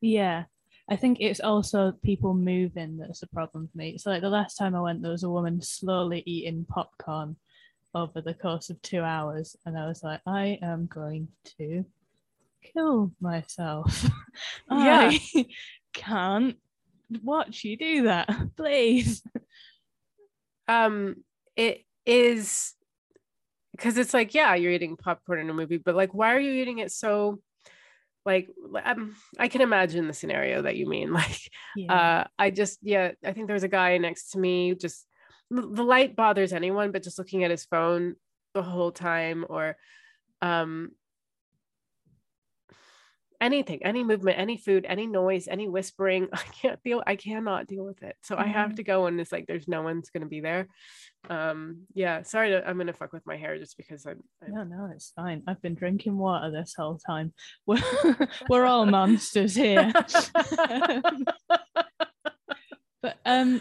yeah, 0.00 0.44
I 0.88 0.96
think 0.96 1.18
it's 1.20 1.40
also 1.40 1.92
people 2.02 2.34
moving 2.34 2.96
that's 2.98 3.22
a 3.22 3.28
problem 3.28 3.68
for 3.68 3.78
me. 3.78 3.98
So 3.98 4.10
like 4.10 4.22
the 4.22 4.28
last 4.30 4.56
time 4.56 4.74
I 4.74 4.80
went, 4.80 5.02
there 5.02 5.12
was 5.12 5.22
a 5.22 5.30
woman 5.30 5.60
slowly 5.62 6.22
eating 6.26 6.64
popcorn 6.68 7.36
over 7.94 8.20
the 8.20 8.34
course 8.34 8.70
of 8.70 8.80
two 8.82 9.00
hours, 9.02 9.56
and 9.66 9.78
I 9.78 9.86
was 9.86 10.02
like, 10.02 10.20
I 10.26 10.58
am 10.62 10.86
going 10.86 11.28
to 11.58 11.84
kill 12.62 13.12
myself. 13.20 14.06
Yeah. 14.70 15.10
I 15.12 15.46
can't 15.92 16.56
watch 17.22 17.64
you 17.64 17.76
do 17.76 18.02
that, 18.04 18.30
please. 18.56 19.22
um 20.68 21.16
it 21.56 21.84
is 22.06 22.74
because 23.72 23.98
it's 23.98 24.14
like 24.14 24.34
yeah 24.34 24.54
you're 24.54 24.72
eating 24.72 24.96
popcorn 24.96 25.40
in 25.40 25.50
a 25.50 25.54
movie 25.54 25.78
but 25.78 25.96
like 25.96 26.14
why 26.14 26.32
are 26.34 26.38
you 26.40 26.52
eating 26.52 26.78
it 26.78 26.92
so 26.92 27.40
like 28.24 28.48
um, 28.84 29.16
i 29.38 29.48
can 29.48 29.60
imagine 29.60 30.06
the 30.06 30.12
scenario 30.12 30.62
that 30.62 30.76
you 30.76 30.86
mean 30.86 31.12
like 31.20 31.40
Yeah. 31.76 31.92
uh 31.94 32.24
i 32.38 32.50
just 32.50 32.78
yeah 32.82 33.12
i 33.24 33.32
think 33.32 33.46
there 33.46 33.54
was 33.54 33.64
a 33.64 33.68
guy 33.68 33.98
next 33.98 34.30
to 34.30 34.38
me 34.38 34.74
just 34.74 35.06
the 35.50 35.82
light 35.82 36.14
bothers 36.14 36.52
anyone 36.52 36.92
but 36.92 37.02
just 37.02 37.18
looking 37.18 37.44
at 37.44 37.50
his 37.50 37.64
phone 37.64 38.14
the 38.54 38.62
whole 38.62 38.92
time 38.92 39.44
or 39.48 39.76
um 40.42 40.90
anything 43.40 43.82
any 43.84 44.04
movement 44.04 44.38
any 44.38 44.56
food 44.56 44.84
any 44.88 45.06
noise 45.06 45.48
any 45.48 45.68
whispering 45.68 46.28
i 46.32 46.42
can't 46.60 46.82
deal 46.82 47.02
i 47.06 47.16
cannot 47.16 47.66
deal 47.66 47.84
with 47.84 48.02
it 48.02 48.16
so 48.22 48.36
i 48.36 48.46
have 48.46 48.70
Mhm. 48.72 48.76
to 48.76 48.82
go 48.82 49.06
and 49.06 49.20
it's 49.20 49.32
like 49.32 49.46
there's 49.46 49.66
no 49.68 49.82
one's 49.82 50.10
going 50.10 50.22
to 50.22 50.28
be 50.28 50.40
there 50.40 50.68
um 51.30 51.82
yeah 51.94 52.22
sorry 52.22 52.50
to, 52.50 52.66
i'm 52.68 52.76
going 52.76 52.86
to 52.86 52.92
fuck 52.92 53.12
with 53.12 53.26
my 53.26 53.36
hair 53.36 53.56
just 53.58 53.76
because 53.76 54.04
i'm, 54.06 54.20
I'm 54.46 54.52
No, 54.54 54.64
no, 54.64 54.90
it's 54.94 55.12
fine. 55.16 55.42
I've 55.46 55.60
been 55.62 55.74
drinking 55.74 56.16
water 56.18 56.50
this 56.50 56.74
whole 56.76 56.98
time. 56.98 57.32
We're, 57.66 57.82
we're 58.48 58.64
all 58.66 58.86
monsters 58.86 59.54
here. 59.54 59.92
but 63.02 63.16
um, 63.24 63.60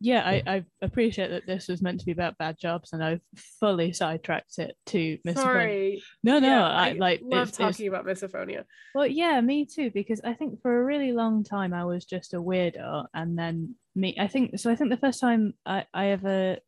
yeah, 0.00 0.22
I, 0.26 0.42
I 0.46 0.64
appreciate 0.82 1.30
that 1.30 1.46
this 1.46 1.68
was 1.68 1.80
meant 1.80 2.00
to 2.00 2.06
be 2.06 2.12
about 2.12 2.36
bad 2.38 2.56
jobs, 2.60 2.92
and 2.92 3.02
I've 3.02 3.20
fully 3.60 3.92
sidetracked 3.92 4.58
it 4.58 4.76
to 4.86 5.18
Miss. 5.24 5.36
sorry 5.36 6.02
No, 6.22 6.38
no, 6.38 6.48
Yeah, 6.48 6.66
I, 6.66 6.92
like 6.92 7.20
love 7.24 7.48
it's, 7.48 7.58
it's- 7.58 7.76
talking 7.76 7.88
about 7.88 8.04
misophonia 8.04 8.64
well, 8.94 9.06
yeah, 9.06 9.40
me 9.40 9.64
too. 9.66 9.90
Because 9.90 10.20
I 10.22 10.34
think 10.34 10.60
for 10.62 10.80
a 10.80 10.84
really 10.84 11.12
long 11.12 11.44
time 11.44 11.72
I 11.72 11.84
was 11.84 12.04
just 12.04 12.34
a 12.34 12.38
weirdo, 12.38 13.06
and 13.14 13.38
then 13.38 13.74
me. 13.94 14.16
I 14.20 14.26
think 14.26 14.58
so. 14.58 14.70
I 14.70 14.76
think 14.76 14.90
the 14.90 14.96
first 14.98 15.20
time 15.20 15.54
I, 15.64 15.84
I 15.94 16.08
ever 16.08 16.58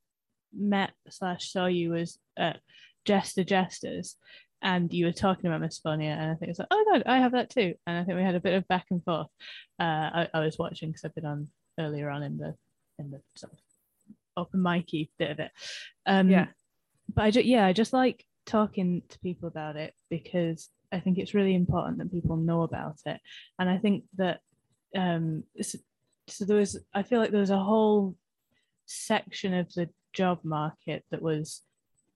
met 0.55 0.93
slash 1.11 1.53
saw 1.53 1.67
you 1.67 1.91
was 1.91 2.19
at 2.39 2.61
Jester 3.05 3.45
Jesters, 3.45 4.17
and 4.63 4.93
you 4.93 5.05
were 5.07 5.13
talking 5.13 5.47
about 5.51 5.61
misophonia, 5.61 6.17
and 6.17 6.31
I 6.31 6.35
think 6.35 6.51
it's 6.51 6.59
like, 6.59 6.69
oh 6.71 6.85
god, 6.93 7.03
I 7.07 7.19
have 7.19 7.33
that 7.33 7.51
too. 7.51 7.75
And 7.87 7.99
I 7.99 8.05
think 8.05 8.17
we 8.17 8.25
had 8.25 8.35
a 8.35 8.41
bit 8.41 8.55
of 8.55 8.67
back 8.69 8.87
and 8.91 9.05
forth. 9.05 9.29
Uh, 9.79 9.83
I, 10.25 10.29
I 10.33 10.41
was 10.41 10.59
watching 10.59 10.89
because 10.91 11.05
I've 11.05 11.15
been 11.15 11.27
on 11.27 11.49
earlier 11.79 12.09
on 12.09 12.23
in 12.23 12.39
the 12.39 12.55
in 12.99 13.11
the 13.11 13.21
sort 13.35 13.53
of 13.53 13.59
open 14.37 14.61
micy 14.61 15.09
bit 15.19 15.31
of 15.31 15.41
it. 15.41 15.51
Um, 16.07 16.31
Yeah. 16.31 16.47
But 17.15 17.25
I 17.25 17.31
just 17.31 17.47
yeah, 17.47 17.65
I 17.65 17.73
just 17.73 17.93
like 17.93 18.25
talking 18.45 19.03
to 19.09 19.19
people 19.21 19.49
about 19.49 19.77
it 19.77 19.95
because 20.11 20.69
I 20.93 21.01
think 21.01 21.19
it's 21.19 21.35
really 21.35 21.55
important 21.55 21.99
that 21.99 22.13
people 22.13 22.37
know 22.37 22.63
about 22.63 22.99
it, 23.07 23.21
and 23.59 23.69
I 23.69 23.79
think 23.79 24.05
that 24.17 24.41
um, 24.97 25.45
so, 25.61 25.79
so 26.29 26.45
there 26.45 26.57
was 26.57 26.79
I 26.95 27.03
feel 27.03 27.19
like 27.19 27.31
there 27.31 27.41
was 27.41 27.51
a 27.51 27.59
whole 27.59 28.15
section 28.87 29.55
of 29.55 29.73
the 29.75 29.89
job 30.13 30.41
market 30.45 31.05
that 31.11 31.23
was 31.23 31.63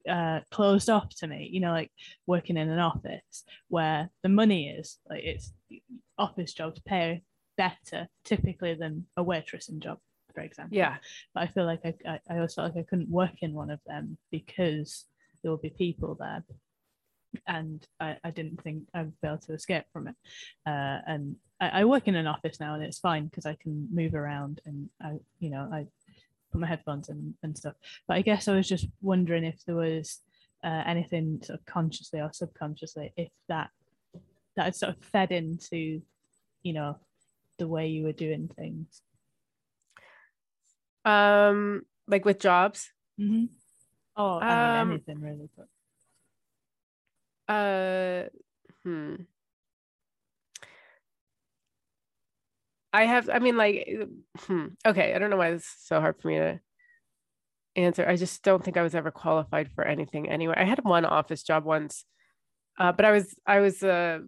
uh, 0.09 0.41
closed 0.51 0.91
off 0.91 1.09
to 1.17 1.27
me. 1.27 1.49
You 1.51 1.61
know, 1.61 1.73
like 1.73 1.91
working 2.27 2.57
in 2.57 2.69
an 2.69 2.79
office 2.79 3.45
where 3.69 4.11
the 4.23 4.29
money 4.29 4.69
is 4.69 4.99
like 5.09 5.23
it's 5.25 5.53
office 6.19 6.53
jobs 6.53 6.81
pay 6.85 7.23
better 7.57 8.09
typically 8.25 8.75
than 8.75 9.07
a 9.17 9.25
waitressing 9.25 9.81
job, 9.81 9.99
for 10.35 10.41
example. 10.41 10.77
Yeah. 10.77 10.97
But 11.35 11.45
I 11.45 11.47
feel 11.49 11.65
like 11.65 11.81
I, 11.85 11.95
I, 12.07 12.21
I 12.31 12.35
always 12.37 12.55
felt 12.55 12.75
like 12.75 12.85
I 12.85 12.89
couldn't 12.89 13.09
work 13.09 13.43
in 13.43 13.55
one 13.55 13.71
of 13.71 13.81
them 13.87 14.17
because 14.31 15.05
there 15.43 15.51
will 15.51 15.59
be 15.59 15.71
people 15.71 16.17
there. 16.19 16.45
And 17.47 17.87
I, 17.99 18.17
I 18.23 18.31
didn't 18.31 18.63
think 18.63 18.85
I'd 18.95 19.19
be 19.21 19.29
able 19.29 19.39
to 19.39 19.55
escape 19.55 19.85
from 19.93 20.09
it. 20.09 20.15
Uh, 20.67 20.99
and 21.07 21.37
I, 21.61 21.81
I 21.81 21.85
work 21.85 22.09
in 22.09 22.15
an 22.15 22.27
office 22.27 22.61
now 22.61 22.75
and 22.75 22.83
it's 22.83 22.99
fine 22.99 23.27
because 23.27 23.47
I 23.47 23.57
can 23.61 23.89
move 23.93 24.15
around 24.15 24.61
and 24.67 24.91
I, 25.03 25.15
you 25.39 25.51
know, 25.51 25.69
I 25.73 25.87
put 26.53 26.61
my 26.61 26.67
headphones 26.67 27.09
in 27.09 27.35
and 27.43 27.57
stuff. 27.57 27.75
But 28.07 28.19
I 28.19 28.23
guess 28.23 28.49
I 28.49 28.57
was 28.57 28.69
just 28.69 28.87
wondering 29.01 29.45
if 29.45 29.65
there 29.65 29.77
was 29.77 30.21
uh, 30.63 30.83
anything 30.87 31.41
sort 31.43 31.59
of 31.59 31.67
consciously 31.67 32.21
or 32.21 32.31
subconsciously, 32.33 33.13
if 33.17 33.31
that 33.49 33.71
that 34.57 34.65
had 34.65 34.77
sort 34.77 34.95
of 34.95 35.05
fed 35.05 35.33
into, 35.33 36.03
you 36.63 36.73
know, 36.73 36.99
the 37.59 37.67
way 37.67 37.89
you 37.89 38.05
were 38.05 38.13
doing 38.13 38.51
things. 38.57 39.03
Um, 41.05 41.83
like 42.07 42.25
with 42.25 42.39
jobs. 42.41 42.91
Mm-hmm. 43.21 43.45
Oh, 44.17 44.39
I 44.39 44.49
mean, 44.49 44.81
Um, 44.81 44.91
anything 44.91 45.21
really. 45.21 45.49
But 45.57 45.69
Uh, 47.49 48.29
hmm. 48.85 49.15
I 52.93 53.05
have, 53.07 53.31
I 53.31 53.39
mean, 53.39 53.57
like, 53.57 53.89
hmm. 54.39 54.67
Okay, 54.87 55.15
I 55.15 55.19
don't 55.19 55.31
know 55.31 55.37
why 55.39 55.51
this 55.53 55.63
is 55.63 55.75
so 55.85 56.01
hard 56.01 56.21
for 56.21 56.29
me 56.29 56.37
to 56.37 56.61
answer. 57.75 58.07
I 58.07 58.17
just 58.17 58.43
don't 58.43 58.63
think 58.63 58.77
I 58.77 58.83
was 58.83 58.95
ever 58.95 59.11
qualified 59.11 59.71
for 59.73 59.85
anything 59.85 60.29
anywhere. 60.29 60.59
I 60.59 60.65
had 60.65 60.85
one 60.85 61.07
office 61.07 61.43
job 61.43 61.65
once, 61.65 62.05
uh, 62.79 62.93
but 62.93 63.05
I 63.07 63.13
was, 63.13 63.35
I 63.47 63.61
was, 63.61 63.83
uh, 63.83 64.21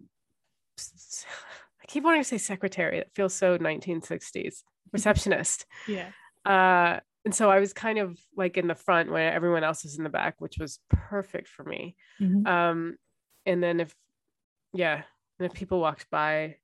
I 0.77 1.85
keep 1.87 2.03
wanting 2.03 2.21
to 2.21 2.27
say 2.27 2.39
secretary. 2.39 2.97
It 2.99 3.11
feels 3.13 3.33
so 3.33 3.57
1960s. 3.57 4.63
Receptionist. 4.91 5.65
yeah. 5.87 6.09
Uh, 6.45 6.99
and 7.25 7.33
so 7.33 7.49
I 7.49 7.59
was 7.59 7.73
kind 7.73 7.97
of 7.97 8.19
like 8.37 8.57
in 8.57 8.67
the 8.67 8.75
front 8.75 9.11
where 9.11 9.33
everyone 9.33 9.63
else 9.63 9.83
was 9.83 9.97
in 9.97 10.03
the 10.03 10.09
back, 10.09 10.35
which 10.39 10.57
was 10.59 10.79
perfect 10.89 11.47
for 11.47 11.63
me. 11.63 11.95
Mhm. 12.21 12.47
Um, 12.47 12.97
and 13.45 13.61
then 13.63 13.79
if, 13.79 13.95
yeah, 14.73 15.03
and 15.39 15.45
if 15.45 15.53
people 15.53 15.79
walked 15.79 16.09
by, 16.09 16.57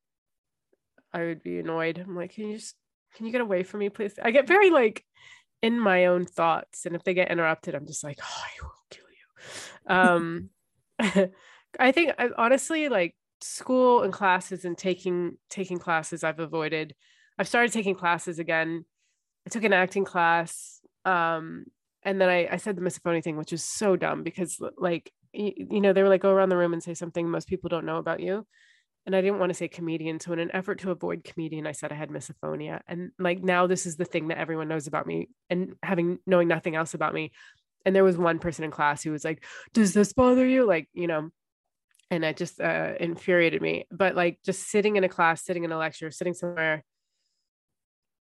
I 1.14 1.24
would 1.26 1.44
be 1.44 1.60
annoyed. 1.60 1.98
I'm 1.98 2.16
like, 2.16 2.36
can 2.36 2.48
you 2.48 2.58
just, 2.58 2.76
can 3.16 3.26
you 3.26 3.32
get 3.32 3.42
away 3.42 3.64
from 3.64 3.80
me, 3.80 3.90
please? 3.90 4.14
I 4.22 4.32
get 4.32 4.48
very 4.48 4.70
like 4.70 5.04
in 5.62 5.80
my 5.80 6.06
own 6.06 6.26
thoughts, 6.26 6.86
and 6.86 6.96
if 6.96 7.04
they 7.04 7.14
get 7.14 7.32
interrupted, 7.32 7.76
I'm 7.76 7.86
just 7.86 8.04
like, 8.04 8.20
oh, 8.22 8.44
I 8.44 8.64
will 8.64 8.72
kill 8.90 9.06
you. 9.10 9.96
Um, 9.96 10.50
I 11.80 11.92
think 11.92 12.14
I 12.18 12.30
honestly 12.38 12.90
like 12.90 13.16
school 13.42 14.04
and 14.04 14.14
classes 14.14 14.66
and 14.66 14.78
taking 14.78 15.38
taking 15.50 15.80
classes 15.80 16.24
I've 16.24 16.40
avoided. 16.40 16.96
I've 17.38 17.48
started 17.48 17.72
taking 17.72 17.96
classes 17.96 18.40
again. 18.40 18.86
I 19.46 19.50
took 19.50 19.64
an 19.64 19.74
acting 19.74 20.06
class. 20.06 20.80
Um, 21.06 21.66
and 22.04 22.20
then 22.20 22.30
I, 22.30 22.48
I 22.52 22.58
said 22.58 22.76
the 22.76 22.82
misophonia 22.82 23.24
thing, 23.24 23.38
which 23.38 23.54
is 23.54 23.64
so 23.64 23.96
dumb 23.96 24.24
because 24.24 24.60
like 24.78 25.12
you, 25.34 25.54
you 25.72 25.82
know, 25.82 25.94
they 25.94 26.04
were 26.04 26.10
like, 26.10 26.22
go 26.22 26.32
around 26.32 26.50
the 26.50 26.58
room 26.58 26.74
and 26.74 26.84
say 26.84 26.94
something 26.94 27.30
most 27.30 27.48
people 27.48 27.70
don't 27.70 27.86
know 27.86 27.98
about 27.98 28.20
you. 28.20 28.46
And 29.06 29.16
I 29.16 29.22
didn't 29.22 29.40
want 29.40 29.50
to 29.50 29.56
say 29.56 29.68
comedian. 29.68 30.20
So 30.20 30.32
in 30.32 30.40
an 30.40 30.52
effort 30.54 30.80
to 30.80 30.92
avoid 30.92 31.24
comedian, 31.24 31.66
I 31.66 31.72
said 31.72 31.92
I 31.92 31.96
had 31.96 32.10
misophonia. 32.10 32.82
And 32.88 33.12
like 33.18 33.42
now 33.42 33.66
this 33.66 33.86
is 33.86 33.98
the 33.98 34.06
thing 34.06 34.28
that 34.28 34.38
everyone 34.38 34.68
knows 34.68 34.88
about 34.88 35.08
me 35.08 35.30
and 35.50 35.74
having 35.82 36.20
knowing 36.28 36.48
nothing 36.48 36.76
else 36.76 36.94
about 36.94 37.14
me. 37.14 37.32
And 37.84 37.96
there 37.96 38.04
was 38.04 38.18
one 38.18 38.38
person 38.38 38.64
in 38.64 38.70
class 38.70 39.02
who 39.02 39.12
was 39.12 39.26
like, 39.26 39.44
Does 39.74 39.94
this 39.94 40.14
bother 40.14 40.46
you? 40.46 40.68
Like, 40.68 40.88
you 40.94 41.08
know, 41.08 41.32
and 42.12 42.24
it 42.24 42.38
just 42.38 42.62
uh, 42.62 42.94
infuriated 43.00 43.62
me. 43.62 43.86
But 43.90 44.16
like 44.16 44.40
just 44.46 44.70
sitting 44.70 44.98
in 44.98 45.04
a 45.04 45.10
class, 45.10 45.44
sitting 45.44 45.64
in 45.64 45.72
a 45.72 45.78
lecture, 45.78 46.12
sitting 46.12 46.36
somewhere 46.36 46.84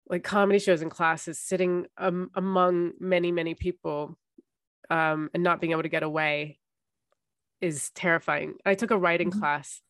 like 0.10 0.24
comedy 0.24 0.60
shows 0.60 0.82
and 0.82 0.89
classes, 0.91 1.39
sitting 1.39 1.86
um, 1.97 2.32
among 2.36 2.93
many, 2.99 3.32
many 3.32 3.53
people 3.53 4.18
um, 4.89 5.30
and 5.34 5.43
not 5.43 5.62
being 5.62 5.72
able 5.72 5.84
to 5.84 5.89
get 5.89 6.03
away 6.03 6.60
is 7.62 7.91
terrifying. 7.91 8.55
I 8.66 8.76
took 8.76 8.91
a 8.91 8.97
writing 8.97 9.32
Mhm. 9.32 9.39
class 9.39 9.82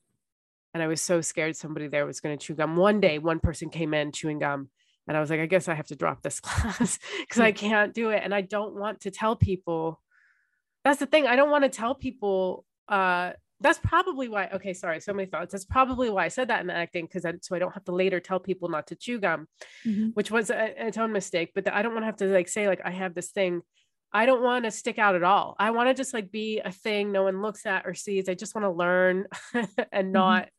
and 0.74 0.84
I 0.84 0.88
was 0.88 1.02
so 1.02 1.22
scared 1.22 1.56
somebody 1.56 1.88
there 1.88 2.06
was 2.06 2.20
going 2.20 2.38
to 2.38 2.46
chew 2.46 2.54
gum. 2.56 2.76
One 2.76 3.00
day, 3.00 3.18
one 3.20 3.40
person 3.40 3.70
came 3.70 3.94
in 3.94 4.12
chewing 4.12 4.40
gum. 4.40 4.70
And 5.08 5.18
I 5.18 5.22
was 5.22 5.32
like, 5.32 5.40
I 5.40 5.48
guess 5.48 5.68
I 5.68 5.74
have 5.74 5.88
to 5.88 5.96
drop 5.96 6.22
this 6.22 6.40
class 6.40 7.00
because 7.22 7.40
I 7.40 7.52
can't 7.52 7.96
do 7.96 8.10
it. 8.12 8.22
And 8.24 8.36
I 8.36 8.42
don't 8.42 8.76
want 8.76 9.02
to 9.02 9.12
tell 9.12 9.36
people. 9.36 10.02
That's 10.84 11.00
the 11.00 11.08
thing. 11.08 11.26
I 11.26 11.36
don't 11.36 11.50
want 11.50 11.64
to 11.64 11.70
tell 11.70 11.96
people. 11.96 12.66
Uh, 12.88 13.32
that's 13.62 13.80
probably 13.80 14.30
why. 14.30 14.48
Okay, 14.54 14.74
sorry. 14.74 15.00
So 15.02 15.14
many 15.14 15.28
thoughts. 15.30 15.52
That's 15.52 15.66
probably 15.66 16.10
why 16.10 16.26
I 16.26 16.28
said 16.30 16.48
that 16.48 16.62
in 16.62 16.70
acting 16.70 17.06
because 17.12 17.26
so 17.42 17.56
I 17.56 17.60
don't 17.60 17.74
have 17.74 17.84
to 17.86 17.92
later 17.92 18.20
tell 18.20 18.40
people 18.40 18.70
not 18.70 18.88
to 18.88 18.96
chew 18.96 19.20
gum 19.20 19.48
Mhm. 19.86 20.14
which 20.16 20.32
was 20.32 20.50
a, 20.50 20.88
its 20.88 20.98
own 20.98 21.12
mistake. 21.12 21.52
But 21.54 21.72
I 21.72 21.82
don't 21.82 21.94
want 21.94 22.04
to 22.04 22.08
have 22.08 22.18
to 22.18 22.26
like 22.28 22.48
say 22.48 22.68
like 22.68 22.82
I 22.86 22.92
have 22.92 23.14
this 23.14 23.32
thing. 23.32 23.62
I 24.12 24.26
don't 24.26 24.42
want 24.42 24.66
to 24.66 24.72
stick 24.72 24.98
out 24.98 25.16
at 25.16 25.24
all. 25.24 25.56
I 25.60 25.72
want 25.72 25.90
to 25.90 25.94
just 25.94 26.14
like 26.14 26.32
be 26.32 26.60
a 26.60 26.72
thing 26.72 27.12
no 27.12 27.24
one 27.24 27.42
looks 27.42 27.66
at 27.66 27.86
or 27.86 27.94
sees. 27.94 28.28
I 28.30 28.34
just 28.34 28.56
want 28.56 28.66
to 28.66 28.72
learn 28.72 29.28
and 29.92 30.12
not 30.12 30.50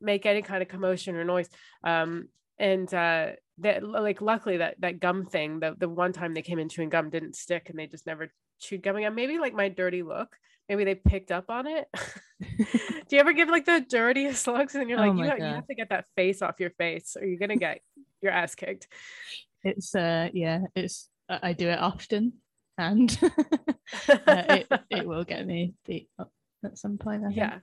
make 0.00 0.24
any 0.24 0.42
kind 0.42 0.62
of 0.62 0.68
commotion 0.68 1.16
or 1.16 1.24
noise. 1.24 1.48
Um, 1.84 2.28
and 2.58 2.92
uh, 2.94 3.32
that 3.58 3.82
like 3.82 4.22
luckily 4.22 4.58
that 4.58 4.80
that 4.80 5.00
gum 5.00 5.26
thing, 5.26 5.60
the 5.60 5.74
the 5.76 5.88
one 5.88 6.12
time 6.12 6.32
they 6.32 6.42
came 6.42 6.58
in 6.58 6.68
chewing 6.68 6.88
gum 6.90 7.10
didn't 7.10 7.36
stick, 7.36 7.68
and 7.68 7.78
they 7.78 7.86
just 7.86 8.06
never 8.06 8.28
chewed 8.60 8.82
gum 8.82 8.96
again. 8.96 9.14
Maybe 9.14 9.38
like 9.38 9.54
my 9.54 9.68
dirty 9.68 10.02
look. 10.02 10.36
Maybe 10.68 10.84
they 10.84 10.94
picked 10.94 11.30
up 11.30 11.50
on 11.50 11.66
it. 11.66 11.88
Do 12.40 13.16
you 13.16 13.18
ever 13.18 13.32
give 13.32 13.48
like 13.48 13.64
the 13.64 13.84
dirtiest 13.88 14.46
looks 14.46 14.74
and 14.74 14.90
you're 14.90 14.98
Oh 14.98 15.08
like, 15.08 15.12
you, 15.12 15.24
my 15.24 15.36
you 15.36 15.54
have 15.54 15.66
to 15.68 15.74
get 15.74 15.90
that 15.90 16.06
face 16.16 16.42
off 16.42 16.60
your 16.60 16.70
face 16.70 17.16
or 17.18 17.24
you're 17.26 17.38
gonna 17.38 17.56
get 17.56 17.80
your 18.20 18.32
ass 18.32 18.54
kicked. 18.54 18.88
It's 19.62 19.94
uh 19.94 20.28
yeah, 20.34 20.60
it's 20.74 21.08
I 21.28 21.52
do 21.54 21.68
it 21.68 21.78
often 21.78 22.34
and 22.78 23.16
uh, 23.22 24.42
it, 24.50 24.68
it 24.90 25.06
will 25.06 25.24
get 25.24 25.46
me 25.46 25.74
beat 25.86 26.08
up 26.18 26.30
at 26.64 26.78
some 26.78 26.98
point. 26.98 27.24
I 27.24 27.32
think. 27.32 27.62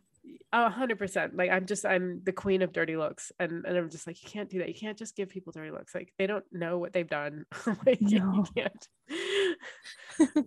A 0.53 0.69
hundred 0.69 0.97
percent 0.97 1.35
like 1.35 1.49
i'm 1.49 1.65
just 1.65 1.85
i'm 1.85 2.21
the 2.23 2.31
queen 2.31 2.61
of 2.61 2.71
dirty 2.71 2.95
looks 2.95 3.31
and 3.39 3.65
and 3.65 3.77
i'm 3.77 3.89
just 3.89 4.07
like 4.07 4.21
you 4.23 4.29
can't 4.29 4.49
do 4.49 4.59
that 4.59 4.69
you 4.69 4.73
can't 4.75 4.97
just 4.97 5.15
give 5.15 5.27
people 5.29 5.51
dirty 5.51 5.71
looks 5.71 5.93
like 5.93 6.13
they 6.17 6.27
don't 6.27 6.45
know 6.51 6.77
what 6.77 6.93
they've 6.93 7.09
done 7.09 7.45
like 7.85 7.99
No. 8.01 8.45
you 8.45 8.45
can't 8.55 8.87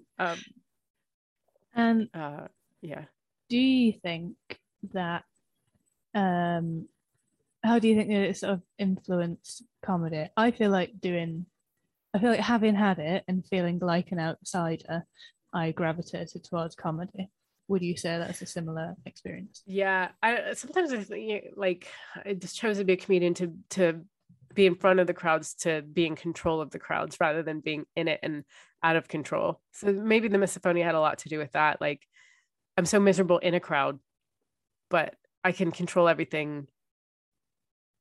um 0.19 0.39
And 1.75 2.09
uh 2.15 2.47
yeah 2.81 3.05
do 3.49 3.59
you 3.59 3.93
think 3.93 4.37
that 4.93 5.25
um 6.15 6.89
how 7.63 7.79
do 7.79 7.89
you 7.89 7.97
think 7.97 8.09
that 8.09 8.29
it 8.31 8.37
sort 8.37 8.53
of 8.53 8.63
influenced 8.79 9.65
comedy? 9.85 10.29
I 10.37 10.53
feel 10.53 10.71
like 10.71 10.93
doing 11.01 11.47
I 12.15 12.19
feel 12.19 12.31
like 12.31 12.41
having 12.41 12.75
had 12.77 12.99
it 12.99 13.25
and 13.29 13.45
feeling 13.47 13.79
like 13.81 14.13
an 14.13 14.21
outsider, 14.21 15.05
I 15.53 15.73
gravitated 15.73 16.45
towards 16.45 16.77
comedy. 16.77 17.29
Would 17.69 17.83
you 17.83 17.97
say 17.97 18.19
that's 18.19 18.43
a 18.43 18.47
similar 18.47 18.95
experience? 19.07 19.63
yeah 19.67 20.09
i 20.23 20.53
sometimes 20.55 20.93
i 20.93 21.03
think 21.03 21.47
like 21.57 21.89
i 22.25 22.33
just 22.33 22.57
chose 22.57 22.79
to 22.79 22.85
be 22.85 22.93
a 22.95 22.97
comedian 22.97 23.35
to 23.35 23.53
to 23.71 24.01
be 24.55 24.67
in 24.67 24.75
front 24.75 25.01
of 25.01 25.07
the 25.07 25.15
crowds 25.15 25.55
to 25.55 25.83
be 25.83 26.07
in 26.07 26.17
control 26.17 26.61
of 26.61 26.71
the 26.71 26.79
crowds 26.79 27.19
rather 27.21 27.43
than 27.43 27.61
being 27.61 27.85
in 27.95 28.09
it 28.09 28.19
and 28.23 28.43
out 28.83 28.97
of 28.97 29.07
control. 29.07 29.61
So 29.73 29.93
maybe 29.93 30.29
the 30.29 30.39
misophonia 30.39 30.85
had 30.85 30.95
a 30.95 31.01
lot 31.01 31.19
to 31.19 31.29
do 31.29 31.39
with 31.39 31.53
that 31.53 31.81
like 31.81 32.07
i'm 32.79 32.87
so 32.87 32.99
miserable 32.99 33.39
in 33.39 33.55
a 33.55 33.61
crowd 33.61 33.99
but 34.89 35.15
i 35.45 35.53
can 35.53 35.73
control 35.73 36.09
everything 36.09 36.67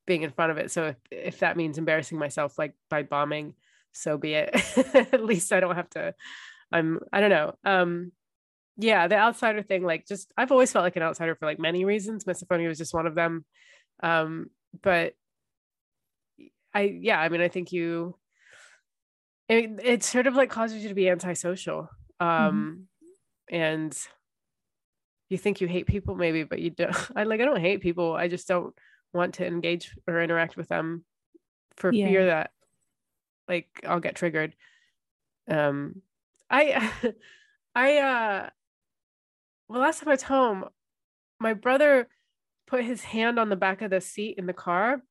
being 0.06 0.22
in 0.22 0.30
front 0.30 0.52
of 0.52 0.58
it. 0.58 0.70
So 0.70 0.86
if, 0.86 0.96
if 1.10 1.38
that 1.40 1.56
means 1.56 1.78
embarrassing 1.78 2.18
myself 2.18 2.58
like 2.58 2.74
by 2.88 3.02
bombing 3.02 3.54
so 3.92 4.16
be 4.16 4.34
it. 4.34 4.50
At 4.94 5.24
least 5.24 5.52
i 5.52 5.60
don't 5.60 5.74
have 5.74 5.90
to 5.90 6.14
i'm 6.72 7.00
i 7.12 7.20
don't 7.20 7.30
know 7.30 7.54
um 7.64 8.12
yeah 8.78 9.08
the 9.08 9.16
outsider 9.16 9.62
thing 9.62 9.82
like 9.82 10.06
just 10.06 10.30
i've 10.36 10.52
always 10.52 10.70
felt 10.72 10.82
like 10.84 10.96
an 10.96 11.02
outsider 11.02 11.34
for 11.34 11.46
like 11.46 11.58
many 11.58 11.84
reasons. 11.84 12.24
Misophonia 12.24 12.68
was 12.68 12.78
just 12.78 12.94
one 12.94 13.06
of 13.06 13.14
them. 13.14 13.44
Um 14.02 14.50
but 14.82 15.14
i 16.74 16.82
yeah 16.82 17.18
i 17.18 17.28
mean 17.30 17.40
i 17.40 17.48
think 17.48 17.72
you 17.72 18.14
it, 19.48 19.80
it 19.82 20.02
sort 20.02 20.26
of 20.26 20.34
like 20.34 20.50
causes 20.50 20.82
you 20.82 20.88
to 20.90 20.94
be 20.94 21.08
antisocial 21.08 21.88
um 22.20 22.88
and 23.50 23.96
you 25.30 25.38
think 25.38 25.60
you 25.60 25.68
hate 25.68 25.86
people 25.86 26.14
maybe 26.14 26.44
but 26.44 26.58
you 26.60 26.70
don't 26.70 26.94
i 27.16 27.22
like 27.24 27.40
i 27.40 27.44
don't 27.44 27.60
hate 27.60 27.80
people. 27.80 28.12
I 28.14 28.28
just 28.28 28.46
don't 28.48 28.74
want 29.14 29.34
to 29.34 29.46
engage 29.46 29.96
or 30.06 30.20
interact 30.22 30.56
with 30.56 30.68
them 30.68 31.04
for 31.76 31.92
Yeah. 31.92 32.06
fear 32.08 32.26
that 32.26 32.50
like 33.48 33.68
i'll 33.86 34.00
get 34.00 34.16
triggered. 34.16 34.54
Um 35.48 36.02
i 36.50 36.90
i 37.74 37.96
uh 37.98 38.50
well 39.68 39.80
last 39.80 40.00
time 40.00 40.08
i 40.08 40.12
was 40.12 40.22
home 40.22 40.64
my 41.40 41.54
brother 41.54 42.08
put 42.66 42.84
his 42.84 43.02
hand 43.02 43.38
on 43.38 43.48
the 43.48 43.56
back 43.56 43.82
of 43.82 43.90
the 43.90 44.00
seat 44.00 44.36
in 44.38 44.46
the 44.46 44.52
car 44.52 45.02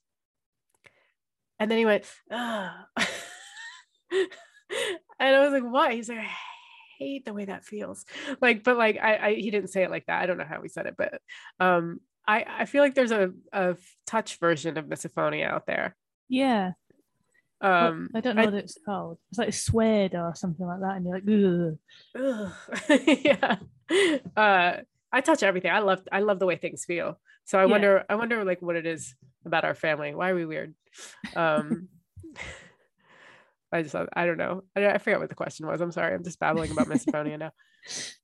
and 1.60 1.72
then 1.72 1.78
he 1.78 1.86
went 1.86 2.06
and 2.30 2.40
i 5.20 5.40
was 5.40 5.52
like 5.52 5.64
what 5.64 5.94
he's 5.94 6.10
like 6.10 6.20
i 6.20 6.30
hate 7.00 7.26
the 7.26 7.34
way 7.34 7.46
that 7.46 7.66
feels 7.66 8.06
like 8.42 8.64
but 8.64 8.78
like 8.78 8.98
I, 9.02 9.18
I 9.18 9.34
he 9.36 9.52
didn't 9.52 9.70
say 9.70 9.84
it 9.84 9.92
like 9.92 10.06
that 10.06 10.22
i 10.22 10.26
don't 10.26 10.38
know 10.38 10.46
how 10.46 10.62
he 10.62 10.70
said 10.70 10.86
it 10.86 10.96
but 10.98 11.20
um 11.60 12.00
I 12.28 12.46
I 12.48 12.66
feel 12.66 12.82
like 12.82 12.96
there's 12.96 13.12
a 13.12 13.32
a 13.54 13.76
touch 14.08 14.40
version 14.40 14.78
of 14.78 14.86
misophonia 14.86 15.48
out 15.48 15.68
there. 15.68 15.96
Yeah. 16.28 16.72
Um, 17.66 18.10
I 18.14 18.22
don't 18.22 18.36
know 18.36 18.44
I- 18.44 18.46
what 18.46 18.54
it's 18.54 18.78
called. 18.86 19.18
It's 19.30 19.40
like 19.40 19.54
suede 19.54 20.14
or 20.16 20.34
something 20.36 20.66
like 20.66 20.82
that, 20.82 20.96
and 20.98 21.06
you're 21.06 21.16
like, 21.16 21.28
Ugh. 22.16 23.00
Yeah. 23.24 23.56
Uh, 24.36 24.82
I 25.12 25.22
touch 25.22 25.44
everything. 25.44 25.72
I 25.72 25.80
love 25.80 26.02
I 26.12 26.20
love 26.20 26.40
the 26.40 26.46
way 26.46 26.58
things 26.58 26.86
feel. 26.86 27.20
So 27.46 27.58
I 27.58 27.64
Yeah. 27.64 27.72
wonder 27.72 28.04
I 28.10 28.16
wonder 28.16 28.44
like 28.44 28.62
what 28.62 28.76
it 28.76 28.86
is 28.86 29.16
about 29.46 29.64
our 29.66 29.76
family. 29.76 30.14
Why 30.14 30.30
are 30.30 30.36
we 30.36 30.46
weird? 30.46 30.74
Um 31.36 31.88
I 33.72 33.82
just 33.82 33.96
I 33.96 34.26
don't 34.26 34.38
know. 34.38 34.64
I, 34.76 34.88
I 34.88 34.98
forget 34.98 35.20
what 35.20 35.30
the 35.30 35.36
question 35.36 35.68
was. 35.68 35.82
I'm 35.82 35.92
sorry. 35.92 36.14
I'm 36.14 36.24
just 36.24 36.40
babbling 36.40 36.72
about 36.72 36.88
misophonia 36.92 37.38
now. 37.40 37.52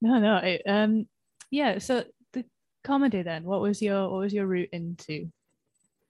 No, 0.00 0.18
no. 0.18 0.36
It, 0.38 0.62
um, 0.66 1.06
yeah. 1.50 1.78
So 1.78 2.04
the 2.32 2.44
comedy 2.84 3.22
then. 3.22 3.44
What 3.44 3.60
was 3.60 3.82
your 3.82 4.08
what 4.10 4.20
was 4.20 4.32
your 4.32 4.46
route 4.46 4.70
into 4.72 5.30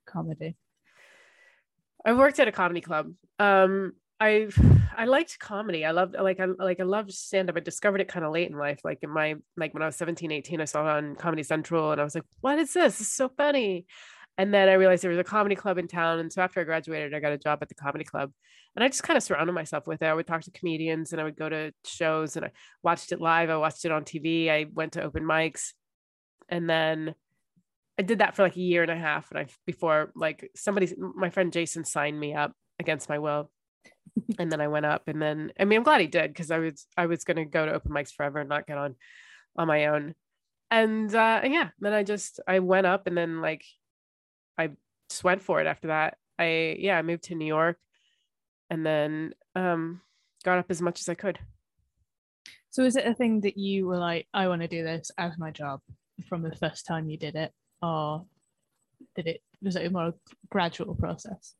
comedy? 0.06 0.56
I 2.04 2.12
worked 2.12 2.40
at 2.40 2.48
a 2.48 2.52
comedy 2.52 2.80
club. 2.80 3.12
Um, 3.38 3.92
I 4.20 4.48
I 4.96 5.06
liked 5.06 5.38
comedy. 5.38 5.84
I 5.84 5.90
loved 5.90 6.14
like 6.14 6.40
I 6.40 6.46
like 6.46 6.80
I 6.80 6.84
loved 6.84 7.12
stand 7.12 7.50
up. 7.50 7.56
I 7.56 7.60
discovered 7.60 8.00
it 8.00 8.08
kind 8.08 8.24
of 8.24 8.32
late 8.32 8.50
in 8.50 8.56
life. 8.56 8.80
Like 8.84 8.98
in 9.02 9.10
my 9.10 9.34
like 9.56 9.74
when 9.74 9.82
I 9.82 9.86
was 9.86 9.96
17, 9.96 10.30
18, 10.30 10.60
I 10.60 10.64
saw 10.64 10.86
it 10.86 11.04
on 11.04 11.16
Comedy 11.16 11.42
Central 11.42 11.92
and 11.92 12.00
I 12.00 12.04
was 12.04 12.14
like, 12.14 12.24
what 12.40 12.58
is 12.58 12.72
this? 12.72 13.00
It's 13.00 13.12
so 13.12 13.28
funny. 13.28 13.86
And 14.38 14.52
then 14.52 14.68
I 14.68 14.74
realized 14.74 15.02
there 15.02 15.10
was 15.10 15.18
a 15.18 15.24
comedy 15.24 15.54
club 15.54 15.76
in 15.76 15.88
town. 15.88 16.18
And 16.18 16.32
so 16.32 16.40
after 16.40 16.60
I 16.60 16.64
graduated, 16.64 17.14
I 17.14 17.20
got 17.20 17.32
a 17.32 17.38
job 17.38 17.58
at 17.62 17.68
the 17.68 17.74
comedy 17.74 18.04
club. 18.04 18.32
And 18.74 18.82
I 18.82 18.88
just 18.88 19.02
kind 19.02 19.16
of 19.16 19.22
surrounded 19.22 19.52
myself 19.52 19.86
with 19.86 20.00
it. 20.02 20.06
I 20.06 20.14
would 20.14 20.26
talk 20.26 20.40
to 20.42 20.50
comedians 20.50 21.12
and 21.12 21.20
I 21.20 21.24
would 21.24 21.36
go 21.36 21.48
to 21.48 21.72
shows 21.84 22.36
and 22.36 22.46
I 22.46 22.50
watched 22.82 23.12
it 23.12 23.20
live. 23.20 23.50
I 23.50 23.56
watched 23.58 23.84
it 23.84 23.92
on 23.92 24.04
TV. 24.04 24.48
I 24.48 24.66
went 24.72 24.92
to 24.92 25.02
open 25.02 25.24
mics. 25.24 25.72
And 26.48 26.68
then 26.68 27.14
I 27.98 28.02
did 28.02 28.18
that 28.18 28.34
for 28.34 28.42
like 28.42 28.56
a 28.56 28.60
year 28.60 28.82
and 28.82 28.90
a 28.90 28.96
half. 28.96 29.30
And 29.30 29.40
I 29.40 29.46
before 29.66 30.12
like 30.14 30.50
somebody 30.54 30.92
my 30.98 31.30
friend 31.30 31.52
Jason 31.52 31.84
signed 31.84 32.18
me 32.18 32.34
up 32.34 32.52
against 32.78 33.08
my 33.08 33.18
will. 33.18 33.50
and 34.38 34.50
then 34.50 34.60
I 34.60 34.68
went 34.68 34.86
up 34.86 35.08
and 35.08 35.20
then 35.20 35.52
I 35.58 35.64
mean 35.64 35.78
I'm 35.78 35.84
glad 35.84 36.00
he 36.00 36.06
did 36.06 36.32
because 36.32 36.50
I 36.50 36.58
was 36.58 36.86
I 36.96 37.06
was 37.06 37.24
gonna 37.24 37.44
go 37.44 37.66
to 37.66 37.72
open 37.72 37.92
mics 37.92 38.12
forever 38.12 38.40
and 38.40 38.48
not 38.48 38.66
get 38.66 38.78
on 38.78 38.96
on 39.56 39.68
my 39.68 39.86
own. 39.86 40.14
And 40.70 41.14
uh 41.14 41.40
and 41.42 41.52
yeah, 41.52 41.68
then 41.80 41.92
I 41.92 42.02
just 42.02 42.40
I 42.46 42.58
went 42.60 42.86
up 42.86 43.06
and 43.06 43.16
then 43.16 43.40
like 43.40 43.64
I 44.58 44.70
just 45.10 45.24
went 45.24 45.42
for 45.42 45.60
it 45.60 45.66
after 45.66 45.88
that. 45.88 46.16
I 46.38 46.76
yeah, 46.78 46.98
I 46.98 47.02
moved 47.02 47.24
to 47.24 47.34
New 47.34 47.46
York 47.46 47.78
and 48.70 48.84
then 48.84 49.34
um 49.54 50.00
got 50.44 50.58
up 50.58 50.70
as 50.70 50.82
much 50.82 51.00
as 51.00 51.08
I 51.08 51.14
could. 51.14 51.38
So 52.70 52.84
is 52.84 52.96
it 52.96 53.06
a 53.06 53.14
thing 53.14 53.42
that 53.42 53.58
you 53.58 53.86
were 53.86 53.98
like, 53.98 54.26
I 54.32 54.48
want 54.48 54.62
to 54.62 54.68
do 54.68 54.82
this 54.82 55.10
as 55.18 55.36
my 55.36 55.50
job 55.50 55.80
from 56.26 56.42
the 56.42 56.56
first 56.56 56.86
time 56.86 57.10
you 57.10 57.18
did 57.18 57.36
it, 57.36 57.52
or 57.82 58.24
did 59.16 59.26
it 59.26 59.42
was 59.60 59.76
it 59.76 59.86
a 59.86 59.90
more 59.90 60.14
gradual 60.50 60.94
process? 60.94 61.54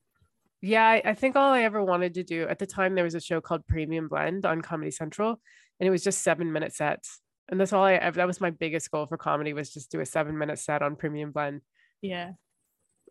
Yeah, 0.61 0.87
I, 0.87 1.03
I 1.05 1.15
think 1.15 1.35
all 1.35 1.53
I 1.53 1.63
ever 1.63 1.83
wanted 1.83 2.15
to 2.15 2.23
do 2.23 2.47
at 2.49 2.59
the 2.59 2.67
time 2.67 2.95
there 2.95 3.05
was 3.05 3.17
a 3.17 3.21
show 3.21 3.41
called 3.41 3.67
Premium 3.67 4.09
Blend 4.09 4.47
on 4.47 4.63
Comedy 4.63 4.93
Central, 4.93 5.41
and 5.81 5.87
it 5.87 5.91
was 5.91 6.05
just 6.05 6.23
seven 6.23 6.53
minute 6.53 6.73
sets. 6.73 7.21
And 7.49 7.61
that's 7.61 7.73
all 7.73 7.85
I 7.85 7.95
ever 7.95 8.17
that 8.17 8.27
was 8.27 8.41
my 8.41 8.51
biggest 8.51 8.91
goal 8.91 9.07
for 9.07 9.17
comedy 9.17 9.53
was 9.53 9.73
just 9.73 9.91
do 9.91 10.01
a 10.01 10.07
seven 10.07 10.39
minute 10.39 10.59
set 10.59 10.83
on 10.83 10.97
Premium 10.97 11.33
Blend. 11.33 11.63
Yeah. 12.01 12.33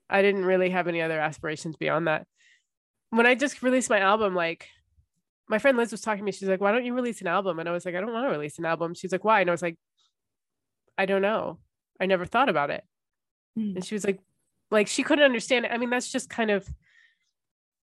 I 0.10 0.22
didn't 0.22 0.46
really 0.46 0.70
have 0.70 0.88
any 0.88 1.02
other 1.02 1.20
aspirations 1.20 1.78
beyond 1.78 2.08
that. 2.08 2.26
When 3.12 3.26
I 3.26 3.36
just 3.36 3.62
released 3.62 3.90
my 3.90 4.00
album, 4.00 4.36
like 4.36 4.68
my 5.48 5.60
friend 5.60 5.78
Liz 5.78 5.92
was 5.92 6.02
talking 6.02 6.20
to 6.20 6.24
me, 6.24 6.32
she's 6.32 6.48
like, 6.48 6.62
Why 6.62 6.72
don't 6.72 6.86
you 6.86 6.94
release 6.94 7.22
an 7.22 7.28
album? 7.28 7.60
And 7.60 7.68
I 7.68 7.72
was 7.72 7.86
like, 7.86 7.96
I 7.96 8.02
don't 8.02 8.14
want 8.14 8.26
to 8.26 8.32
release 8.32 8.58
an 8.58 8.66
album. 8.66 8.94
She's 8.94 9.12
like, 9.12 9.24
Why? 9.24 9.42
And 9.42 9.50
I 9.50 9.54
was 9.54 9.62
like, 9.62 9.78
I 10.98 11.06
don't 11.06 11.22
know. 11.22 11.60
I 12.00 12.06
never 12.06 12.26
thought 12.26 12.50
about 12.50 12.72
it. 12.72 12.84
Hmm. 13.56 13.74
And 13.76 13.86
she 13.86 13.96
was 13.96 14.06
like, 14.06 14.20
like 14.70 14.88
she 14.88 15.04
couldn't 15.04 15.26
understand 15.26 15.66
it. 15.66 15.72
I 15.72 15.78
mean, 15.78 15.90
that's 15.90 16.12
just 16.12 16.30
kind 16.30 16.52
of 16.52 16.68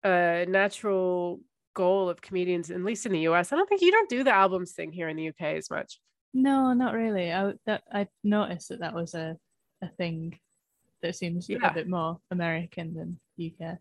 a 0.04 0.46
natural 0.48 1.42
goal 1.74 2.10
of 2.10 2.22
comedians, 2.22 2.72
at 2.72 2.82
least 2.84 3.06
in 3.06 3.12
the 3.12 3.28
US. 3.28 3.52
I 3.52 3.56
don't 3.56 3.68
think 3.68 3.82
you 3.82 3.92
don't 3.92 4.10
do 4.10 4.24
the 4.24 4.34
albums 4.34 4.72
thing 4.72 4.92
here 4.92 5.10
in 5.10 5.18
the 5.18 5.30
UK 5.30 5.42
as 5.58 5.70
much. 5.70 6.00
No, 6.34 6.74
not 6.74 6.94
really. 6.94 7.32
I 7.32 7.54
that 7.66 7.84
I 7.92 8.08
noticed 8.24 8.70
that 8.70 8.80
that 8.80 8.94
was 8.94 9.14
a 9.14 9.38
a 9.82 9.88
thing 9.90 10.40
that 11.02 11.16
seems 11.16 11.48
Yeah. 11.48 11.70
a 11.70 11.74
bit 11.74 11.88
more 11.88 12.20
American 12.32 12.94
than 12.94 13.20
UK. 13.40 13.78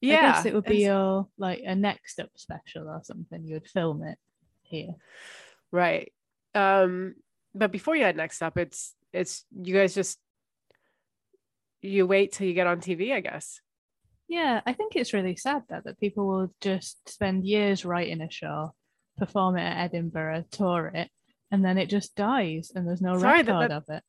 Yeah. 0.00 0.16
I 0.16 0.20
guess 0.20 0.46
it 0.46 0.54
would 0.54 0.64
be 0.64 0.84
your 0.84 1.28
like 1.38 1.62
a 1.64 1.74
next 1.74 2.18
up 2.20 2.30
special 2.36 2.88
or 2.88 3.00
something. 3.04 3.44
You 3.44 3.54
would 3.54 3.68
film 3.68 4.02
it 4.02 4.18
here. 4.62 4.94
Right. 5.70 6.12
Um, 6.54 7.14
but 7.54 7.70
before 7.72 7.96
you 7.96 8.04
had 8.04 8.16
next 8.16 8.42
up, 8.42 8.58
it's 8.58 8.94
it's 9.12 9.44
you 9.54 9.74
guys 9.74 9.94
just 9.94 10.18
you 11.82 12.06
wait 12.06 12.32
till 12.32 12.46
you 12.46 12.54
get 12.54 12.66
on 12.66 12.80
TV, 12.80 13.12
I 13.12 13.20
guess. 13.20 13.60
Yeah, 14.28 14.60
I 14.64 14.72
think 14.72 14.96
it's 14.96 15.12
really 15.12 15.36
sad 15.36 15.62
that 15.68 15.84
that 15.84 16.00
people 16.00 16.26
will 16.26 16.54
just 16.60 17.08
spend 17.08 17.44
years 17.44 17.84
writing 17.84 18.20
a 18.22 18.30
show, 18.30 18.74
perform 19.18 19.56
it 19.58 19.62
at 19.62 19.84
Edinburgh, 19.86 20.44
tour 20.50 20.90
it, 20.94 21.10
and 21.50 21.64
then 21.64 21.76
it 21.76 21.90
just 21.90 22.14
dies 22.14 22.72
and 22.74 22.86
there's 22.86 23.02
no 23.02 23.18
Sorry, 23.18 23.42
that- 23.42 23.52
record 23.52 23.70
that- 23.70 23.76
of 23.76 23.84
it. 23.88 24.02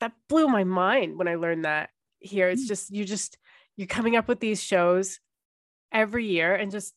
That 0.00 0.12
blew 0.28 0.48
my 0.48 0.64
mind 0.64 1.18
when 1.18 1.28
I 1.28 1.36
learned 1.36 1.64
that 1.64 1.90
here. 2.18 2.48
It's 2.48 2.64
Mm. 2.64 2.68
just 2.68 2.90
you 2.90 3.04
just 3.04 3.38
you're 3.76 3.86
coming 3.86 4.16
up 4.16 4.26
with 4.28 4.40
these 4.40 4.62
shows 4.62 5.20
every 5.92 6.26
year 6.26 6.54
and 6.54 6.70
just 6.72 6.94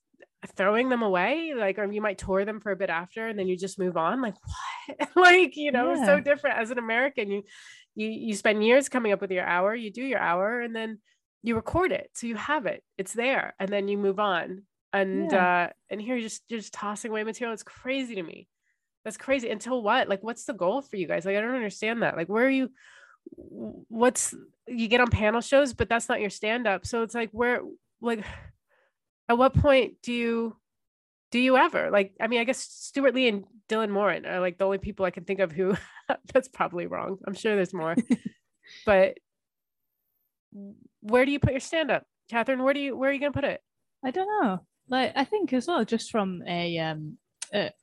throwing 0.56 0.90
them 0.90 1.02
away 1.02 1.54
like 1.56 1.78
or 1.80 1.92
you 1.92 2.02
might 2.02 2.18
tour 2.20 2.46
them 2.46 2.60
for 2.60 2.72
a 2.72 2.76
bit 2.76 2.90
after 2.92 3.28
and 3.28 3.38
then 3.38 3.48
you 3.48 3.58
just 3.58 3.80
move 3.80 3.98
on 3.98 4.22
like 4.22 4.36
what 4.88 5.10
like 5.16 5.58
you 5.58 5.72
know 5.72 5.92
it's 5.92 6.06
so 6.06 6.20
different 6.20 6.58
as 6.58 6.70
an 6.72 6.78
american 6.78 7.32
you 7.32 7.44
you 7.98 8.08
you 8.08 8.36
spend 8.36 8.64
years 8.64 8.88
coming 8.88 9.12
up 9.12 9.20
with 9.20 9.32
your 9.32 9.46
hour 9.46 9.76
you 9.76 9.92
do 9.92 10.04
your 10.04 10.20
hour 10.20 10.62
and 10.62 10.76
then 10.76 11.00
you 11.44 11.56
record 11.56 11.92
it 11.92 12.10
so 12.14 12.28
you 12.28 12.36
have 12.36 12.66
it 12.66 12.84
it's 12.98 13.14
there 13.14 13.54
and 13.60 13.70
then 13.70 13.88
you 13.88 13.98
move 13.98 14.20
on 14.20 14.64
and 14.94 15.34
uh 15.34 15.68
and 15.90 16.02
here 16.02 16.16
you're 16.16 16.28
just 16.28 16.44
you're 16.48 16.60
just 16.60 16.74
tossing 16.74 17.12
away 17.12 17.24
material 17.24 17.54
it's 17.54 17.64
crazy 17.64 18.16
to 18.16 18.24
me. 18.24 18.48
That's 19.04 19.18
crazy 19.18 19.50
until 19.50 19.82
what? 19.82 20.10
Like 20.10 20.24
what's 20.24 20.46
the 20.46 20.54
goal 20.54 20.82
for 20.82 20.96
you 20.96 21.08
guys? 21.08 21.26
Like 21.26 21.36
i 21.36 21.42
don't 21.42 21.56
understand 21.56 22.04
that. 22.04 22.18
Like 22.18 22.30
where 22.30 22.46
are 22.46 22.50
you 22.50 22.70
what's 23.90 24.34
you 24.68 24.88
get 24.88 25.02
on 25.02 25.10
panel 25.10 25.42
shows 25.42 25.74
but 25.74 25.90
that's 25.90 26.08
not 26.08 26.22
your 26.22 26.30
stand 26.30 26.66
up 26.66 26.86
so 26.86 27.04
it's 27.04 27.14
like 27.14 27.30
where 27.32 27.60
like 28.02 28.24
at 29.30 29.38
what 29.38 29.54
point 29.54 29.96
do 30.02 30.14
you 30.14 30.56
do 31.32 31.40
you 31.40 31.58
ever 31.58 31.90
like 31.92 32.14
i 32.22 32.28
mean 32.28 32.40
i 32.40 32.44
guess 32.44 32.60
stewart 32.60 33.14
lee 33.14 33.28
and 33.28 33.44
dylan 33.70 33.90
moran 33.90 34.26
are 34.26 34.40
like 34.40 34.58
the 34.58 34.66
only 34.66 34.78
people 34.78 35.06
i 35.06 35.12
can 35.12 35.26
think 35.26 35.40
of 35.40 35.52
who 35.52 35.76
that's 36.34 36.48
probably 36.48 36.88
wrong 36.88 37.18
i'm 37.28 37.34
sure 37.34 37.56
there's 37.56 37.74
more 37.74 37.96
but 38.86 39.18
where 41.02 41.26
do 41.26 41.32
you 41.32 41.40
put 41.40 41.52
your 41.52 41.60
stand 41.60 41.92
up 41.92 42.04
catherine 42.30 42.64
where 42.64 42.74
do 42.74 42.80
you 42.80 42.96
where 42.96 43.10
are 43.10 43.14
you 43.14 43.20
gonna 43.20 43.32
put 43.32 43.44
it 43.44 43.62
I 44.04 44.12
don't 44.12 44.28
know. 44.42 44.60
Like 44.90 45.14
I 45.16 45.26
think 45.26 45.54
as 45.54 45.68
well, 45.68 45.84
just 45.84 46.12
from 46.12 46.44
a 46.48 46.78
um, 46.78 47.18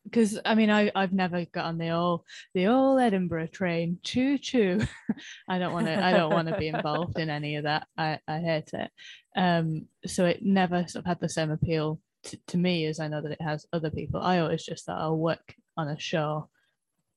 because 0.04 0.38
I 0.44 0.54
mean 0.54 0.70
I 0.70 0.90
I've 0.94 1.12
never 1.12 1.44
got 1.46 1.66
on 1.66 1.78
the 1.78 1.90
old 1.90 2.22
the 2.54 2.66
old 2.66 3.00
Edinburgh 3.00 3.48
train. 3.48 3.98
Choo 4.02 4.38
choo. 4.38 4.80
I 5.48 5.58
don't 5.58 5.72
want 5.72 5.86
to. 5.86 6.02
I 6.02 6.12
don't 6.12 6.32
want 6.32 6.48
to 6.48 6.56
be 6.56 6.68
involved 6.68 7.18
in 7.18 7.30
any 7.30 7.56
of 7.56 7.64
that. 7.64 7.86
I 7.98 8.18
I 8.26 8.38
hate 8.38 8.70
it. 8.72 8.90
Um, 9.36 9.86
so 10.06 10.24
it 10.24 10.40
never 10.42 10.86
sort 10.86 11.04
of 11.04 11.06
had 11.06 11.20
the 11.20 11.28
same 11.28 11.50
appeal 11.50 12.00
to, 12.24 12.38
to 12.48 12.58
me 12.58 12.86
as 12.86 13.00
I 13.00 13.08
know 13.08 13.20
that 13.20 13.32
it 13.32 13.42
has 13.42 13.66
other 13.72 13.90
people. 13.90 14.20
I 14.20 14.38
always 14.38 14.64
just 14.64 14.86
thought 14.86 15.00
I'll 15.00 15.16
work 15.16 15.54
on 15.76 15.88
a 15.88 15.98
show, 15.98 16.48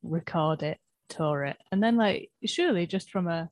record 0.03 0.63
it, 0.63 0.77
tour 1.09 1.45
it, 1.45 1.57
and 1.71 1.81
then 1.81 1.97
like 1.97 2.31
surely 2.45 2.85
just 2.85 3.09
from 3.11 3.27
a 3.27 3.49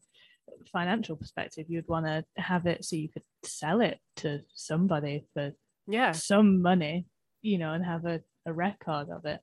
financial 0.71 1.15
perspective, 1.15 1.65
you'd 1.69 1.87
want 1.87 2.05
to 2.05 2.25
have 2.37 2.65
it 2.65 2.83
so 2.85 2.95
you 2.95 3.09
could 3.09 3.23
sell 3.43 3.81
it 3.81 3.99
to 4.17 4.41
somebody 4.53 5.25
for 5.33 5.53
yeah 5.87 6.11
some 6.11 6.61
money, 6.61 7.05
you 7.41 7.57
know, 7.57 7.73
and 7.73 7.85
have 7.85 8.05
a, 8.05 8.21
a 8.45 8.53
record 8.53 9.09
of 9.09 9.25
it. 9.25 9.39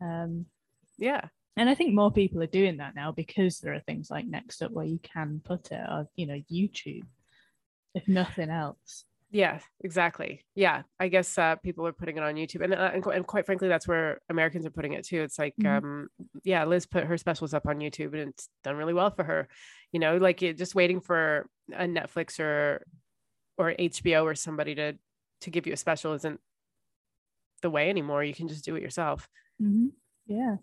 Um, 0.00 0.46
yeah 0.98 1.28
and 1.56 1.68
I 1.68 1.74
think 1.74 1.94
more 1.94 2.10
people 2.10 2.42
are 2.42 2.46
doing 2.46 2.78
that 2.78 2.94
now 2.94 3.12
because 3.12 3.58
there 3.58 3.74
are 3.74 3.80
things 3.80 4.10
like 4.10 4.26
Next 4.26 4.62
Up 4.62 4.70
where 4.70 4.86
you 4.86 4.98
can 4.98 5.42
put 5.44 5.72
it, 5.72 5.80
or 5.80 6.08
you 6.16 6.26
know, 6.26 6.40
YouTube, 6.50 7.04
if 7.94 8.06
nothing 8.08 8.48
else. 8.48 9.04
Yeah 9.30 9.60
exactly 9.84 10.44
yeah 10.54 10.82
i 10.98 11.06
guess 11.08 11.38
uh, 11.38 11.54
people 11.56 11.86
are 11.86 11.92
putting 11.92 12.16
it 12.16 12.22
on 12.22 12.34
youtube 12.34 12.64
and, 12.64 12.74
uh, 12.74 12.90
and, 12.92 13.04
and 13.06 13.26
quite 13.26 13.46
frankly 13.46 13.68
that's 13.68 13.86
where 13.86 14.20
americans 14.28 14.66
are 14.66 14.70
putting 14.70 14.92
it 14.92 15.06
too 15.06 15.20
it's 15.22 15.38
like 15.38 15.54
Mhm. 15.60 15.78
um 15.78 16.08
yeah 16.42 16.64
liz 16.64 16.86
put 16.86 17.04
her 17.04 17.16
specials 17.16 17.54
up 17.54 17.66
on 17.66 17.78
youtube 17.78 18.12
and 18.12 18.30
it's 18.30 18.48
done 18.64 18.76
really 18.76 18.94
well 18.94 19.10
for 19.10 19.22
her 19.24 19.48
you 19.92 20.00
know 20.00 20.16
like 20.16 20.42
it, 20.42 20.58
just 20.58 20.74
waiting 20.74 21.00
for 21.00 21.48
a 21.72 21.84
netflix 21.84 22.40
or 22.40 22.84
or 23.56 23.72
hbo 23.78 24.24
or 24.24 24.34
somebody 24.34 24.74
to 24.74 24.94
to 25.40 25.50
give 25.50 25.66
you 25.66 25.72
a 25.72 25.76
special 25.76 26.12
isn't 26.14 26.40
the 27.62 27.70
way 27.70 27.88
anymore 27.90 28.24
you 28.24 28.34
can 28.34 28.48
just 28.48 28.64
do 28.64 28.74
it 28.74 28.82
yourself 28.82 29.28
Mm-hmm. 29.62 29.88
Yeah. 30.26 30.56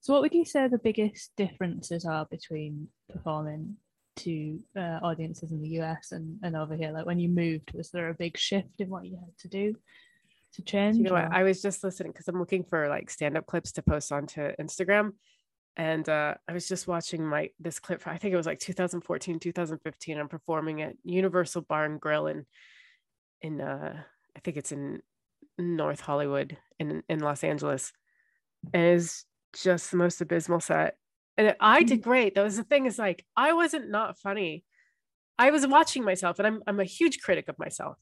So, 0.00 0.12
what 0.12 0.22
would 0.22 0.34
you 0.34 0.44
say 0.44 0.68
the 0.68 0.78
biggest 0.78 1.32
differences 1.36 2.04
are 2.04 2.26
between 2.30 2.86
performing 3.12 3.76
to 4.16 4.58
uh, 4.76 4.98
audiences 5.02 5.52
in 5.52 5.62
the 5.62 5.80
US 5.80 6.12
and, 6.12 6.38
and 6.42 6.56
over 6.56 6.76
here? 6.76 6.92
Like 6.92 7.06
when 7.06 7.18
you 7.18 7.28
moved, 7.28 7.72
was 7.74 7.90
there 7.90 8.08
a 8.08 8.14
big 8.14 8.36
shift 8.36 8.80
in 8.80 8.88
what 8.88 9.06
you 9.06 9.16
had 9.16 9.36
to 9.38 9.48
do 9.48 9.74
to 10.54 10.62
change? 10.62 10.96
you 10.96 11.04
know 11.04 11.12
what 11.12 11.32
i 11.32 11.44
was 11.44 11.62
just 11.62 11.84
listening 11.84 12.10
because 12.10 12.26
i'm 12.26 12.40
looking 12.40 12.64
for 12.64 12.88
like 12.88 13.08
stand-up 13.08 13.46
clips 13.46 13.70
to 13.70 13.82
post 13.82 14.10
onto 14.10 14.50
instagram 14.60 15.12
and 15.76 16.08
uh, 16.08 16.34
I 16.48 16.52
was 16.52 16.68
just 16.68 16.88
watching 16.88 17.24
my 17.24 17.50
this 17.58 17.78
clip. 17.78 18.06
I 18.06 18.18
think 18.18 18.34
it 18.34 18.36
was 18.36 18.46
like 18.46 18.58
2014, 18.58 19.38
2015. 19.38 20.18
I'm 20.18 20.28
performing 20.28 20.82
at 20.82 20.94
Universal 21.04 21.62
Barn 21.62 21.98
Grill 21.98 22.26
in 22.26 22.44
in 23.40 23.60
uh, 23.60 24.02
I 24.36 24.40
think 24.40 24.56
it's 24.56 24.72
in 24.72 25.00
North 25.58 26.00
Hollywood 26.00 26.56
in 26.78 27.02
in 27.08 27.20
Los 27.20 27.44
Angeles. 27.44 27.92
And 28.74 28.82
it's 28.82 29.24
just 29.56 29.90
the 29.90 29.96
most 29.96 30.20
abysmal 30.20 30.60
set. 30.60 30.96
And 31.40 31.56
I 31.60 31.82
did 31.84 32.02
Mm-hmm. 32.02 32.02
great. 32.02 32.34
That 32.34 32.42
was 32.44 32.56
the 32.56 32.64
thing 32.64 32.86
is 32.86 32.98
like 32.98 33.24
I 33.36 33.52
wasn't 33.54 33.90
not 33.90 34.18
funny. 34.18 34.64
I 35.38 35.50
was 35.50 35.66
watching 35.66 36.04
myself, 36.04 36.38
and 36.38 36.46
I'm 36.46 36.62
I'm 36.66 36.80
a 36.80 36.84
huge 36.84 37.20
critic 37.20 37.48
of 37.48 37.58
myself. 37.58 37.96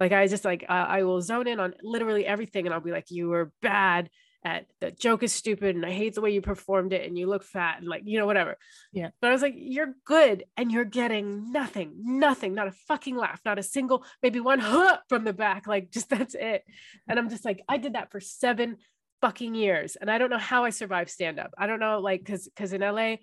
Like 0.00 0.12
I 0.12 0.26
just 0.26 0.44
like 0.44 0.64
I, 0.68 0.98
I 1.00 1.02
will 1.04 1.22
zone 1.22 1.46
in 1.48 1.60
on 1.60 1.74
literally 1.82 2.26
everything, 2.26 2.66
and 2.66 2.74
I'll 2.74 2.80
be 2.80 2.92
like, 2.92 3.10
"You 3.10 3.28
were 3.30 3.52
bad 3.62 4.10
at 4.44 4.66
the 4.82 4.90
joke 4.90 5.22
is 5.22 5.32
stupid, 5.32 5.74
and 5.76 5.86
I 5.86 5.92
hate 5.92 6.14
the 6.14 6.20
way 6.20 6.32
you 6.32 6.42
performed 6.42 6.92
it, 6.92 7.06
and 7.08 7.16
you 7.18 7.26
look 7.26 7.44
fat, 7.44 7.78
and 7.78 7.88
like 7.88 8.02
you 8.04 8.18
know 8.18 8.26
whatever." 8.26 8.58
Yeah. 8.92 9.10
But 9.22 9.30
I 9.30 9.32
was 9.32 9.42
like, 9.42 9.54
"You're 9.56 9.94
good, 10.04 10.44
and 10.58 10.70
you're 10.70 10.84
getting 10.84 11.52
nothing, 11.52 11.94
nothing, 11.96 12.54
not 12.54 12.68
a 12.68 12.72
fucking 12.88 13.16
laugh, 13.16 13.40
not 13.46 13.58
a 13.58 13.62
single, 13.62 14.04
maybe 14.22 14.40
one 14.40 14.58
huh 14.60 14.98
from 15.08 15.24
the 15.24 15.32
back, 15.32 15.66
like 15.66 15.90
just 15.90 16.10
that's 16.10 16.34
it." 16.34 16.64
And 17.08 17.18
I'm 17.18 17.30
just 17.30 17.46
like, 17.46 17.62
I 17.68 17.78
did 17.78 17.94
that 17.94 18.10
for 18.10 18.20
seven 18.20 18.76
fucking 19.24 19.54
years, 19.54 19.96
and 19.96 20.10
I 20.10 20.18
don't 20.18 20.30
know 20.30 20.38
how 20.38 20.64
I 20.64 20.70
survived 20.70 21.10
stand 21.10 21.38
up. 21.38 21.52
I 21.56 21.66
don't 21.66 21.80
know, 21.80 21.98
like, 22.00 22.20
because 22.20 22.44
because 22.48 22.72
in 22.72 22.80
LA 22.82 23.16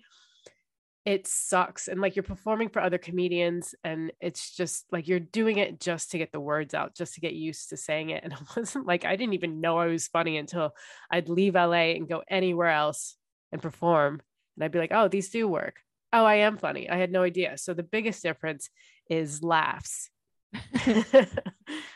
it 1.04 1.26
sucks 1.26 1.88
and 1.88 2.00
like 2.00 2.14
you're 2.14 2.22
performing 2.22 2.68
for 2.68 2.80
other 2.80 2.96
comedians 2.96 3.74
and 3.82 4.12
it's 4.20 4.54
just 4.54 4.84
like 4.92 5.08
you're 5.08 5.18
doing 5.18 5.58
it 5.58 5.80
just 5.80 6.12
to 6.12 6.18
get 6.18 6.30
the 6.30 6.38
words 6.38 6.74
out 6.74 6.94
just 6.94 7.14
to 7.14 7.20
get 7.20 7.32
used 7.32 7.70
to 7.70 7.76
saying 7.76 8.10
it 8.10 8.22
and 8.22 8.32
it 8.32 8.38
wasn't 8.56 8.86
like 8.86 9.04
i 9.04 9.16
didn't 9.16 9.34
even 9.34 9.60
know 9.60 9.78
i 9.78 9.86
was 9.86 10.06
funny 10.06 10.36
until 10.36 10.70
i'd 11.10 11.28
leave 11.28 11.56
la 11.56 11.72
and 11.72 12.08
go 12.08 12.22
anywhere 12.28 12.68
else 12.68 13.16
and 13.50 13.60
perform 13.60 14.22
and 14.54 14.62
i'd 14.62 14.70
be 14.70 14.78
like 14.78 14.92
oh 14.92 15.08
these 15.08 15.28
do 15.30 15.48
work 15.48 15.80
oh 16.12 16.24
i 16.24 16.36
am 16.36 16.56
funny 16.56 16.88
i 16.88 16.94
had 16.94 17.10
no 17.10 17.24
idea 17.24 17.58
so 17.58 17.74
the 17.74 17.82
biggest 17.82 18.22
difference 18.22 18.70
is 19.10 19.42
laughs 19.42 20.08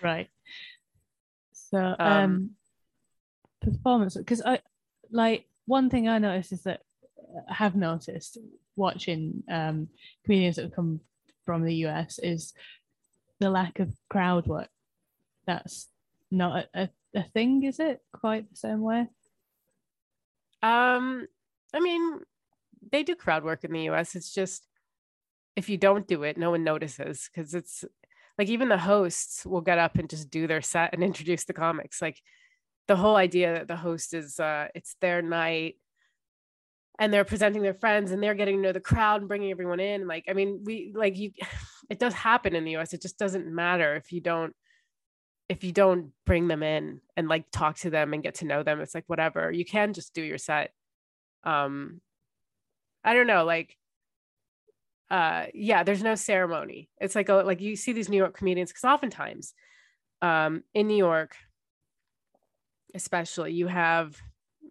right. 0.03 0.29
So 1.53 1.79
um, 1.79 1.97
Um, 1.99 2.51
performance 3.61 4.17
because 4.17 4.43
I 4.43 4.61
like 5.11 5.47
one 5.67 5.91
thing 5.91 6.09
I 6.09 6.19
noticed 6.19 6.53
is 6.53 6.63
that 6.63 6.81
I 7.51 7.55
have 7.55 7.75
noticed 7.75 8.39
watching 8.77 9.43
um 9.51 9.89
comedians 10.25 10.57
that 10.57 10.63
have 10.63 10.75
come 10.75 11.01
from 11.45 11.63
the 11.63 11.75
US 11.87 12.19
is 12.19 12.53
the 13.41 13.51
lack 13.51 13.79
of 13.79 13.95
crowd 14.09 14.47
work. 14.47 14.69
That's 15.47 15.89
not 16.31 16.67
a, 16.75 16.83
a, 16.83 16.89
a 17.15 17.23
thing, 17.23 17.63
is 17.63 17.79
it? 17.79 18.01
Quite 18.13 18.51
the 18.51 18.57
same 18.57 18.81
way. 18.81 19.09
Um, 20.63 21.27
I 21.73 21.81
mean, 21.81 22.21
they 22.91 23.03
do 23.03 23.15
crowd 23.15 23.45
work 23.45 23.65
in 23.65 23.73
the 23.73 23.89
US. 23.91 24.15
It's 24.15 24.33
just 24.33 24.67
if 25.55 25.69
you 25.69 25.79
don't 25.79 26.07
do 26.07 26.23
it, 26.23 26.37
no 26.37 26.51
one 26.51 26.65
notices 26.65 27.31
because 27.33 27.55
it's 27.55 27.85
like 28.39 28.49
even 28.49 28.69
the 28.69 28.79
hosts 28.79 29.47
will 29.47 29.63
get 29.63 29.79
up 29.79 29.97
and 29.97 30.11
just 30.11 30.31
do 30.31 30.47
their 30.47 30.61
set 30.61 30.93
and 30.93 31.03
introduce 31.03 31.45
the 31.45 31.55
comics. 31.55 32.03
Like 32.03 32.21
the 32.89 32.97
whole 32.97 33.17
idea 33.17 33.55
that 33.55 33.69
the 33.69 33.77
host 33.77 34.15
is 34.15 34.39
uh 34.41 34.69
it's 34.75 34.97
their 35.01 35.23
night 35.23 35.77
and 36.99 37.13
they're 37.13 37.25
presenting 37.25 37.63
their 37.63 37.75
friends 37.75 38.11
and 38.11 38.23
they're 38.23 38.35
getting 38.35 38.57
to 38.57 38.63
know 38.63 38.73
the 38.73 38.81
crowd 38.81 39.21
and 39.21 39.29
bringing 39.29 39.51
everyone 39.51 39.81
in. 39.81 40.07
Like, 40.07 40.25
I 40.29 40.33
mean, 40.33 40.63
we 40.65 40.93
like 40.95 41.17
you 41.17 41.33
it 41.91 41.99
does 41.99 42.15
happen 42.15 42.55
in 42.55 42.65
the 42.65 42.77
US. 42.77 42.93
It 42.93 43.03
just 43.03 43.19
doesn't 43.19 43.47
matter 43.47 43.97
if 43.97 44.13
you 44.13 44.21
don't 44.21 44.55
if 45.49 45.63
you 45.63 45.73
don't 45.73 46.11
bring 46.25 46.49
them 46.49 46.63
in 46.63 47.01
and 47.17 47.29
like 47.29 47.45
talk 47.53 47.77
to 47.77 47.91
them 47.91 48.13
and 48.13 48.23
get 48.23 48.37
to 48.37 48.45
know 48.45 48.63
them 48.63 48.81
it's 48.81 48.95
like 48.95 49.05
whatever 49.07 49.51
you 49.51 49.65
can 49.65 49.93
just 49.93 50.15
do 50.15 50.23
your 50.23 50.39
set 50.39 50.73
um 51.45 52.01
i 53.05 53.15
don't 53.15 53.27
know 53.27 53.45
like 53.45 53.77
uh 55.11 55.47
yeah 55.55 55.85
there's 55.85 56.03
no 56.03 56.15
ceremony 56.15 56.89
it's 57.01 57.15
like 57.15 57.29
a 57.29 57.35
like 57.35 57.61
you 57.61 57.77
see 57.77 57.93
these 57.93 58.09
new 58.09 58.17
york 58.17 58.37
comedians 58.37 58.71
because 58.71 58.85
oftentimes 58.85 59.55
um 60.21 60.65
in 60.75 60.89
new 60.89 60.97
york 60.97 61.37
especially 63.01 63.53
you 63.53 63.67
have 63.69 64.17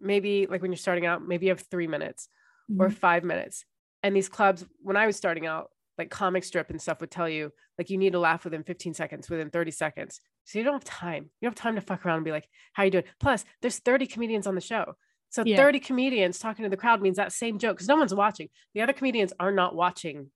maybe 0.00 0.46
like 0.50 0.60
when 0.60 0.70
you're 0.72 0.76
starting 0.76 1.06
out 1.06 1.26
maybe 1.26 1.46
you 1.46 1.50
have 1.52 1.60
three 1.70 1.86
minutes 1.86 2.28
or 2.78 2.88
Mhm. 2.88 2.94
five 2.94 3.24
minutes. 3.24 3.64
And 4.02 4.14
these 4.14 4.28
clubs 4.28 4.66
when 4.82 4.96
i 4.96 5.06
was 5.06 5.16
starting 5.16 5.46
out 5.46 5.70
like 5.96 6.10
comic 6.10 6.44
strip 6.44 6.68
and 6.68 6.82
stuff 6.82 7.00
would 7.00 7.10
tell 7.10 7.28
you 7.28 7.52
like 7.78 7.88
you 7.88 7.96
need 7.96 8.12
to 8.12 8.18
laugh 8.18 8.44
within 8.44 8.62
15 8.64 8.92
seconds 8.92 9.30
within 9.30 9.48
30 9.50 9.70
seconds. 9.70 10.20
So 10.44 10.58
you 10.58 10.64
don't 10.64 10.74
have 10.74 10.84
time. 10.84 11.24
You 11.40 11.46
don't 11.46 11.56
have 11.58 11.62
time 11.62 11.76
to 11.76 11.80
fuck 11.80 12.04
around 12.04 12.16
and 12.18 12.24
be 12.24 12.32
like 12.32 12.48
how 12.74 12.82
you 12.82 12.90
doing? 12.90 13.04
Plus 13.20 13.44
there's 13.62 13.78
30 13.78 14.06
comedians 14.06 14.46
on 14.46 14.54
the 14.56 14.60
show. 14.60 14.96
So 15.30 15.42
Yeah. 15.44 15.56
30 15.56 15.80
comedians 15.80 16.38
talking 16.38 16.64
to 16.64 16.68
the 16.68 16.76
crowd 16.76 17.00
means 17.00 17.16
that 17.16 17.32
same 17.32 17.58
joke 17.58 17.76
because 17.76 17.88
no 17.88 17.96
one's 17.96 18.14
watching. 18.14 18.48
The 18.74 18.82
other 18.82 18.92
comedians 18.92 19.32
are 19.40 19.52
not 19.52 19.74
watching 19.74 20.30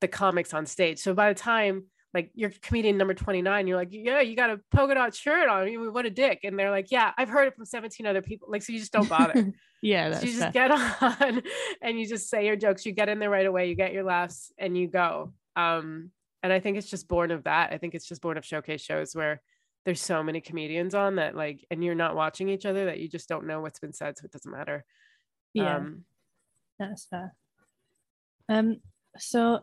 the 0.00 0.08
comics 0.08 0.52
on 0.54 0.66
stage. 0.66 0.98
So 0.98 1.14
by 1.14 1.32
the 1.32 1.38
time 1.38 1.84
like 2.12 2.30
you're 2.34 2.50
comedian 2.62 2.96
number 2.96 3.14
29 3.14 3.66
you're 3.66 3.76
like 3.76 3.88
yeah 3.92 4.20
you 4.20 4.34
got 4.34 4.50
a 4.50 4.60
polka 4.70 4.94
dot 4.94 5.14
shirt 5.14 5.48
on 5.48 5.68
You- 5.68 5.92
what 5.92 6.06
a 6.06 6.10
dick 6.10 6.40
and 6.44 6.58
they're 6.58 6.70
like 6.70 6.90
yeah 6.90 7.12
i've 7.16 7.28
heard 7.28 7.48
it 7.48 7.54
from 7.54 7.64
17 7.64 8.06
other 8.06 8.22
people 8.22 8.48
like 8.50 8.62
so 8.62 8.72
you 8.72 8.78
just 8.80 8.92
don't 8.92 9.08
bother 9.08 9.52
yeah, 9.82 10.12
so 10.12 10.26
you 10.26 10.32
just 10.32 10.52
fair. 10.52 10.52
get 10.52 10.70
on 11.02 11.42
and 11.82 11.98
you 11.98 12.06
just 12.06 12.28
say 12.28 12.46
your 12.46 12.56
jokes 12.56 12.84
you 12.84 12.92
get 12.92 13.08
in 13.08 13.18
there 13.18 13.30
right 13.30 13.46
away 13.46 13.68
you 13.68 13.74
get 13.74 13.92
your 13.92 14.04
laughs 14.04 14.52
and 14.58 14.76
you 14.76 14.88
go 14.88 15.32
um 15.56 16.10
and 16.42 16.52
i 16.52 16.60
think 16.60 16.76
it's 16.76 16.90
just 16.90 17.08
born 17.08 17.30
of 17.30 17.44
that 17.44 17.72
i 17.72 17.78
think 17.78 17.94
it's 17.94 18.06
just 18.06 18.20
born 18.22 18.36
of 18.36 18.44
showcase 18.44 18.82
shows 18.82 19.14
where 19.14 19.40
there's 19.84 20.00
so 20.00 20.22
many 20.22 20.40
comedians 20.40 20.94
on 20.94 21.16
that 21.16 21.34
like 21.34 21.64
and 21.70 21.82
you're 21.82 21.94
not 21.94 22.14
watching 22.14 22.48
each 22.48 22.66
other 22.66 22.86
that 22.86 22.98
you 22.98 23.08
just 23.08 23.28
don't 23.28 23.46
know 23.46 23.60
what's 23.60 23.78
been 23.78 23.92
said 23.92 24.18
so 24.18 24.24
it 24.24 24.32
doesn't 24.32 24.52
matter 24.52 24.84
yeah. 25.54 25.76
um 25.76 26.04
That's 26.78 27.06
fair. 27.06 27.34
Um, 28.48 28.80
so 29.18 29.60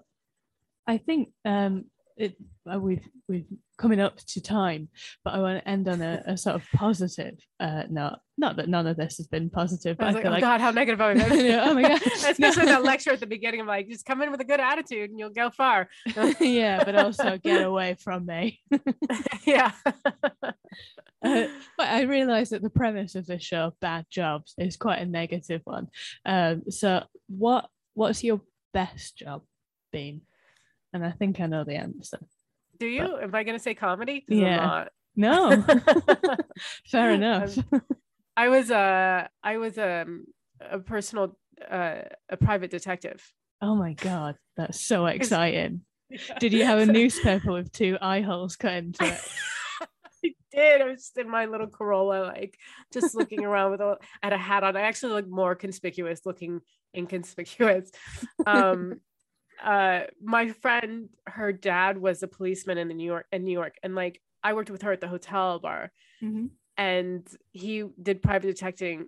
I 0.88 0.98
think 0.98 1.30
um, 1.46 1.86
it 2.18 2.36
uh, 2.72 2.80
we've 2.80 3.08
we've 3.30 3.46
coming 3.78 4.00
up 4.00 4.18
to 4.18 4.42
time, 4.42 4.90
but 5.24 5.34
I 5.34 5.40
want 5.40 5.64
to 5.64 5.70
end 5.70 5.88
on 5.88 6.02
a, 6.02 6.24
a 6.26 6.38
sort 6.38 6.56
of 6.56 6.64
positive 6.74 7.36
uh, 7.60 7.84
note. 7.90 8.18
Not 8.38 8.58
that 8.58 8.70
none 8.70 8.88
of 8.88 8.98
this 8.98 9.18
has 9.18 9.28
been 9.28 9.50
positive, 9.50 9.98
I 10.00 10.04
but 10.04 10.04
I, 10.04 10.08
was 10.08 10.16
like, 10.16 10.26
oh 10.26 10.30
like 10.30 10.42
God, 10.42 10.62
how 10.62 10.72
negative 10.72 11.02
I 11.02 11.14
been? 11.14 11.46
Yeah, 11.46 11.66
oh 11.68 11.74
my 11.74 11.82
God. 11.84 12.02
Especially 12.06 12.66
No. 12.66 12.72
that 12.72 12.84
lecture 12.84 13.12
at 13.12 13.20
the 13.20 13.28
beginning. 13.28 13.62
I'm 13.62 13.68
like, 13.68 13.88
just 13.88 14.06
come 14.06 14.22
in 14.22 14.32
with 14.32 14.42
a 14.42 14.46
good 14.46 14.60
attitude 14.60 15.10
and 15.10 15.20
you'll 15.20 15.30
go 15.30 15.50
far. 15.50 15.90
yeah, 16.40 16.84
but 16.84 16.96
also 16.96 17.38
get 17.38 17.64
away 17.64 17.96
from 18.00 18.26
me. 18.26 18.60
yeah. 19.46 19.72
Uh, 21.24 21.48
but 21.78 21.88
I 21.88 22.02
realise 22.02 22.50
that 22.50 22.62
the 22.62 22.70
premise 22.70 23.16
of 23.16 23.26
this 23.26 23.44
show, 23.44 23.74
Bad 23.82 24.06
Jobs, 24.10 24.54
is 24.58 24.78
quite 24.78 25.00
a 25.00 25.06
negative 25.06 25.62
one. 25.64 25.88
Um, 26.26 26.64
so 26.70 27.04
what 27.28 27.70
what's 27.94 28.24
your 28.24 28.42
best 28.74 29.18
job 29.18 29.42
been? 29.92 30.22
And 30.98 31.06
I 31.06 31.12
think 31.12 31.40
I 31.40 31.46
know 31.46 31.64
the 31.64 31.76
answer. 31.76 32.18
Do 32.80 32.88
you? 32.88 33.20
Am 33.20 33.36
I 33.36 33.44
going 33.44 33.56
to 33.56 33.62
say 33.64 33.76
comedy? 33.76 34.26
Yeah. 34.28 34.86
No, 35.16 35.64
fair 36.88 37.12
enough. 37.12 37.56
I 38.36 38.50
was 38.50 38.72
uh 38.72 39.28
I 39.44 39.58
was 39.58 39.78
um 39.78 40.26
a 40.60 40.80
personal 40.80 41.38
uh 41.70 42.00
a 42.30 42.38
private 42.38 42.72
detective. 42.72 43.32
Oh 43.62 43.76
my 43.76 43.94
god, 43.94 44.38
that's 44.56 44.82
so 44.82 45.06
exciting! 45.18 45.82
Did 46.40 46.54
you 46.54 46.66
have 46.66 46.80
a 46.80 46.86
newspaper 46.92 47.52
with 47.52 47.72
two 47.72 48.00
eye 48.02 48.22
holes 48.22 48.56
cut 48.56 48.74
into 48.74 49.06
it? 49.06 49.20
I 50.26 50.34
did. 50.52 50.82
I 50.82 50.86
was 50.86 51.02
just 51.02 51.18
in 51.20 51.30
my 51.30 51.46
little 51.46 51.68
Corolla, 51.68 52.26
like 52.26 52.58
just 52.92 53.14
looking 53.14 53.46
around 53.46 53.70
with 53.70 53.82
a 53.82 53.98
had 54.24 54.34
a 54.34 54.38
hat 54.38 54.64
on. 54.64 54.76
I 54.76 54.82
actually 54.82 55.14
look 55.14 55.30
more 55.30 55.54
conspicuous, 55.54 56.26
looking 56.26 56.62
inconspicuous. 56.96 57.92
Um 58.48 59.00
uh 59.64 60.02
my 60.22 60.50
friend, 60.50 61.10
her 61.28 61.52
dad 61.52 61.98
was 61.98 62.24
a 62.24 62.28
policeman 62.28 62.78
in 62.78 62.88
the 62.88 62.94
New 62.94 63.06
York 63.06 63.26
in 63.32 63.44
New 63.44 63.52
York, 63.52 63.76
and 63.84 63.96
like 63.96 64.22
I 64.44 64.54
worked 64.54 64.70
with 64.70 64.82
her 64.84 64.92
at 64.92 65.02
the 65.02 65.08
hotel 65.08 65.60
bar. 65.60 65.92
Mhm. 66.24 66.50
and 66.78 67.28
he 67.52 67.84
did 68.02 68.22
private 68.22 68.48
detecting 68.48 69.08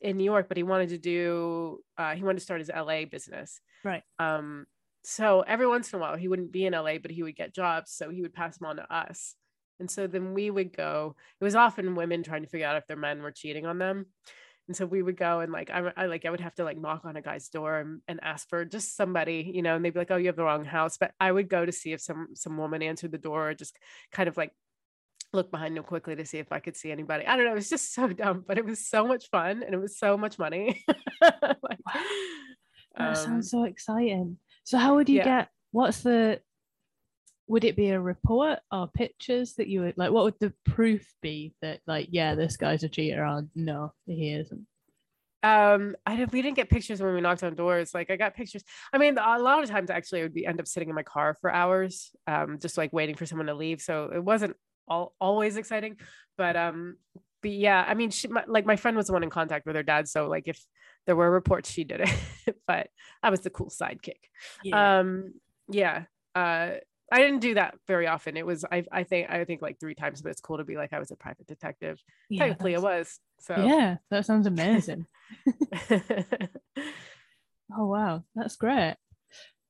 in 0.00 0.16
New 0.16 0.24
York, 0.24 0.48
but 0.48 0.56
he 0.56 0.62
wanted 0.62 0.88
to 0.90 0.98
do 0.98 1.78
uh, 1.98 2.14
he 2.14 2.22
wanted 2.24 2.38
to 2.38 2.44
start 2.44 2.60
his 2.60 2.70
LA 2.70 3.04
business. 3.04 3.60
Right. 3.84 4.02
Um, 4.18 4.66
so 5.04 5.42
every 5.42 5.66
once 5.66 5.92
in 5.92 5.98
a 5.98 6.02
while 6.02 6.16
he 6.16 6.28
wouldn't 6.28 6.52
be 6.52 6.66
in 6.66 6.72
LA, 6.72 6.98
but 6.98 7.10
he 7.12 7.22
would 7.22 7.36
get 7.36 7.54
jobs. 7.54 7.92
So 7.92 8.10
he 8.10 8.22
would 8.22 8.34
pass 8.34 8.58
them 8.58 8.66
on 8.68 8.76
to 8.76 8.92
us. 8.94 9.36
And 9.80 9.90
so 9.90 10.06
then 10.06 10.34
we 10.34 10.50
would 10.50 10.76
go. 10.76 11.16
It 11.40 11.44
was 11.44 11.54
often 11.54 11.94
women 11.94 12.22
trying 12.22 12.42
to 12.42 12.48
figure 12.48 12.66
out 12.66 12.76
if 12.76 12.86
their 12.86 12.96
men 12.96 13.22
were 13.22 13.32
cheating 13.32 13.66
on 13.66 13.78
them. 13.78 14.06
And 14.66 14.76
so 14.76 14.86
we 14.86 15.02
would 15.02 15.16
go 15.16 15.40
and 15.40 15.52
like 15.52 15.70
I, 15.70 15.92
I 15.96 16.06
like 16.06 16.24
I 16.24 16.30
would 16.30 16.40
have 16.40 16.54
to 16.54 16.64
like 16.64 16.78
knock 16.78 17.04
on 17.04 17.16
a 17.16 17.22
guy's 17.22 17.48
door 17.48 17.78
and, 17.78 18.00
and 18.08 18.18
ask 18.22 18.48
for 18.48 18.64
just 18.64 18.96
somebody, 18.96 19.50
you 19.54 19.62
know, 19.62 19.76
and 19.76 19.84
they'd 19.84 19.92
be 19.92 19.98
like, 19.98 20.10
"Oh, 20.10 20.16
you 20.16 20.26
have 20.26 20.36
the 20.36 20.44
wrong 20.44 20.64
house." 20.64 20.96
But 20.96 21.12
I 21.20 21.30
would 21.30 21.48
go 21.48 21.66
to 21.66 21.72
see 21.72 21.92
if 21.92 22.00
some 22.00 22.28
some 22.34 22.56
woman 22.56 22.82
answered 22.82 23.12
the 23.12 23.18
door, 23.18 23.50
or 23.50 23.54
just 23.54 23.76
kind 24.10 24.28
of 24.28 24.36
like 24.38 24.52
look 25.34 25.50
behind 25.50 25.76
him 25.76 25.84
quickly 25.84 26.16
to 26.16 26.24
see 26.24 26.38
if 26.38 26.50
I 26.52 26.60
could 26.60 26.76
see 26.76 26.90
anybody. 26.90 27.26
I 27.26 27.36
don't 27.36 27.44
know. 27.44 27.52
It 27.52 27.56
was 27.56 27.68
just 27.68 27.92
so 27.94 28.08
dumb, 28.08 28.44
but 28.46 28.56
it 28.56 28.64
was 28.64 28.86
so 28.86 29.06
much 29.06 29.28
fun 29.30 29.62
and 29.62 29.74
it 29.74 29.80
was 29.80 29.98
so 29.98 30.16
much 30.16 30.38
money. 30.38 30.84
Like, 31.22 31.78
That 32.96 33.08
um, 33.08 33.14
sounds 33.14 33.50
so 33.50 33.64
exciting. 33.64 34.38
So 34.64 34.78
how 34.78 34.96
would 34.96 35.08
you 35.08 35.16
yeah. 35.16 35.24
get? 35.24 35.48
What's 35.72 36.02
the? 36.02 36.40
Would 37.46 37.64
it 37.64 37.76
be 37.76 37.90
a 37.90 38.00
report 38.00 38.60
or 38.72 38.88
pictures 38.88 39.54
that 39.54 39.68
you 39.68 39.82
would 39.82 39.98
like? 39.98 40.10
What 40.10 40.24
would 40.24 40.40
the 40.40 40.52
proof 40.64 41.06
be 41.20 41.54
that 41.60 41.80
like, 41.86 42.08
yeah, 42.10 42.34
this 42.34 42.56
guy's 42.56 42.82
a 42.84 42.88
cheater 42.88 43.24
or 43.24 43.42
no, 43.54 43.92
he 44.06 44.32
isn't? 44.32 44.66
um 45.42 45.94
i 46.06 46.16
didn't 46.16 46.32
we 46.32 46.40
didn't 46.40 46.56
get 46.56 46.70
pictures 46.70 47.02
when 47.02 47.12
we 47.14 47.20
knocked 47.20 47.44
on 47.44 47.54
doors 47.54 47.92
like 47.92 48.10
i 48.10 48.16
got 48.16 48.34
pictures 48.34 48.64
i 48.94 48.98
mean 48.98 49.18
a 49.18 49.38
lot 49.38 49.62
of 49.62 49.68
times 49.68 49.90
actually 49.90 50.20
i 50.20 50.22
would 50.22 50.32
be 50.32 50.46
end 50.46 50.58
up 50.58 50.66
sitting 50.66 50.88
in 50.88 50.94
my 50.94 51.02
car 51.02 51.36
for 51.38 51.52
hours 51.52 52.12
um 52.26 52.58
just 52.58 52.78
like 52.78 52.94
waiting 52.94 53.14
for 53.14 53.26
someone 53.26 53.46
to 53.46 53.54
leave 53.54 53.82
so 53.82 54.10
it 54.14 54.24
wasn't 54.24 54.56
all 54.88 55.14
always 55.20 55.58
exciting 55.58 55.98
but 56.38 56.56
um 56.56 56.96
but 57.42 57.50
yeah 57.50 57.84
i 57.86 57.92
mean 57.92 58.08
she 58.08 58.26
my, 58.26 58.42
like 58.46 58.64
my 58.64 58.76
friend 58.76 58.96
was 58.96 59.08
the 59.08 59.12
one 59.12 59.22
in 59.22 59.28
contact 59.28 59.66
with 59.66 59.76
her 59.76 59.82
dad 59.82 60.08
so 60.08 60.28
like 60.28 60.44
if 60.46 60.58
there 61.04 61.14
were 61.14 61.30
reports 61.30 61.70
she 61.70 61.84
did 61.84 62.00
it 62.00 62.56
but 62.66 62.88
i 63.22 63.28
was 63.28 63.40
the 63.40 63.50
cool 63.50 63.68
sidekick 63.68 64.30
Yeah. 64.62 64.98
um 65.00 65.34
yeah 65.68 66.04
uh 66.34 66.70
I 67.12 67.18
didn't 67.20 67.40
do 67.40 67.54
that 67.54 67.76
very 67.86 68.06
often. 68.06 68.36
It 68.36 68.46
was 68.46 68.64
I 68.64 68.84
I 68.90 69.04
think 69.04 69.30
I 69.30 69.44
think 69.44 69.62
like 69.62 69.78
three 69.78 69.94
times, 69.94 70.22
but 70.22 70.30
it's 70.30 70.40
cool 70.40 70.58
to 70.58 70.64
be 70.64 70.76
like 70.76 70.92
I 70.92 70.98
was 70.98 71.10
a 71.10 71.16
private 71.16 71.46
detective. 71.46 72.02
yeah, 72.30 72.40
Technically, 72.46 72.76
I 72.76 72.80
that's- 72.80 72.98
was. 72.98 73.20
So 73.40 73.64
Yeah, 73.64 73.96
that 74.10 74.24
sounds 74.26 74.46
amazing. 74.46 75.06
Oh 77.76 77.86
wow, 77.86 78.24
that's 78.34 78.56
great. 78.56 78.96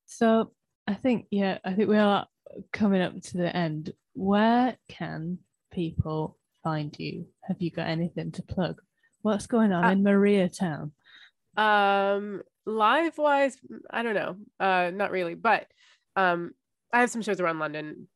So 0.06 0.52
I 0.86 0.94
think 0.94 1.26
yeah, 1.30 1.58
I 1.64 1.72
think 1.74 1.88
we 1.88 1.96
are 1.96 2.26
coming 2.72 3.00
up 3.00 3.20
to 3.20 3.36
the 3.38 3.54
end. 3.56 3.92
Where 4.14 4.76
can 4.88 5.38
people 5.72 6.36
find 6.62 6.94
you? 6.98 7.26
Have 7.44 7.62
you 7.62 7.70
got 7.70 7.86
anything 7.88 8.32
to 8.32 8.42
plug? 8.42 8.80
What's 9.22 9.46
going 9.46 9.72
on 9.72 9.84
Uh, 9.84 9.90
in 9.92 10.02
Maria 10.02 10.48
Town? 10.48 10.92
um 11.56 12.42
live 12.66 13.16
wise 13.16 13.56
i 13.88 14.02
don't 14.02 14.16
know 14.16 14.34
uh 14.58 14.90
not 14.92 15.12
really 15.12 15.34
but 15.36 15.68
um 16.16 16.52
i 16.94 17.00
have 17.00 17.10
some 17.10 17.22
shows 17.22 17.40
around 17.40 17.58
london 17.58 18.08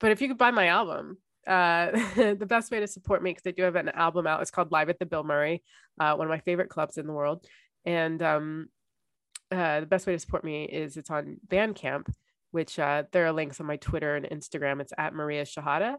but 0.00 0.10
if 0.10 0.20
you 0.20 0.28
could 0.28 0.38
buy 0.38 0.50
my 0.50 0.68
album 0.68 1.18
uh 1.46 1.90
the 2.16 2.46
best 2.48 2.70
way 2.70 2.80
to 2.80 2.86
support 2.86 3.22
me 3.22 3.30
because 3.30 3.46
i 3.46 3.50
do 3.50 3.62
have 3.62 3.76
an 3.76 3.88
album 3.90 4.26
out 4.26 4.40
it's 4.40 4.50
called 4.50 4.72
live 4.72 4.88
at 4.88 4.98
the 4.98 5.06
bill 5.06 5.24
murray 5.24 5.62
uh 6.00 6.14
one 6.14 6.26
of 6.26 6.30
my 6.30 6.40
favorite 6.40 6.70
clubs 6.70 6.98
in 6.98 7.06
the 7.06 7.12
world 7.12 7.44
and 7.84 8.22
um 8.22 8.68
uh 9.50 9.80
the 9.80 9.86
best 9.86 10.06
way 10.06 10.12
to 10.12 10.18
support 10.18 10.44
me 10.44 10.64
is 10.64 10.96
it's 10.96 11.10
on 11.10 11.36
bandcamp 11.46 12.06
which 12.50 12.78
uh 12.78 13.02
there 13.12 13.26
are 13.26 13.32
links 13.32 13.60
on 13.60 13.66
my 13.66 13.76
twitter 13.76 14.16
and 14.16 14.26
instagram 14.26 14.80
it's 14.80 14.92
at 14.96 15.14
maria 15.14 15.44
shehata 15.44 15.96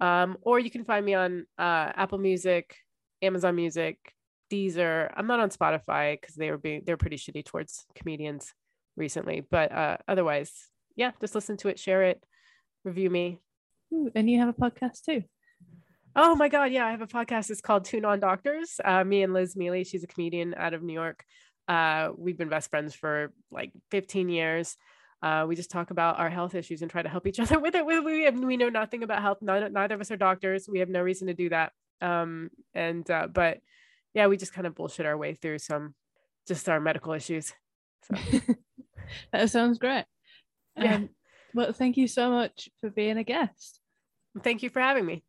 um 0.00 0.36
or 0.42 0.58
you 0.58 0.70
can 0.70 0.84
find 0.84 1.04
me 1.04 1.14
on 1.14 1.44
uh 1.58 1.92
apple 1.94 2.18
music 2.18 2.76
amazon 3.22 3.56
music 3.56 4.14
Deezer. 4.50 5.12
I'm 5.16 5.26
not 5.26 5.40
on 5.40 5.50
Spotify 5.50 6.18
because 6.20 6.34
they 6.34 6.50
were 6.50 6.58
being 6.58 6.82
they're 6.84 6.96
pretty 6.96 7.16
shitty 7.16 7.44
towards 7.44 7.86
comedians 7.94 8.52
recently. 8.96 9.40
But 9.48 9.72
uh, 9.72 9.98
otherwise, 10.06 10.52
yeah, 10.98 11.12
just 11.20 11.34
listen 11.34 11.56
to 11.58 11.68
it, 11.68 11.78
share 11.78 12.02
it, 12.02 12.22
review 12.84 13.08
me. 13.08 13.38
Ooh, 13.94 14.10
and 14.14 14.28
you 14.28 14.40
have 14.40 14.48
a 14.48 14.52
podcast 14.52 15.04
too. 15.06 15.22
Oh 16.16 16.34
my 16.34 16.48
god, 16.48 16.72
yeah, 16.72 16.84
I 16.84 16.90
have 16.90 17.02
a 17.02 17.06
podcast. 17.06 17.50
It's 17.50 17.60
called 17.60 17.84
Two 17.84 18.00
Non 18.00 18.18
Doctors. 18.18 18.80
Uh, 18.84 19.04
me 19.04 19.22
and 19.22 19.32
Liz 19.32 19.56
Miele, 19.56 19.84
she's 19.84 20.02
a 20.02 20.08
comedian 20.08 20.54
out 20.56 20.74
of 20.74 20.82
New 20.82 20.92
York. 20.92 21.24
Uh, 21.68 22.08
we've 22.16 22.36
been 22.36 22.48
best 22.48 22.68
friends 22.70 22.96
for 22.96 23.32
like 23.52 23.72
15 23.92 24.28
years. 24.28 24.76
Uh, 25.22 25.44
we 25.48 25.54
just 25.54 25.70
talk 25.70 25.92
about 25.92 26.18
our 26.18 26.30
health 26.30 26.56
issues 26.56 26.82
and 26.82 26.90
try 26.90 27.02
to 27.02 27.08
help 27.08 27.28
each 27.28 27.38
other 27.40 27.60
with 27.60 27.76
it. 27.76 27.86
We, 27.86 28.00
we, 28.00 28.24
have, 28.24 28.36
we 28.36 28.56
know 28.56 28.68
nothing 28.68 29.04
about 29.04 29.22
health. 29.22 29.38
Neither, 29.40 29.68
neither 29.68 29.94
of 29.94 30.00
us 30.00 30.10
are 30.10 30.16
doctors. 30.16 30.68
We 30.68 30.80
have 30.80 30.88
no 30.88 31.00
reason 31.00 31.28
to 31.28 31.34
do 31.34 31.48
that. 31.50 31.72
Um, 32.00 32.50
and 32.74 33.08
uh, 33.08 33.28
but 33.32 33.58
yeah, 34.14 34.26
we 34.26 34.36
just 34.36 34.52
kind 34.52 34.66
of 34.66 34.74
bullshit 34.74 35.06
our 35.06 35.16
way 35.16 35.34
through 35.34 35.58
some 35.60 35.94
just 36.48 36.68
our 36.68 36.80
medical 36.80 37.12
issues. 37.12 37.52
So 38.02 38.16
That 39.32 39.50
sounds 39.50 39.78
great. 39.78 40.04
Yeah. 40.78 40.94
Um, 40.94 41.08
well, 41.54 41.72
thank 41.72 41.96
you 41.96 42.08
so 42.08 42.30
much 42.30 42.68
for 42.80 42.90
being 42.90 43.18
a 43.18 43.24
guest. 43.24 43.80
thank 44.42 44.62
you 44.62 44.70
for 44.70 44.80
having 44.80 45.06
me. 45.06 45.24